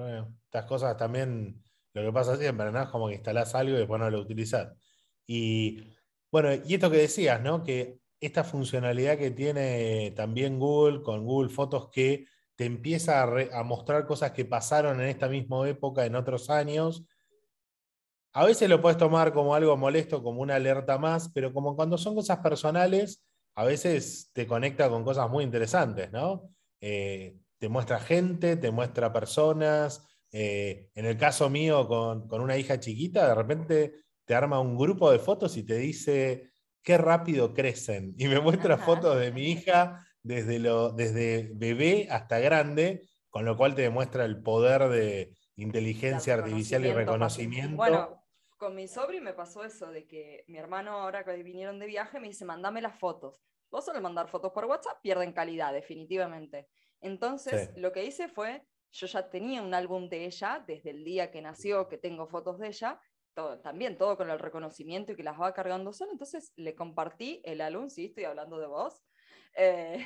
estas 0.45 0.65
cosas 0.65 0.97
también, 0.97 1.61
lo 1.93 2.01
que 2.01 2.11
pasa 2.11 2.35
siempre, 2.37 2.71
¿no? 2.71 2.81
Es 2.81 2.89
como 2.89 3.07
que 3.07 3.15
instalás 3.15 3.53
algo 3.55 3.75
y 3.75 3.79
después 3.79 3.99
no 3.99 4.09
lo 4.09 4.19
utilizás. 4.19 4.73
Y 5.27 5.91
bueno, 6.31 6.49
y 6.53 6.73
esto 6.73 6.89
que 6.89 6.97
decías, 6.97 7.41
¿no? 7.41 7.63
Que 7.63 7.99
esta 8.19 8.43
funcionalidad 8.43 9.17
que 9.17 9.31
tiene 9.31 10.11
también 10.15 10.59
Google 10.59 11.01
con 11.03 11.25
Google 11.25 11.49
Fotos 11.49 11.89
que 11.91 12.25
te 12.55 12.65
empieza 12.65 13.21
a, 13.21 13.59
a, 13.59 13.63
mostrar 13.63 14.07
cosas 14.07 14.31
que 14.31 14.45
pasaron 14.45 14.99
en 15.01 15.07
esta 15.07 15.27
misma 15.27 15.67
época 15.67 16.05
en 16.05 16.15
otros 16.15 16.49
años. 16.49 17.05
A 18.33 18.45
veces 18.45 18.69
lo 18.69 18.81
puedes 18.81 18.97
tomar 18.97 19.33
como 19.33 19.53
algo 19.53 19.77
molesto, 19.77 20.23
como 20.23 20.41
una 20.41 20.55
alerta 20.55 20.97
más, 20.97 21.29
pero 21.33 21.53
como 21.53 21.75
cuando 21.75 21.97
son 21.97 22.15
cosas 22.15 22.39
personales, 22.39 23.23
a 23.55 23.63
veces 23.63 24.31
te 24.33 24.45
conecta 24.45 24.89
con 24.89 25.03
cosas 25.03 25.29
muy 25.29 25.43
interesantes, 25.43 26.11
¿no? 26.11 26.49
Eh, 26.81 27.37
te 27.57 27.69
muestra 27.69 27.99
gente, 27.99 28.57
te 28.57 28.69
muestra 28.69 29.13
personas. 29.13 30.05
Eh, 30.31 30.89
en 30.93 31.05
el 31.05 31.17
caso 31.17 31.49
mío, 31.49 31.87
con, 31.87 32.27
una 32.41 32.57
hija 32.57 32.79
chiquita, 32.79 33.27
de 33.29 33.35
repente 33.35 33.93
te 34.25 34.35
arma 34.35 34.59
un 34.59 34.77
grupo 34.77 35.09
de 35.09 35.19
fotos 35.19 35.55
y 35.55 35.63
te 35.63 35.77
dice 35.77 36.51
qué 36.83 36.97
rápido 36.97 37.53
crecen. 37.53 38.13
Y 38.17 38.27
me 38.27 38.41
muestra 38.41 38.77
fotos 38.77 39.17
de 39.17 39.31
mi 39.31 39.51
hija 39.51 40.05
desde, 40.21 40.59
lo, 40.59 40.91
desde 40.91 41.51
bebé 41.55 42.07
hasta 42.11 42.39
grande, 42.39 43.07
con 43.29 43.45
lo 43.45 43.55
cual 43.55 43.73
te 43.73 43.83
demuestra 43.83 44.25
el 44.25 44.41
poder 44.43 44.89
de 44.89 45.33
inteligencia 45.55 46.33
artificial 46.33 46.85
y 46.85 46.91
reconocimiento. 46.91 47.77
Bueno, 47.77 48.24
con 48.65 48.73
mi 48.73 48.87
sobri 48.87 49.21
me 49.21 49.33
pasó 49.33 49.63
eso, 49.63 49.91
de 49.91 50.07
que 50.07 50.43
mi 50.47 50.57
hermano 50.57 50.93
ahora 50.93 51.23
que 51.23 51.43
vinieron 51.43 51.77
de 51.77 51.85
viaje 51.85 52.19
me 52.19 52.29
dice, 52.29 52.45
mandame 52.45 52.81
las 52.81 52.97
fotos. 52.97 53.39
Vos 53.69 53.85
solo 53.85 54.01
mandar 54.01 54.27
fotos 54.27 54.51
por 54.53 54.65
WhatsApp 54.65 54.99
pierden 55.03 55.33
calidad, 55.33 55.71
definitivamente. 55.71 56.67
Entonces, 56.99 57.69
lo 57.77 57.91
que 57.91 58.05
hice 58.05 58.27
fue, 58.27 58.65
yo 58.91 59.05
ya 59.05 59.29
tenía 59.29 59.61
un 59.61 59.75
álbum 59.75 60.09
de 60.09 60.25
ella 60.25 60.63
desde 60.65 60.89
el 60.89 61.03
día 61.03 61.29
que 61.29 61.43
nació, 61.43 61.87
que 61.87 61.99
tengo 61.99 62.25
fotos 62.25 62.57
de 62.57 62.69
ella, 62.69 62.99
todo, 63.35 63.59
también 63.59 63.99
todo 63.99 64.17
con 64.17 64.31
el 64.31 64.39
reconocimiento 64.39 65.11
y 65.11 65.15
que 65.15 65.21
las 65.21 65.39
va 65.39 65.53
cargando 65.53 65.93
solo, 65.93 66.11
entonces 66.11 66.51
le 66.55 66.73
compartí 66.73 67.43
el 67.45 67.61
álbum, 67.61 67.89
sí, 67.89 68.05
estoy 68.05 68.23
hablando 68.23 68.57
de 68.57 68.65
vos, 68.65 69.03
eh, 69.55 70.03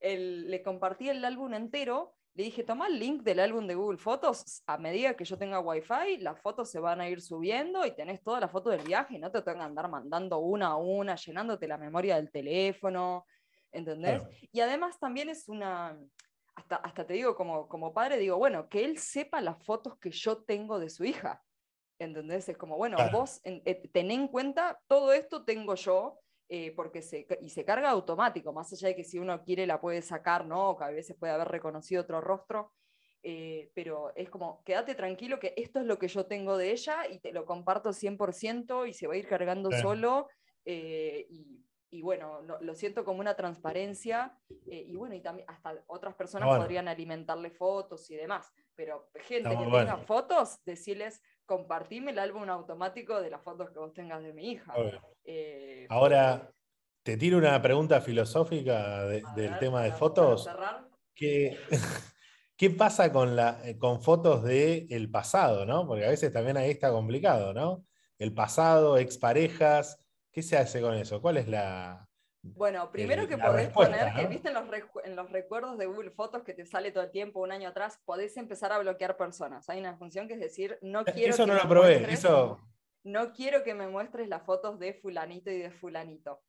le 0.00 0.62
compartí 0.62 1.10
el 1.10 1.22
álbum 1.26 1.52
entero 1.52 2.14
le 2.34 2.44
dije, 2.44 2.64
toma 2.64 2.86
el 2.86 2.98
link 2.98 3.22
del 3.22 3.40
álbum 3.40 3.66
de 3.66 3.74
Google 3.74 3.98
Fotos, 3.98 4.62
a 4.66 4.78
medida 4.78 5.14
que 5.14 5.24
yo 5.24 5.36
tenga 5.36 5.60
Wi-Fi, 5.60 6.18
las 6.18 6.40
fotos 6.40 6.70
se 6.70 6.80
van 6.80 7.00
a 7.00 7.08
ir 7.08 7.20
subiendo 7.20 7.84
y 7.84 7.94
tenés 7.94 8.22
todas 8.22 8.40
las 8.40 8.50
fotos 8.50 8.72
del 8.72 8.86
viaje 8.86 9.16
y 9.16 9.18
no 9.18 9.30
te 9.30 9.42
tengan 9.42 9.58
que 9.58 9.64
andar 9.64 9.90
mandando 9.90 10.38
una 10.38 10.68
a 10.68 10.76
una, 10.76 11.16
llenándote 11.16 11.68
la 11.68 11.76
memoria 11.76 12.16
del 12.16 12.30
teléfono, 12.30 13.26
¿entendés? 13.70 14.22
Y 14.50 14.60
además 14.60 14.98
también 14.98 15.28
es 15.28 15.46
una, 15.48 15.98
hasta, 16.54 16.76
hasta 16.76 17.06
te 17.06 17.14
digo 17.14 17.36
como, 17.36 17.68
como 17.68 17.92
padre, 17.92 18.16
digo, 18.18 18.38
bueno, 18.38 18.68
que 18.68 18.84
él 18.84 18.98
sepa 18.98 19.42
las 19.42 19.62
fotos 19.62 19.98
que 19.98 20.10
yo 20.10 20.42
tengo 20.42 20.78
de 20.78 20.88
su 20.88 21.04
hija, 21.04 21.42
¿entendés? 21.98 22.48
Es 22.48 22.56
como, 22.56 22.78
bueno, 22.78 22.96
vos 23.12 23.40
eh, 23.44 23.88
ten 23.92 24.10
en 24.10 24.28
cuenta, 24.28 24.80
todo 24.86 25.12
esto 25.12 25.44
tengo 25.44 25.74
yo, 25.74 26.18
eh, 26.54 26.70
porque 26.76 27.00
se, 27.00 27.26
y 27.40 27.48
se 27.48 27.64
carga 27.64 27.88
automático, 27.88 28.52
más 28.52 28.70
allá 28.74 28.88
de 28.88 28.94
que 28.94 29.04
si 29.04 29.18
uno 29.18 29.42
quiere 29.42 29.66
la 29.66 29.80
puede 29.80 30.02
sacar, 30.02 30.44
¿no? 30.44 30.76
que 30.76 30.84
a 30.84 30.88
veces 30.88 31.16
puede 31.18 31.32
haber 31.32 31.48
reconocido 31.48 32.02
otro 32.02 32.20
rostro, 32.20 32.74
eh, 33.22 33.70
pero 33.74 34.14
es 34.16 34.28
como, 34.28 34.62
quédate 34.62 34.94
tranquilo 34.94 35.40
que 35.40 35.54
esto 35.56 35.80
es 35.80 35.86
lo 35.86 35.98
que 35.98 36.08
yo 36.08 36.26
tengo 36.26 36.58
de 36.58 36.72
ella 36.72 37.08
y 37.10 37.20
te 37.20 37.32
lo 37.32 37.46
comparto 37.46 37.94
100% 37.94 38.86
y 38.86 38.92
se 38.92 39.06
va 39.06 39.14
a 39.14 39.16
ir 39.16 39.26
cargando 39.26 39.70
solo. 39.72 40.28
Eh, 40.66 41.24
y 41.30 41.64
y 41.94 42.00
bueno, 42.00 42.40
lo, 42.40 42.74
siento 42.74 43.04
como 43.04 43.20
una 43.20 43.36
transparencia, 43.36 44.34
y 44.64 44.96
bueno, 44.96 45.14
y 45.14 45.20
también 45.20 45.46
hasta 45.46 45.74
otras 45.88 46.14
personas 46.14 46.48
podrían 46.56 46.88
alimentarle 46.88 47.50
fotos 47.50 48.10
y 48.10 48.16
demás, 48.16 48.50
pero 48.74 49.10
gente 49.16 49.50
que 49.50 49.64
tenga 49.64 49.98
fotos, 49.98 50.58
decirles, 50.64 51.20
compartime 51.46 52.12
el 52.12 52.18
álbum 52.18 52.48
automático 52.48 53.20
de 53.20 53.30
las 53.30 53.42
fotos 53.42 53.70
que 53.70 53.78
vos 53.78 53.92
tengas 53.92 54.22
de 54.22 54.32
mi 54.32 54.52
hija. 54.52 54.74
Eh, 55.24 55.86
Ahora, 55.88 56.50
te 57.02 57.16
tiro 57.16 57.38
una 57.38 57.60
pregunta 57.60 58.00
filosófica 58.00 59.04
del 59.06 59.58
tema 59.58 59.82
de 59.82 59.92
fotos. 59.92 60.48
¿Qué, 61.14 61.58
¿Qué 62.56 62.70
pasa 62.70 63.12
con, 63.12 63.36
la, 63.36 63.60
con 63.78 64.00
fotos 64.02 64.44
del 64.44 64.86
el 64.90 65.10
pasado, 65.10 65.66
no? 65.66 65.86
Porque 65.86 66.06
a 66.06 66.10
veces 66.10 66.32
también 66.32 66.56
ahí 66.56 66.70
está 66.70 66.90
complicado, 66.90 67.52
¿no? 67.52 67.84
El 68.18 68.32
pasado, 68.32 68.98
exparejas, 68.98 70.02
¿Qué 70.32 70.42
se 70.42 70.56
hace 70.56 70.80
con 70.80 70.94
eso? 70.94 71.20
¿Cuál 71.20 71.36
es 71.36 71.46
la... 71.46 72.08
Bueno, 72.42 72.90
primero 72.90 73.28
que 73.28 73.38
podés 73.38 73.68
poner, 73.70 74.12
que 74.14 74.26
viste 74.26 74.48
en 74.48 74.54
los, 74.54 74.64
en 75.04 75.16
los, 75.16 75.30
recuerdos 75.30 75.78
de 75.78 75.86
Google 75.86 76.10
Fotos 76.10 76.42
que 76.42 76.54
te 76.54 76.66
sale 76.66 76.90
todo 76.90 77.04
el 77.04 77.10
tiempo, 77.12 77.40
un 77.40 77.52
año 77.52 77.68
atrás, 77.68 78.00
podés 78.04 78.36
empezar 78.36 78.72
a 78.72 78.78
bloquear 78.78 79.16
personas. 79.16 79.68
Hay 79.70 79.78
una 79.78 79.96
función 79.96 80.26
que 80.26 80.34
es 80.34 80.40
decir, 80.40 80.76
no 80.82 81.02
eh, 81.02 81.12
quiero... 81.12 81.34
Eso 81.34 81.46
no 81.46 81.54
lo 81.54 81.68
probé, 81.68 82.12
eso... 82.12 82.60
No 83.04 83.32
quiero 83.32 83.64
que 83.64 83.74
me 83.74 83.88
muestres 83.88 84.28
las 84.28 84.44
fotos 84.44 84.78
de 84.78 84.94
fulanito 84.94 85.50
y 85.50 85.58
de 85.58 85.70
fulanito. 85.70 86.40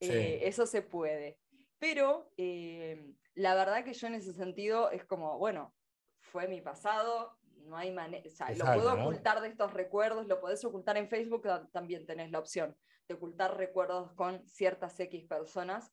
Eh, 0.00 0.40
eso 0.42 0.66
se 0.66 0.82
puede. 0.82 1.38
Pero 1.78 2.30
eh, 2.36 3.14
la 3.34 3.54
verdad 3.54 3.84
que 3.84 3.94
yo 3.94 4.06
en 4.06 4.14
ese 4.14 4.32
sentido 4.32 4.90
es 4.90 5.04
como, 5.04 5.38
bueno, 5.38 5.74
fue 6.20 6.48
mi 6.48 6.60
pasado, 6.60 7.36
no 7.64 7.76
hay 7.76 7.90
manera, 7.92 8.22
o 8.26 8.30
sea, 8.30 8.50
lo 8.50 8.64
puedo 8.64 8.94
ocultar 8.94 9.40
de 9.40 9.48
estos 9.48 9.72
recuerdos, 9.72 10.26
lo 10.26 10.40
podés 10.40 10.64
ocultar 10.64 10.96
en 10.96 11.08
Facebook, 11.08 11.46
también 11.72 12.06
tenés 12.06 12.30
la 12.30 12.38
opción 12.38 12.76
de 13.08 13.14
ocultar 13.14 13.56
recuerdos 13.56 14.12
con 14.12 14.46
ciertas 14.46 14.98
X 14.98 15.24
personas. 15.26 15.92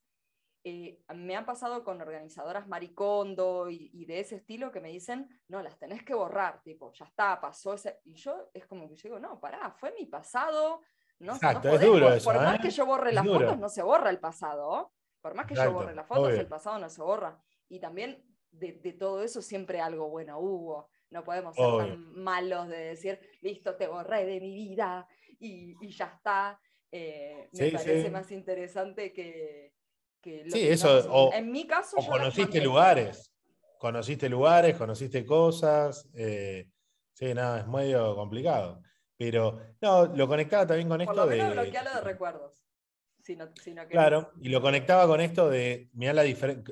Eh, 0.62 1.02
me 1.14 1.36
ha 1.36 1.46
pasado 1.46 1.84
con 1.84 2.02
organizadoras 2.02 2.68
maricondo 2.68 3.70
y, 3.70 4.04
de 4.04 4.20
ese 4.20 4.36
estilo 4.36 4.70
que 4.70 4.80
me 4.80 4.90
dicen, 4.90 5.28
no, 5.48 5.62
las 5.62 5.78
tenés 5.78 6.04
que 6.04 6.14
borrar, 6.14 6.62
tipo, 6.62 6.92
ya 6.92 7.06
está, 7.06 7.40
pasó 7.40 7.74
ese. 7.74 8.00
Y 8.04 8.14
yo 8.14 8.50
es 8.52 8.66
como 8.66 8.88
que 8.88 8.96
yo 8.96 9.02
digo, 9.04 9.18
no, 9.18 9.40
pará, 9.40 9.70
fue 9.72 9.92
mi 9.92 10.06
pasado. 10.06 10.82
No, 11.18 11.34
Exacto, 11.34 11.68
es 11.70 11.80
duro 11.80 12.12
eso, 12.12 12.30
Por 12.30 12.42
más 12.42 12.56
¿eh? 12.56 12.62
que 12.62 12.70
yo 12.70 12.86
borre 12.86 13.12
las 13.12 13.26
fotos, 13.26 13.58
no 13.58 13.68
se 13.68 13.82
borra 13.82 14.10
el 14.10 14.20
pasado. 14.20 14.92
Por 15.20 15.34
más 15.34 15.46
que 15.46 15.54
yo 15.54 15.72
borre 15.72 15.94
las 15.94 16.06
fotos, 16.06 16.30
el 16.30 16.48
pasado 16.48 16.78
no 16.78 16.88
se 16.90 17.02
borra. 17.02 17.38
Y 17.68 17.78
también 17.78 18.22
de, 18.50 18.72
de, 18.72 18.92
todo 18.92 19.22
eso 19.22 19.40
siempre 19.42 19.80
algo 19.80 20.08
bueno 20.08 20.38
hubo. 20.38 20.90
No 21.10 21.24
podemos 21.24 21.56
ser 21.56 21.76
tan 21.76 22.12
malos 22.12 22.68
de 22.68 22.78
decir, 22.78 23.20
listo, 23.40 23.76
te 23.76 23.88
borré 23.88 24.24
de 24.24 24.40
mi 24.40 24.54
vida 24.54 25.06
y, 25.38 25.74
y 25.80 25.90
ya 25.90 26.06
está. 26.06 26.60
Eh, 26.92 27.48
me 27.52 27.70
parece 27.70 28.10
más 28.10 28.30
interesante 28.30 29.12
que, 29.12 29.74
que 30.20 30.44
sí, 30.50 30.68
eso, 30.68 31.32
en 31.32 31.50
mi 31.50 31.66
caso. 31.66 31.96
O 31.96 32.06
conociste 32.06 32.60
lugares, 32.60 33.32
conociste 33.78 34.28
lugares, 34.28 34.76
conociste 34.76 35.24
cosas. 35.24 36.08
Eh, 36.14 36.68
sí, 37.12 37.32
nada, 37.34 37.60
es 37.60 37.66
medio 37.66 38.14
complicado. 38.14 38.82
Pero 39.16 39.60
no, 39.80 40.06
lo 40.06 40.26
conectaba 40.26 40.66
también 40.66 40.88
con 40.88 41.00
esto 41.00 41.14
Por 41.14 41.24
lo 41.24 41.30
menos 41.30 41.56
de. 41.56 41.70
de 41.70 42.00
recuerdos. 42.02 42.64
claro, 43.88 44.32
y 44.40 44.48
lo 44.48 44.62
conectaba 44.62 45.06
con 45.06 45.20
esto 45.20 45.50
de 45.50 45.90
mirar 45.92 46.14
la 46.14 46.24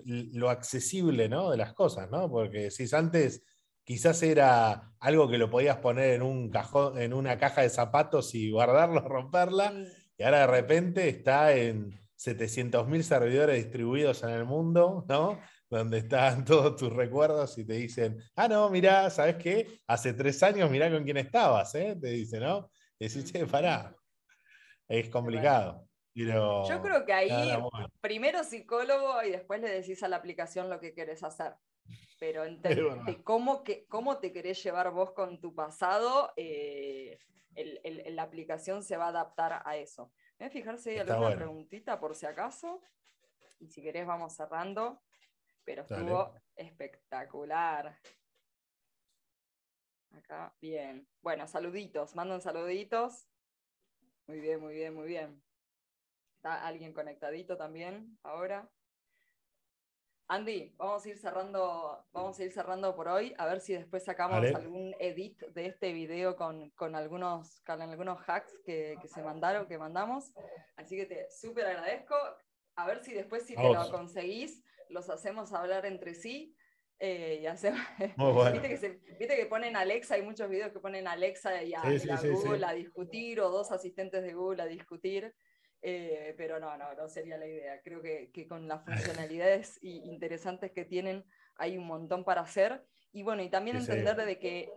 lo 0.05 0.49
accesible 0.49 1.29
¿no? 1.29 1.51
de 1.51 1.59
las 1.59 1.75
cosas, 1.75 2.11
¿no? 2.11 2.31
Porque 2.31 2.71
si 2.71 2.87
antes 2.95 3.45
quizás 3.89 4.23
era 4.23 4.93
algo 5.01 5.31
que 5.31 5.39
lo 5.39 5.49
podías 5.49 5.79
poner 5.79 6.13
en 6.13 6.21
un 6.21 6.51
cajón, 6.51 7.01
en 7.01 7.15
una 7.15 7.39
caja 7.39 7.63
de 7.63 7.71
zapatos 7.71 8.35
y 8.35 8.51
guardarlo, 8.51 9.01
romperla, 9.09 9.71
mm. 9.71 9.87
Y 10.19 10.25
ahora 10.25 10.41
de 10.41 10.47
repente 10.49 11.09
está 11.09 11.55
en 11.55 11.99
700.000 12.19 13.03
servidores 13.03 13.57
distribuidos 13.57 14.25
en 14.25 14.31
el 14.31 14.45
mundo, 14.45 15.07
¿no? 15.09 15.41
Donde 15.71 15.99
están 15.99 16.45
todos 16.45 16.77
tus 16.77 16.93
recuerdos 16.93 17.57
y 17.57 17.65
te 17.65 17.75
dicen, 17.75 18.19
ah, 18.37 18.47
no, 18.47 18.69
mirá, 18.69 19.09
¿sabes 19.09 19.37
qué? 19.37 19.81
Hace 19.87 20.13
tres 20.13 20.43
años 20.43 20.71
mirá 20.71 20.91
con 20.91 21.05
quién 21.05 21.17
estabas, 21.17 21.75
¿eh? 21.75 21.97
Te 21.99 22.09
dice, 22.09 22.41
¿no? 22.41 22.71
Y 22.99 23.09
decís, 23.09 23.33
che, 23.33 23.47
pará. 23.47 23.97
Es 24.87 25.09
complicado. 25.09 25.89
Yo 26.15 26.83
creo 26.83 27.07
que 27.07 27.13
ahí, 27.13 27.31
primero 28.03 28.45
psicólogo 28.45 29.23
y 29.23 29.31
después 29.31 29.63
le 29.63 29.71
decís 29.71 30.03
a 30.03 30.09
la 30.09 30.17
aplicación 30.17 30.69
lo 30.69 30.79
que 30.79 30.93
querés 30.93 31.23
hacer. 31.23 31.55
Pero 32.19 32.45
de 32.45 33.23
cómo, 33.23 33.63
que, 33.63 33.87
cómo 33.87 34.19
te 34.19 34.33
querés 34.33 34.63
llevar 34.63 34.91
vos 34.91 35.13
con 35.13 35.41
tu 35.41 35.55
pasado, 35.55 36.33
eh, 36.37 37.19
la 37.55 38.23
aplicación 38.23 38.83
se 38.83 38.97
va 38.97 39.07
a 39.07 39.09
adaptar 39.09 39.63
a 39.65 39.77
eso. 39.77 40.13
Voy 40.39 40.49
a 40.49 40.51
fijar 40.51 40.79
si 40.79 40.91
hay 40.91 40.99
alguna 40.99 41.35
preguntita 41.35 41.99
por 42.01 42.15
si 42.15 42.27
acaso. 42.27 42.83
Y 43.61 43.69
si 43.69 43.83
querés 43.83 44.07
vamos 44.07 44.35
cerrando. 44.35 45.03
Pero 45.65 45.83
estuvo 45.83 46.35
espectacular. 46.57 47.99
Acá, 50.13 50.55
bien. 50.61 51.07
Bueno, 51.21 51.47
saluditos, 51.47 52.15
mandan 52.15 52.41
saluditos. 52.41 53.29
Muy 54.27 54.41
bien, 54.41 54.61
muy 54.61 54.75
bien, 54.75 54.95
muy 54.95 55.07
bien. 55.07 55.43
¿Está 56.37 56.67
alguien 56.67 56.93
conectadito 56.93 57.57
también 57.57 58.19
ahora? 58.23 58.71
Andy, 60.31 60.75
vamos 60.77 61.07
a 61.07 61.09
ir 61.09 61.17
cerrando, 61.17 62.05
vamos 62.13 62.39
a 62.39 62.45
ir 62.45 62.53
cerrando 62.53 62.95
por 62.95 63.09
hoy, 63.09 63.35
a 63.39 63.47
ver 63.47 63.61
si 63.61 63.73
después 63.73 64.05
sacamos 64.05 64.45
algún 64.55 64.95
edit 65.01 65.41
de 65.55 65.65
este 65.65 65.95
video 65.95 66.37
con, 66.37 66.71
algunos, 66.95 67.63
algunos 67.67 68.19
hacks 68.27 68.53
que, 68.63 68.99
se 69.07 69.23
mandaron, 69.23 69.67
que 69.67 69.79
mandamos. 69.79 70.31
Así 70.77 70.97
que 70.97 71.07
te 71.07 71.31
súper 71.31 71.65
agradezco. 71.65 72.15
A 72.77 72.87
ver 72.87 73.03
si 73.03 73.15
después, 73.15 73.47
si 73.47 73.57
te 73.57 73.73
lo 73.73 73.91
conseguís, 73.91 74.63
los 74.91 75.09
hacemos 75.09 75.55
hablar 75.55 75.87
entre 75.87 76.13
sí. 76.13 76.55
Eh, 77.01 77.39
y 77.43 77.47
hacemos, 77.47 77.81
¿Viste, 78.53 78.69
que 78.69 79.01
¿Viste, 79.19 79.37
que 79.37 79.47
ponen 79.47 79.77
Alexa? 79.77 80.17
Hay 80.17 80.23
muchos 80.23 80.51
videos 80.51 80.73
que 80.73 80.81
ponen 80.81 81.07
Alexa 81.07 81.63
y 81.63 81.73
a, 81.73 81.81
Google 81.83 82.67
a 82.67 82.73
discutir, 82.75 83.41
o 83.41 83.49
dos 83.49 83.73
asistentes 83.73 84.23
de 84.23 84.35
Google 84.35 84.63
a 84.63 84.67
discutir. 84.67 85.35
Eh, 85.81 86.35
pero 86.37 86.59
no, 86.59 86.77
no, 86.77 86.95
no 86.95 87.09
sería 87.09 87.39
la 87.39 87.47
idea. 87.47 87.81
Creo 87.83 88.03
que, 88.03 88.31
que, 88.33 88.47
con 88.47 88.67
las 88.67 88.85
funcionalidades 88.85 89.79
interesantes 89.83 90.73
que 90.73 90.85
tienen 90.85 91.25
hay 91.57 91.79
un 91.79 91.87
montón 91.87 92.25
para 92.25 92.43
hacer. 92.43 92.85
Y 93.13 93.23
bueno, 93.23 93.43
y 93.43 93.51
también 93.51 93.77
entender 93.77 94.17
de 94.17 94.39
que 94.39 94.71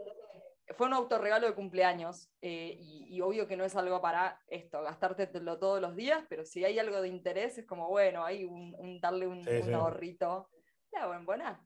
fue 0.76 0.88
un 0.88 0.93
autorregalo 0.93 1.47
de 1.47 1.54
cumpleaños 1.54 2.30
eh, 2.41 2.76
y, 2.80 3.20
obvio 3.22 3.47
que 3.47 3.58
no 3.58 3.66
es 3.66 3.76
algo 3.76 4.02
para 4.02 4.39
esto, 4.47 4.82
gastártelo 4.82 5.60
todos 5.60 5.82
los 5.82 5.95
días, 5.95 6.24
pero 6.30 6.45
si 6.45 6.64
hay 6.64 6.80
algo 6.80 7.02
de 7.02 7.10
interés 7.10 7.58
es 7.58 7.66
como, 7.66 7.89
bueno, 7.89 8.24
hay 8.24 8.45
un, 8.45 8.99
darle 9.02 9.28
un, 9.28 9.47
un 9.47 9.74
ahorrito. 9.74 10.49
Ya, 10.93 11.08
bueno, 11.08 11.26
buena 11.26 11.62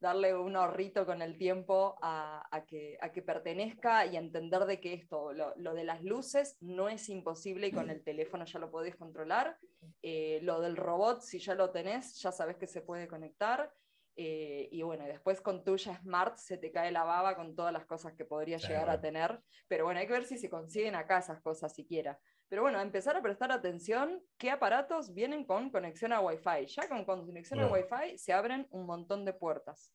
darle 0.00 0.36
un 0.36 0.56
ahorrito 0.56 1.06
con 1.06 1.22
el 1.22 1.38
tiempo 1.38 1.96
a, 2.02 2.64
que, 2.66 2.98
a 3.00 3.12
que, 3.12 3.22
pertenezca 3.22 4.06
y 4.06 4.16
entender 4.16 4.66
de 4.66 4.80
que 4.80 4.94
esto, 4.94 5.32
lo, 5.32 5.54
lo, 5.56 5.74
de 5.74 5.84
las 5.84 6.02
luces 6.02 6.56
no 6.60 6.88
es 6.88 7.08
imposible 7.08 7.68
y 7.68 7.72
con 7.72 7.90
el 7.90 8.02
teléfono 8.02 8.44
ya 8.44 8.58
lo 8.58 8.70
podés 8.70 8.96
controlar. 8.96 9.58
Eh, 10.02 10.40
lo 10.42 10.60
del 10.60 10.76
robot, 10.76 11.22
si 11.22 11.38
ya 11.38 11.54
lo 11.54 11.70
tenés, 11.70 12.20
ya 12.20 12.32
sabes 12.32 12.56
que 12.56 12.66
se 12.66 12.82
puede 12.82 13.08
conectar. 13.08 13.72
Eh, 14.18 14.70
y 14.72 14.80
bueno, 14.80 15.04
después 15.04 15.42
con 15.42 15.62
tuya 15.62 15.98
Smart 15.98 16.38
se 16.38 16.56
te 16.56 16.72
cae 16.72 16.90
la 16.90 17.04
baba 17.04 17.36
con 17.36 17.54
todas 17.54 17.72
las 17.72 17.84
cosas 17.84 18.14
que 18.14 18.24
podría 18.24 18.56
llegar 18.56 18.88
a 18.88 19.00
tener. 19.00 19.40
Pero 19.68 19.84
bueno, 19.84 20.00
hay 20.00 20.06
que 20.06 20.14
ver 20.14 20.24
si 20.24 20.38
se 20.38 20.48
consiguen 20.48 20.94
acá 20.94 21.18
esas 21.18 21.40
cosas 21.42 21.74
siquiera. 21.74 22.18
Pero 22.48 22.62
bueno, 22.62 22.80
empezar 22.80 23.16
a 23.16 23.22
prestar 23.22 23.50
atención 23.50 24.22
qué 24.38 24.50
aparatos 24.50 25.12
vienen 25.12 25.44
con 25.44 25.70
conexión 25.70 26.12
a 26.12 26.20
Wi-Fi. 26.20 26.66
Ya 26.66 26.88
con 26.88 27.04
conexión 27.04 27.60
a 27.60 27.66
Wi-Fi 27.66 28.18
se 28.18 28.32
abren 28.32 28.68
un 28.70 28.86
montón 28.86 29.24
de 29.24 29.32
puertas. 29.32 29.92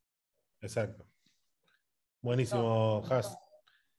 Exacto. 0.59 1.07
Buenísimo, 2.21 3.03
Has. 3.09 3.37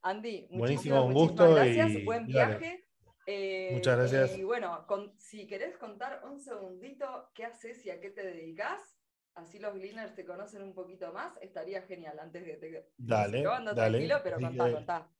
Andy, 0.02 0.48
buenísimo, 0.50 1.04
un 1.04 1.14
gusto. 1.14 1.54
Gracias, 1.54 2.04
buen 2.04 2.26
viaje. 2.26 2.84
Eh, 3.26 3.70
Muchas 3.72 3.96
gracias. 3.96 4.38
Y 4.38 4.42
bueno, 4.42 4.86
si 5.16 5.46
querés 5.46 5.76
contar 5.78 6.22
un 6.24 6.40
segundito 6.40 7.30
qué 7.34 7.44
haces 7.44 7.84
y 7.86 7.90
a 7.90 8.00
qué 8.00 8.10
te 8.10 8.22
dedicas, 8.22 8.80
así 9.34 9.58
los 9.58 9.74
gleaners 9.74 10.14
te 10.14 10.24
conocen 10.24 10.62
un 10.62 10.74
poquito 10.74 11.12
más, 11.12 11.36
estaría 11.40 11.82
genial 11.82 12.18
antes 12.18 12.44
de 12.44 12.50
que 12.50 12.56
te... 12.58 12.92
Dale, 12.98 13.42
dale. 13.42 13.74
tranquilo, 13.74 14.16
pero 14.22 14.40
contá, 14.40 14.72
contá. 14.72 15.10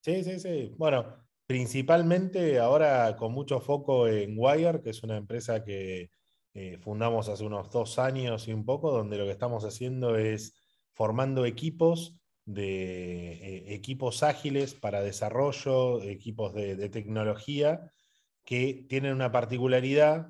Sí, 0.00 0.22
sí, 0.24 0.38
sí. 0.38 0.74
Bueno, 0.76 1.27
Principalmente 1.48 2.58
ahora 2.58 3.16
con 3.16 3.32
mucho 3.32 3.58
foco 3.58 4.06
en 4.06 4.34
Wire, 4.36 4.82
que 4.82 4.90
es 4.90 5.02
una 5.02 5.16
empresa 5.16 5.64
que 5.64 6.10
eh, 6.52 6.76
fundamos 6.82 7.30
hace 7.30 7.42
unos 7.42 7.70
dos 7.70 7.98
años 7.98 8.46
y 8.48 8.52
un 8.52 8.66
poco, 8.66 8.90
donde 8.92 9.16
lo 9.16 9.24
que 9.24 9.30
estamos 9.30 9.64
haciendo 9.64 10.18
es 10.18 10.52
formando 10.92 11.46
equipos 11.46 12.20
de 12.44 13.32
eh, 13.32 13.74
equipos 13.74 14.22
ágiles 14.22 14.74
para 14.74 15.00
desarrollo, 15.00 16.02
equipos 16.02 16.52
de, 16.52 16.90
tecnología, 16.90 17.92
que 18.44 18.84
tienen 18.86 19.14
una 19.14 19.32
particularidad 19.32 20.28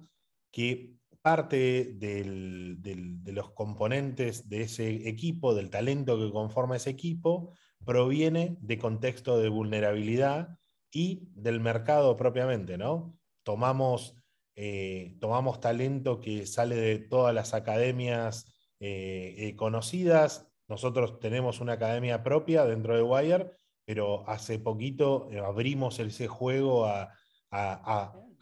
que 0.52 0.94
parte 1.20 1.94
de 1.94 3.32
los 3.32 3.50
componentes 3.54 4.48
de 4.48 4.62
ese 4.62 5.08
equipo, 5.08 5.52
del 5.52 5.68
talento 5.68 6.16
que 6.16 6.30
conforma 6.30 6.76
ese 6.76 6.90
equipo, 6.90 7.54
proviene 7.84 8.56
de 8.60 8.78
contexto 8.78 9.36
de 9.40 9.48
vulnerabilidad 9.48 10.57
y 10.90 11.28
del 11.34 11.60
mercado 11.60 12.16
propiamente, 12.16 12.78
¿no? 12.78 13.18
Tomamos 13.42 14.18
eh, 14.60 15.16
tomamos 15.20 15.60
talento 15.60 16.20
que 16.20 16.44
sale 16.44 16.74
de 16.74 16.98
todas 16.98 17.32
las 17.32 17.54
academias 17.54 18.52
eh, 18.80 19.54
conocidas. 19.56 20.50
Nosotros 20.66 21.20
tenemos 21.20 21.60
una 21.60 21.74
academia 21.74 22.24
propia 22.24 22.64
dentro 22.64 22.96
de 22.96 23.02
Wire, 23.02 23.52
pero 23.84 24.28
hace 24.28 24.58
poquito 24.58 25.30
abrimos 25.46 26.00
ese 26.00 26.26
juego 26.26 26.86
a, 26.86 27.14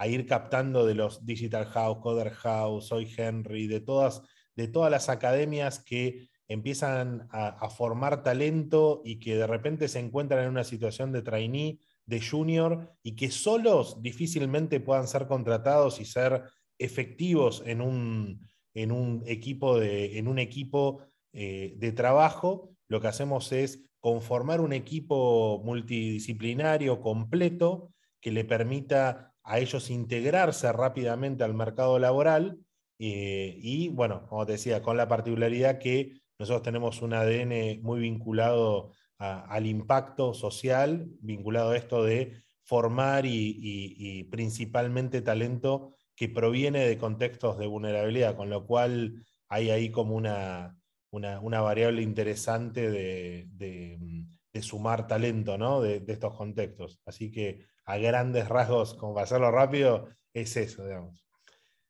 ir 0.07 0.26
captando 0.26 0.86
de 0.86 0.94
los 0.94 1.26
Digital 1.26 1.66
House, 1.66 1.99
Coder 2.01 2.30
House, 2.30 2.86
Soy 2.86 3.12
Henry, 3.14 3.66
de 3.66 3.80
todas, 3.80 4.22
de 4.55 4.68
todas 4.68 4.90
las 4.90 5.11
academias 5.11 5.80
que 5.80 6.30
empiezan 6.49 7.28
a, 7.30 7.68
formar 7.68 8.22
talento 8.22 9.03
y 9.05 9.20
que 9.20 9.36
de 9.36 9.47
repente 9.47 9.88
se 9.88 9.99
encuentran 9.99 10.44
en 10.44 10.49
una 10.49 10.64
situación 10.64 11.12
de 11.12 11.20
trainee, 11.20 11.78
de 12.07 12.21
junior, 12.21 12.93
y 13.03 13.17
que 13.17 13.31
solos 13.31 14.01
difícilmente 14.01 14.81
puedan 14.81 15.09
ser 15.09 15.27
contratados 15.27 16.01
y 16.01 16.05
ser 16.05 16.45
efectivos 16.79 17.63
en 17.67 17.81
un, 17.81 18.47
en 18.75 18.93
un 18.93 19.23
equipo, 19.27 19.79
de, 19.79 20.19
en 20.19 20.29
un 20.29 20.39
equipo 20.39 21.03
eh, 21.33 21.75
de 21.77 21.93
trabajo, 21.93 22.71
lo 22.89 23.01
que 23.01 23.09
hacemos 23.09 23.53
es 23.53 23.83
conformar 24.01 24.61
un 24.61 24.73
equipo 24.73 25.61
multidisciplinario 25.65 27.01
completo 27.01 27.93
que 28.21 28.31
le 28.31 28.45
permita 28.45 29.35
a 29.43 29.59
ellos 29.59 29.91
integrarse 29.91 30.71
rápidamente 30.73 31.45
al 31.45 31.55
mercado 31.55 31.99
laboral 31.99 32.59
eh, 32.99 33.57
y, 33.61 33.89
bueno, 33.89 34.27
como 34.29 34.47
te 34.47 34.53
decía, 34.53 34.83
con 34.83 34.97
la 34.97 35.09
particularidad 35.09 35.79
que 35.79 36.21
nosotros 36.39 36.63
tenemos 36.63 37.03
un 37.03 37.15
ADN 37.15 37.83
muy 37.83 38.01
vinculado 38.01 38.93
al 39.19 39.67
impacto 39.67 40.35
social, 40.35 41.07
vinculado 41.21 41.71
a 41.71 41.77
esto 41.77 42.05
de 42.05 42.43
formar 42.62 43.25
y, 43.27 44.25
principalmente 44.31 45.23
talento 45.23 45.95
que 46.14 46.29
proviene 46.29 46.87
de 46.87 46.99
contextos 46.99 47.59
de 47.59 47.67
vulnerabilidad, 47.67 48.37
con 48.37 48.51
lo 48.51 48.67
cual 48.67 49.25
hay 49.49 49.71
ahí 49.71 49.91
como 49.91 50.14
una, 50.17 50.79
una, 51.11 51.61
variable 51.61 52.03
interesante 52.03 52.91
de, 52.91 54.27
sumar 54.61 55.07
talento 55.07 55.59
¿no? 55.59 55.81
de, 55.81 56.03
estos 56.07 56.35
contextos. 56.35 57.01
Así 57.05 57.31
que 57.31 57.67
a 57.85 57.99
grandes 57.99 58.49
rasgos, 58.49 58.95
como 58.95 59.14
para 59.14 59.25
hacerlo 59.25 59.51
rápido, 59.51 60.09
es 60.33 60.57
eso, 60.57 60.85
digamos. 60.85 61.27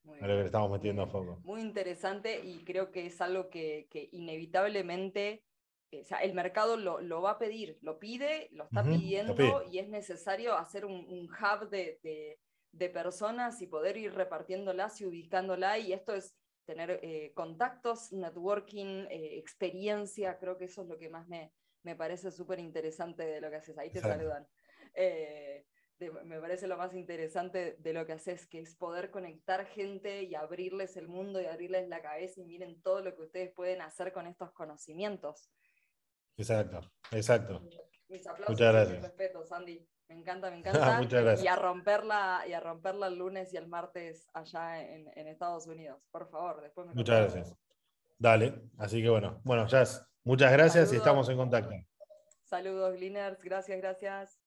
Muy 0.03 0.21
lo 0.21 0.37
que 0.37 0.45
estamos 0.45 0.71
metiendo 0.71 1.03
a 1.03 1.07
foco. 1.07 1.41
Muy 1.43 1.61
interesante 1.61 2.41
y 2.45 2.65
creo 2.65 2.91
que 2.91 3.07
es 3.07 3.21
algo 3.21 3.49
que, 3.49 3.89
inevitablemente 4.13 5.43
eh, 5.91 6.05
el 6.23 6.35
mercado 6.35 6.77
lo, 6.77 7.23
va 7.23 7.33
a 7.33 7.39
pedir, 7.39 7.79
lo 7.83 7.99
pide, 7.99 8.49
lo 8.53 8.65
está 8.65 8.83
pidiendo 8.83 9.65
y 9.71 9.79
es 9.79 9.89
necesario 9.89 10.55
hacer 10.57 10.85
un, 10.85 11.29
hub 11.31 11.71
de, 11.71 12.39
personas 12.93 13.61
y 13.63 13.67
poder 13.67 13.97
ir 13.97 14.15
repartiéndolas 14.15 15.01
y 15.01 15.07
ubicándolas 15.07 15.81
y 15.81 15.93
esto 15.93 16.15
es 16.15 16.37
tener 16.65 16.99
eh, 17.03 17.33
contactos, 17.35 18.13
networking, 18.13 19.07
eh, 19.09 19.39
experiencia, 19.39 20.39
creo 20.39 20.59
que 20.59 20.65
eso 20.65 20.83
es 20.83 20.89
lo 20.89 20.99
que 20.99 21.09
más 21.09 21.29
me, 21.29 21.53
parece 21.97 22.33
súper 22.33 22.59
interesante 22.59 23.25
de 23.25 23.41
lo 23.41 23.49
que 23.49 23.57
haces. 23.57 23.79
Ahí 23.79 23.91
te 23.91 24.01
saludan 24.01 24.47
me 25.99 26.41
parece 26.41 26.67
lo 26.67 26.77
más 26.77 26.95
interesante 26.95 27.77
de 27.79 27.93
lo 27.93 28.05
que 28.05 28.13
haces, 28.13 28.47
que 28.47 28.61
es 28.61 28.75
poder 28.75 29.11
conectar 29.11 29.67
gente 29.67 30.25
y 30.25 30.35
abrirles 30.35 30.97
el 30.97 31.09
mundo 31.09 31.41
y 31.41 31.47
abrirles 31.47 31.89
la 31.89 32.03
cabeza 32.03 32.41
y 32.41 32.45
miren 32.45 32.83
todo 32.83 33.01
lo 33.01 33.15
que 33.15 33.23
ustedes 33.23 33.53
pueden 33.53 33.81
hacer 33.81 34.13
con 34.13 34.27
estos 34.27 34.53
conocimientos. 34.53 35.49
Exacto, 36.37 36.81
exacto. 37.13 37.63
Mis 38.09 38.27
aplausos 38.27 38.51
Muchas 38.51 38.73
gracias. 38.73 38.99
y 38.99 39.03
respeto, 39.03 39.45
Sandy. 39.45 39.89
Me 40.09 40.15
encanta, 40.15 40.51
me 40.51 40.57
encanta. 40.59 40.99
Muchas 40.99 41.23
gracias. 41.23 41.45
Y 41.45 41.49
a 41.49 41.57
romperla, 41.57 42.45
y 42.47 42.53
a 42.53 42.61
romperla 42.61 43.09
el 43.09 43.19
lunes 43.19 43.53
y 43.53 43.57
el 43.57 43.67
martes 43.67 44.29
allá 44.33 44.83
en, 44.83 45.29
Estados 45.29 45.67
Unidos. 45.67 46.01
Por 46.11 46.29
favor, 46.29 46.63
después 46.63 46.87
me 46.87 46.95
Muchas 46.95 47.21
gracias. 47.21 47.57
Dale, 48.19 48.55
así 48.79 49.03
que 49.03 49.11
bueno, 49.11 49.41
bueno, 49.45 49.67
Jazz, 49.67 50.09
muchas 50.25 50.51
gracias 50.51 50.93
y 50.93 50.97
estamos 50.97 51.29
en 51.29 51.37
contacto. 51.37 51.75
Saludos, 52.45 52.95
Gliners, 52.95 53.43
gracias, 53.43 53.79
gracias. 53.79 54.39